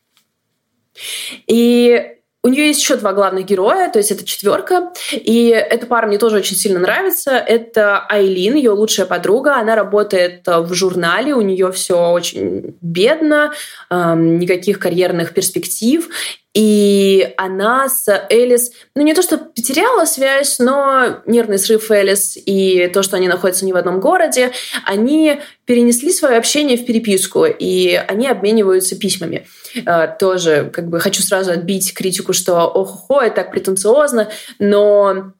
И 1.46 2.06
у 2.44 2.48
нее 2.48 2.66
есть 2.66 2.80
еще 2.80 2.96
два 2.96 3.12
главных 3.12 3.44
героя, 3.44 3.88
то 3.88 3.98
есть 3.98 4.10
это 4.10 4.24
четверка. 4.24 4.92
И 5.12 5.48
эта 5.48 5.86
пара 5.86 6.08
мне 6.08 6.18
тоже 6.18 6.36
очень 6.36 6.56
сильно 6.56 6.80
нравится. 6.80 7.32
Это 7.32 8.04
Айлин, 8.08 8.56
ее 8.56 8.70
лучшая 8.70 9.06
подруга. 9.06 9.56
Она 9.56 9.76
работает 9.76 10.46
э, 10.48 10.58
в 10.60 10.74
журнале, 10.74 11.34
у 11.34 11.40
нее 11.40 11.70
все 11.70 12.10
очень 12.10 12.76
бедно, 12.80 13.52
никаких 13.90 14.78
карьерных 14.78 15.34
перспектив. 15.34 16.08
И 16.54 17.32
она 17.38 17.88
с 17.88 18.06
Элис, 18.28 18.72
ну 18.94 19.02
не 19.02 19.14
то, 19.14 19.22
что 19.22 19.38
потеряла 19.38 20.04
связь, 20.04 20.58
но 20.58 21.22
нервный 21.26 21.58
срыв 21.58 21.90
Элис 21.90 22.36
и 22.36 22.90
то, 22.92 23.02
что 23.02 23.16
они 23.16 23.26
находятся 23.26 23.64
не 23.64 23.72
в 23.72 23.76
одном 23.76 24.00
городе, 24.00 24.52
они 24.84 25.40
перенесли 25.64 26.12
свое 26.12 26.36
общение 26.36 26.76
в 26.76 26.84
переписку, 26.84 27.46
и 27.46 27.94
они 27.94 28.28
обмениваются 28.28 28.96
письмами. 28.96 29.46
Э, 29.86 30.08
тоже 30.18 30.70
как 30.72 30.88
бы 30.88 31.00
хочу 31.00 31.22
сразу 31.22 31.52
отбить 31.52 31.94
критику, 31.94 32.34
что 32.34 32.66
ох-хо, 32.66 33.22
это 33.22 33.36
так 33.36 33.50
претенциозно, 33.50 34.28
но 34.58 35.32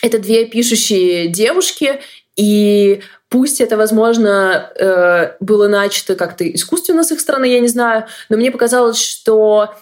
это 0.00 0.18
две 0.20 0.46
пишущие 0.46 1.28
девушки, 1.28 2.00
и 2.36 3.00
Пусть 3.28 3.60
это, 3.60 3.76
возможно, 3.76 4.70
э, 4.78 5.32
было 5.40 5.66
начато 5.66 6.14
как-то 6.14 6.48
искусственно 6.48 7.02
с 7.02 7.10
их 7.10 7.18
стороны, 7.18 7.46
я 7.46 7.58
не 7.58 7.66
знаю, 7.66 8.06
но 8.28 8.36
мне 8.36 8.52
показалось, 8.52 9.02
что 9.02 9.74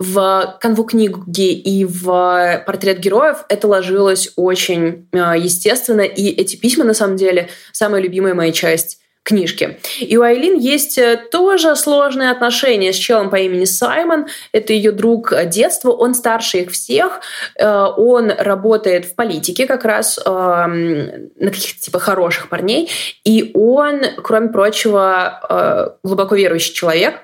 в 0.00 0.58
канву 0.62 0.84
книги 0.84 1.52
и 1.52 1.84
в 1.84 2.64
портрет 2.66 3.00
героев 3.00 3.44
это 3.50 3.68
ложилось 3.68 4.32
очень 4.34 5.06
э, 5.12 5.34
естественно, 5.36 6.00
и 6.00 6.28
эти 6.28 6.56
письма, 6.56 6.84
на 6.84 6.94
самом 6.94 7.16
деле, 7.16 7.50
самая 7.72 8.00
любимая 8.00 8.32
моя 8.32 8.50
часть 8.50 8.98
книжки. 9.22 9.78
И 10.00 10.16
у 10.16 10.22
Айлин 10.22 10.58
есть 10.58 10.96
э, 10.96 11.22
тоже 11.30 11.76
сложные 11.76 12.30
отношения 12.30 12.94
с 12.94 12.96
челом 12.96 13.28
по 13.28 13.36
имени 13.36 13.66
Саймон. 13.66 14.28
Это 14.52 14.72
ее 14.72 14.92
друг 14.92 15.34
детства. 15.48 15.90
Он 15.90 16.14
старше 16.14 16.60
их 16.60 16.70
всех. 16.70 17.20
Э, 17.58 17.84
он 17.94 18.30
работает 18.30 19.04
в 19.04 19.14
политике 19.14 19.66
как 19.66 19.84
раз 19.84 20.18
на 20.24 21.26
каких-то 21.38 21.78
типа 21.78 21.98
хороших 21.98 22.48
парней. 22.48 22.88
И 23.24 23.50
он, 23.52 24.00
кроме 24.24 24.48
прочего, 24.48 25.98
глубоко 26.02 26.36
верующий 26.36 26.72
человек 26.72 27.16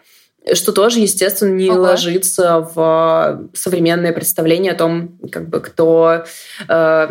что 0.55 0.73
тоже, 0.73 1.01
естественно, 1.01 1.53
не 1.53 1.71
ага. 1.71 1.79
ложится 1.79 2.69
в 2.75 3.49
современное 3.55 4.13
представление 4.13 4.73
о 4.73 4.77
том, 4.77 5.19
как 5.31 5.49
бы 5.49 5.61
кто, 5.61 6.25
э, 6.69 7.09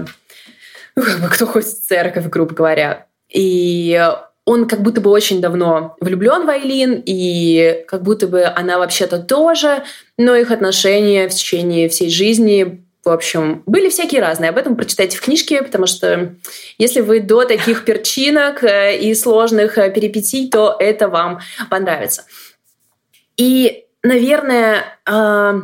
ну, 0.96 1.04
как 1.04 1.20
бы 1.22 1.28
кто 1.30 1.46
ходит 1.46 1.68
в 1.68 1.86
церковь, 1.88 2.26
грубо 2.28 2.54
говоря. 2.54 3.08
И 3.30 4.02
он 4.46 4.68
как 4.68 4.82
будто 4.82 5.02
бы 5.02 5.10
очень 5.10 5.42
давно 5.42 5.96
влюблен 6.00 6.46
в 6.46 6.50
Айлин, 6.50 7.02
и 7.06 7.84
как 7.88 8.04
будто 8.04 8.28
бы 8.28 8.44
она 8.44 8.78
вообще-то 8.78 9.18
тоже, 9.20 9.84
но 10.18 10.36
их 10.36 10.52
отношения 10.52 11.28
в 11.28 11.34
течение 11.34 11.90
всей 11.90 12.10
жизни 12.10 12.86
в 13.06 13.10
общем, 13.12 13.62
были 13.68 13.90
всякие 13.90 14.20
разные. 14.20 14.50
Об 14.50 14.58
этом 14.58 14.76
прочитайте 14.76 15.16
в 15.18 15.22
книжке, 15.22 15.62
потому 15.62 15.86
что 15.86 16.34
если 16.80 17.02
вы 17.02 17.20
до 17.20 17.46
таких 17.46 17.86
перчинок 17.86 18.64
э, 18.64 18.98
и 18.98 19.14
сложных 19.14 19.78
э, 19.78 19.92
перипетий, 19.92 20.50
то 20.50 20.76
это 20.80 21.08
вам 21.08 21.40
понравится. 21.70 22.26
И, 23.38 23.86
наверное, 24.04 24.98
э, 25.06 25.62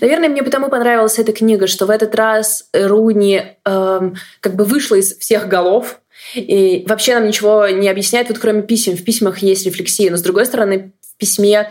наверное, 0.00 0.28
мне 0.28 0.42
потому 0.42 0.68
понравилась 0.68 1.18
эта 1.18 1.32
книга, 1.32 1.66
что 1.66 1.86
в 1.86 1.90
этот 1.90 2.14
раз 2.14 2.68
Руни 2.72 3.42
э, 3.64 4.00
как 4.40 4.54
бы 4.54 4.64
вышла 4.64 4.96
из 4.96 5.16
всех 5.16 5.48
голов, 5.48 6.00
и 6.34 6.84
вообще 6.88 7.14
нам 7.14 7.26
ничего 7.26 7.68
не 7.68 7.88
объясняет, 7.88 8.28
вот 8.28 8.38
кроме 8.38 8.62
писем. 8.62 8.96
В 8.96 9.04
письмах 9.04 9.38
есть 9.38 9.66
рефлексия, 9.66 10.10
но 10.10 10.16
с 10.16 10.22
другой 10.22 10.46
стороны, 10.46 10.92
в 11.00 11.16
письме 11.16 11.70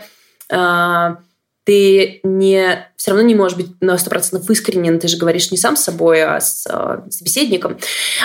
э, 0.50 1.16
ты 1.64 2.20
не, 2.22 2.86
все 2.96 3.10
равно 3.10 3.26
не 3.26 3.34
можешь 3.34 3.56
быть 3.56 3.68
на 3.80 3.96
сто 3.96 4.10
процентов 4.10 4.48
искренен, 4.50 4.98
ты 4.98 5.08
же 5.08 5.16
говоришь 5.16 5.50
не 5.50 5.56
сам 5.56 5.76
с 5.76 5.84
собой, 5.84 6.22
а 6.22 6.38
с 6.38 6.66
э, 6.68 7.10
собеседником, 7.10 7.78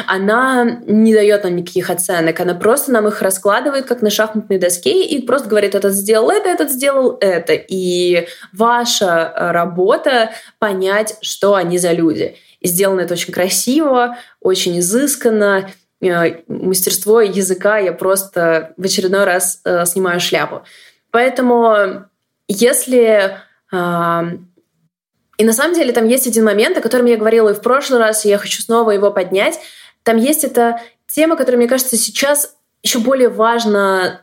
она 0.07 0.81
не 0.85 1.13
дает 1.13 1.45
нам 1.45 1.55
никаких 1.55 1.89
оценок, 1.89 2.39
она 2.41 2.53
просто 2.53 2.91
нам 2.91 3.07
их 3.07 3.21
раскладывает 3.21 3.85
как 3.85 4.01
на 4.01 4.09
шахматной 4.09 4.59
доске 4.59 5.05
и 5.05 5.25
просто 5.25 5.47
говорит, 5.47 5.73
этот 5.73 5.93
сделал 5.93 6.29
это, 6.29 6.49
этот 6.49 6.69
сделал 6.69 7.17
это. 7.21 7.53
И 7.53 8.27
ваша 8.51 9.31
работа 9.35 10.31
понять, 10.59 11.15
что 11.21 11.55
они 11.55 11.77
за 11.77 11.93
люди. 11.93 12.35
И 12.59 12.67
сделано 12.67 13.01
это 13.01 13.13
очень 13.13 13.31
красиво, 13.31 14.17
очень 14.41 14.79
изысканно, 14.79 15.69
э, 16.01 16.41
мастерство 16.49 17.21
языка 17.21 17.77
я 17.77 17.93
просто 17.93 18.73
в 18.75 18.83
очередной 18.83 19.23
раз 19.23 19.61
э, 19.63 19.85
снимаю 19.85 20.19
шляпу. 20.19 20.63
Поэтому 21.11 22.08
если... 22.49 23.37
И 23.71 25.45
на 25.45 25.53
самом 25.53 25.73
деле 25.73 25.93
там 25.93 26.05
есть 26.05 26.27
один 26.27 26.43
момент, 26.43 26.77
о 26.77 26.81
котором 26.81 27.05
я 27.05 27.15
говорила 27.15 27.49
и 27.49 27.53
в 27.53 27.61
прошлый 27.61 27.99
раз, 27.99 28.25
и 28.25 28.29
я 28.29 28.37
хочу 28.37 28.61
снова 28.61 28.91
его 28.91 29.09
поднять. 29.09 29.57
Там 30.03 30.17
есть 30.17 30.43
эта 30.43 30.81
тема, 31.07 31.37
которая, 31.37 31.59
мне 31.59 31.69
кажется, 31.69 31.95
сейчас 31.95 32.57
еще 32.83 32.99
более 32.99 33.29
важно 33.29 34.21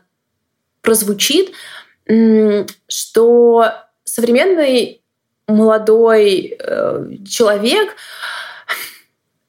прозвучит, 0.81 1.53
что 2.87 3.65
современный 4.03 5.01
молодой 5.47 6.57
э, 6.59 7.09
человек 7.27 7.95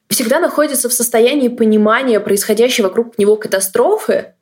всегда 0.09 0.39
находится 0.39 0.89
в 0.89 0.93
состоянии 0.93 1.49
понимания 1.49 2.19
происходящей 2.19 2.83
вокруг 2.83 3.17
него 3.17 3.35
катастрофы, 3.35 4.33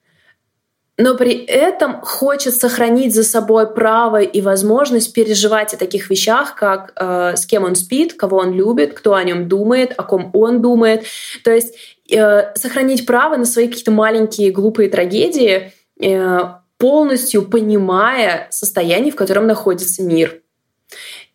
но 0.97 1.15
при 1.15 1.33
этом 1.45 2.01
хочет 2.01 2.55
сохранить 2.55 3.13
за 3.13 3.23
собой 3.23 3.71
право 3.71 4.19
и 4.19 4.41
возможность 4.41 5.13
переживать 5.13 5.73
о 5.73 5.77
таких 5.77 6.09
вещах, 6.09 6.55
как 6.55 6.91
э, 6.95 7.35
с 7.35 7.45
кем 7.45 7.65
он 7.65 7.75
спит, 7.75 8.15
кого 8.15 8.37
он 8.37 8.53
любит, 8.53 8.95
кто 8.95 9.13
о 9.13 9.23
нем 9.23 9.47
думает, 9.47 9.93
о 9.95 10.03
ком 10.03 10.31
он 10.33 10.59
думает. 10.59 11.05
То 11.43 11.51
есть 11.51 11.75
э, 12.11 12.53
сохранить 12.55 13.05
право 13.05 13.37
на 13.37 13.45
свои 13.45 13.67
какие-то 13.67 13.91
маленькие 13.91 14.51
глупые 14.51 14.89
трагедии, 14.89 15.71
э, 16.01 16.39
полностью 16.79 17.43
понимая 17.43 18.47
состояние, 18.49 19.11
в 19.11 19.15
котором 19.15 19.45
находится 19.45 20.01
мир. 20.01 20.41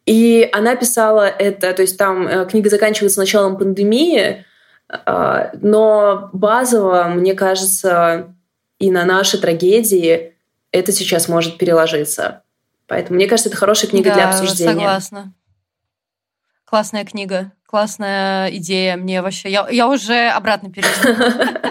И 0.06 0.48
она 0.52 0.74
писала 0.74 1.28
это, 1.28 1.72
то 1.72 1.82
есть 1.82 1.96
там 1.96 2.26
э, 2.26 2.46
книга 2.46 2.68
заканчивается 2.68 3.20
началом 3.20 3.56
пандемии, 3.56 4.44
э, 4.88 5.50
но 5.60 6.30
базово, 6.32 7.04
мне 7.04 7.34
кажется, 7.34 8.34
и 8.82 8.90
на 8.90 9.04
наши 9.04 9.38
трагедии 9.38 10.34
это 10.72 10.90
сейчас 10.90 11.28
может 11.28 11.56
переложиться. 11.56 12.42
Поэтому 12.88 13.14
мне 13.14 13.28
кажется, 13.28 13.48
это 13.48 13.56
хорошая 13.56 13.88
книга 13.88 14.10
да, 14.10 14.14
для 14.16 14.28
обсуждения. 14.28 14.72
Согласна. 14.72 15.32
Классная 16.64 17.04
книга, 17.04 17.52
классная 17.64 18.50
идея. 18.56 18.96
Мне 18.96 19.22
вообще... 19.22 19.50
Я, 19.50 19.68
я 19.70 19.88
уже 19.88 20.30
обратно 20.30 20.72
перечитала. 20.72 21.62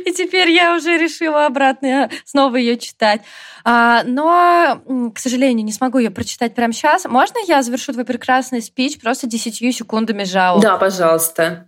И 0.06 0.12
теперь 0.12 0.50
я 0.50 0.76
уже 0.76 0.96
решила 0.96 1.44
обратно 1.44 2.08
снова 2.24 2.54
ее 2.54 2.78
читать. 2.78 3.22
А, 3.64 4.04
но, 4.04 4.80
к 5.12 5.18
сожалению, 5.18 5.64
не 5.64 5.72
смогу 5.72 5.98
ее 5.98 6.10
прочитать 6.10 6.54
прямо 6.54 6.72
сейчас. 6.72 7.04
Можно 7.06 7.38
я 7.48 7.64
завершу 7.64 7.92
твой 7.92 8.04
прекрасный 8.04 8.62
спич 8.62 9.00
просто 9.00 9.26
десятью 9.26 9.72
секундами 9.72 10.22
жалоб? 10.22 10.62
Да, 10.62 10.76
пожалуйста 10.76 11.67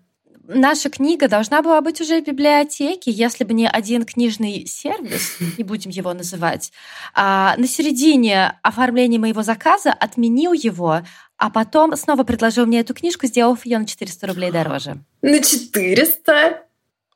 наша 0.55 0.91
книга 0.91 1.29
должна 1.29 1.63
была 1.63 1.81
быть 1.81 2.01
уже 2.01 2.21
в 2.21 2.25
библиотеке, 2.25 3.11
если 3.11 3.45
бы 3.45 3.53
не 3.53 3.69
один 3.69 4.05
книжный 4.05 4.67
сервис, 4.67 5.37
не 5.59 5.65
будем 5.65 5.91
его 5.91 6.13
называть, 6.13 6.73
а, 7.15 7.55
на 7.57 7.67
середине 7.67 8.59
оформления 8.63 9.19
моего 9.19 9.43
заказа 9.43 9.93
отменил 9.93 10.53
его, 10.53 11.03
а 11.37 11.51
потом 11.51 11.97
снова 11.97 12.25
предложил 12.25 12.67
мне 12.67 12.81
эту 12.81 12.95
книжку, 12.95 13.27
сделав 13.27 13.65
ее 13.65 13.79
на 13.79 13.87
400 13.87 14.27
рублей 14.27 14.51
дороже. 14.51 14.99
На 15.23 15.41
400? 15.41 16.65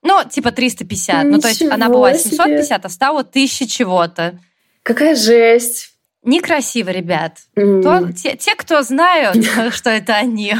Ну, 0.03 0.23
типа 0.29 0.53
350. 0.53 1.25
Ничего 1.25 1.37
ну, 1.37 1.41
то 1.41 1.49
есть 1.49 1.63
она 1.63 1.89
была 1.89 2.15
750, 2.15 2.67
себе. 2.67 2.81
а 2.83 2.89
стала 2.89 3.21
1000 3.21 3.67
чего-то. 3.67 4.39
Какая 4.83 5.17
жесть. 5.17 5.94
Некрасиво, 6.25 6.89
ребят. 6.89 7.33
Mm. 7.55 7.83
То, 7.83 8.13
те, 8.13 8.35
те, 8.37 8.55
кто 8.55 8.81
знают, 8.83 9.37
что 9.73 9.91
это 9.91 10.15
они, 10.15 10.55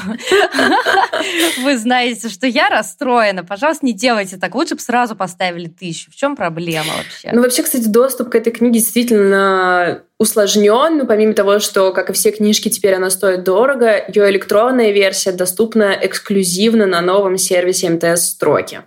вы 1.63 1.79
знаете, 1.79 2.29
что 2.29 2.47
я 2.47 2.69
расстроена. 2.69 3.45
Пожалуйста, 3.45 3.87
не 3.87 3.95
делайте 3.95 4.37
так. 4.37 4.55
Лучше 4.55 4.75
бы 4.75 4.81
сразу 4.83 5.17
поставили 5.17 5.69
тысячу. 5.69 6.11
В 6.11 6.17
чем 6.17 6.37
проблема 6.37 6.93
вообще? 6.97 7.31
Ну, 7.33 7.41
вообще, 7.41 7.63
кстати, 7.63 7.87
доступ 7.87 8.29
к 8.29 8.35
этой 8.35 8.53
книге 8.53 8.75
действительно 8.75 10.03
усложнен. 10.19 10.99
Ну, 10.99 11.07
помимо 11.07 11.33
того, 11.33 11.59
что, 11.61 11.93
как 11.93 12.11
и 12.11 12.13
все 12.13 12.31
книжки, 12.31 12.69
теперь 12.69 12.95
она 12.95 13.09
стоит 13.09 13.45
дорого, 13.45 14.05
ее 14.09 14.31
электронная 14.31 14.91
версия 14.91 15.33
доступна 15.33 15.97
эксклюзивно 16.01 16.87
на 16.87 17.01
новом 17.01 17.39
сервисе 17.39 17.89
МТС 17.89 18.29
«Строки». 18.29 18.83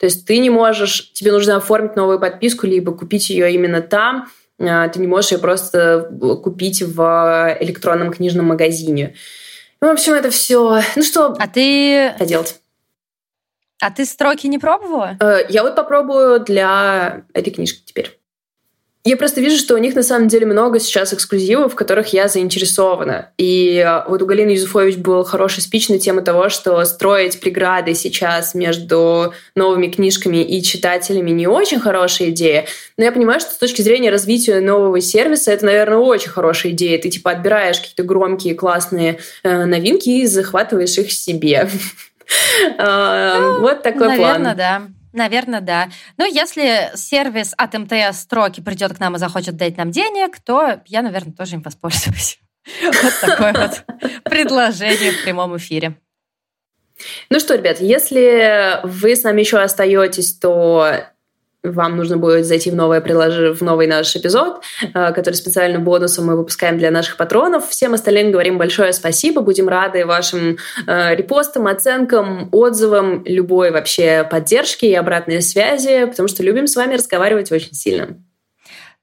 То 0.00 0.06
есть 0.06 0.26
ты 0.26 0.38
не 0.38 0.50
можешь, 0.50 1.12
тебе 1.12 1.32
нужно 1.32 1.56
оформить 1.56 1.96
новую 1.96 2.18
подписку, 2.18 2.66
либо 2.66 2.92
купить 2.92 3.30
ее 3.30 3.52
именно 3.52 3.80
там, 3.80 4.28
ты 4.58 5.00
не 5.00 5.06
можешь 5.06 5.32
ее 5.32 5.38
просто 5.38 6.10
купить 6.42 6.82
в 6.82 7.56
электронном 7.60 8.12
книжном 8.12 8.46
магазине. 8.46 9.14
Ну, 9.80 9.88
в 9.88 9.92
общем, 9.92 10.14
это 10.14 10.30
все. 10.30 10.80
Ну 10.96 11.02
что? 11.02 11.34
А 11.38 11.48
ты... 11.48 12.12
Что 12.16 12.26
делать? 12.26 12.60
А 13.80 13.90
ты 13.90 14.06
строки 14.06 14.46
не 14.46 14.58
пробовала? 14.58 15.16
Э, 15.20 15.40
я 15.48 15.62
вот 15.62 15.76
попробую 15.76 16.40
для 16.40 17.24
этой 17.34 17.50
книжки 17.50 17.82
теперь. 17.84 18.18
Я 19.06 19.16
просто 19.16 19.40
вижу, 19.40 19.56
что 19.56 19.74
у 19.74 19.78
них 19.78 19.94
на 19.94 20.02
самом 20.02 20.26
деле 20.26 20.46
много 20.46 20.80
сейчас 20.80 21.14
эксклюзивов, 21.14 21.72
в 21.72 21.76
которых 21.76 22.12
я 22.12 22.26
заинтересована. 22.26 23.30
И 23.38 23.76
э, 23.76 24.02
вот 24.08 24.20
у 24.20 24.26
Галины 24.26 24.50
Юзуфович 24.50 24.96
был 24.96 25.22
хороший 25.22 25.62
спич 25.62 25.88
на 25.88 26.00
тему 26.00 26.22
того, 26.22 26.48
что 26.48 26.84
строить 26.84 27.38
преграды 27.38 27.94
сейчас 27.94 28.52
между 28.52 29.32
новыми 29.54 29.86
книжками 29.86 30.38
и 30.38 30.60
читателями 30.60 31.30
не 31.30 31.46
очень 31.46 31.78
хорошая 31.78 32.30
идея. 32.30 32.66
Но 32.96 33.04
я 33.04 33.12
понимаю, 33.12 33.38
что 33.38 33.52
с 33.52 33.58
точки 33.58 33.80
зрения 33.80 34.10
развития 34.10 34.58
нового 34.58 35.00
сервиса 35.00 35.52
это, 35.52 35.66
наверное, 35.66 35.98
очень 35.98 36.30
хорошая 36.30 36.72
идея. 36.72 36.98
Ты 37.00 37.08
типа 37.08 37.30
отбираешь 37.30 37.78
какие-то 37.78 38.02
громкие, 38.02 38.56
классные 38.56 39.20
э, 39.44 39.66
новинки 39.66 40.08
и 40.08 40.26
захватываешь 40.26 40.98
их 40.98 41.12
себе. 41.12 41.70
Э, 42.76 43.58
вот 43.60 43.84
такой 43.84 44.16
план. 44.16 44.42
Наверное, 44.42 44.54
да. 44.56 44.82
Наверное, 45.16 45.62
да. 45.62 45.88
Но 46.18 46.26
если 46.26 46.90
сервис 46.94 47.54
от 47.56 47.72
МТС 47.72 48.20
строки 48.20 48.60
придет 48.60 48.94
к 48.94 49.00
нам 49.00 49.16
и 49.16 49.18
захочет 49.18 49.56
дать 49.56 49.78
нам 49.78 49.90
денег, 49.90 50.38
то 50.40 50.82
я, 50.84 51.00
наверное, 51.00 51.32
тоже 51.32 51.56
им 51.56 51.62
воспользуюсь. 51.62 52.38
Вот 52.82 53.20
такое 53.20 53.52
вот 53.52 53.84
предложение 54.24 55.12
в 55.12 55.22
прямом 55.22 55.56
эфире. 55.56 55.94
Ну 57.30 57.40
что, 57.40 57.54
ребят, 57.54 57.80
если 57.80 58.80
вы 58.82 59.16
с 59.16 59.22
нами 59.22 59.40
еще 59.40 59.58
остаетесь, 59.58 60.34
то 60.34 61.06
вам 61.72 61.96
нужно 61.96 62.16
будет 62.16 62.46
зайти 62.46 62.70
в, 62.70 62.74
новое 62.74 63.00
прилож... 63.00 63.58
в 63.58 63.62
новый 63.62 63.86
наш 63.86 64.14
эпизод, 64.16 64.62
э, 64.82 65.12
который 65.12 65.34
специально 65.34 65.78
бонусом 65.78 66.26
мы 66.26 66.36
выпускаем 66.36 66.78
для 66.78 66.90
наших 66.90 67.16
патронов. 67.16 67.68
Всем 67.68 67.94
остальным 67.94 68.32
говорим 68.32 68.58
большое 68.58 68.92
спасибо. 68.92 69.40
Будем 69.40 69.68
рады 69.68 70.06
вашим 70.06 70.58
э, 70.86 71.14
репостам, 71.14 71.66
оценкам, 71.66 72.48
отзывам, 72.52 73.22
любой 73.24 73.70
вообще 73.70 74.26
поддержке 74.30 74.90
и 74.90 74.94
обратной 74.94 75.42
связи, 75.42 76.06
потому 76.06 76.28
что 76.28 76.42
любим 76.42 76.66
с 76.66 76.76
вами 76.76 76.94
разговаривать 76.94 77.52
очень 77.52 77.74
сильно. 77.74 78.16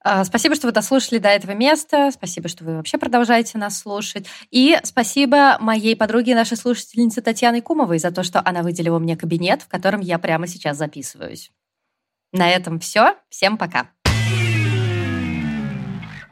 А, 0.03 0.25
спасибо, 0.25 0.53
что 0.55 0.67
вы 0.67 0.73
дослушали 0.73 1.17
до 1.17 1.29
этого 1.29 1.51
места. 1.51 2.11
Спасибо, 2.13 2.49
что 2.49 2.65
вы 2.65 2.75
вообще 2.75 2.97
продолжаете 2.97 3.57
нас 3.57 3.79
слушать. 3.79 4.27
И 4.51 4.77
спасибо 4.83 5.57
моей 5.61 5.95
подруге, 5.95 6.35
нашей 6.35 6.57
слушательнице 6.57 7.21
Татьяне 7.21 7.61
Кумовой 7.61 7.99
за 7.99 8.11
то, 8.11 8.23
что 8.23 8.41
она 8.43 8.63
выделила 8.63 8.99
мне 8.99 9.15
кабинет, 9.15 9.61
в 9.61 9.69
котором 9.69 10.01
я 10.01 10.19
прямо 10.19 10.45
сейчас 10.47 10.77
записываюсь. 10.77 11.51
На 12.33 12.49
этом 12.49 12.79
все. 12.79 13.15
Всем 13.29 13.57
пока. 13.57 13.92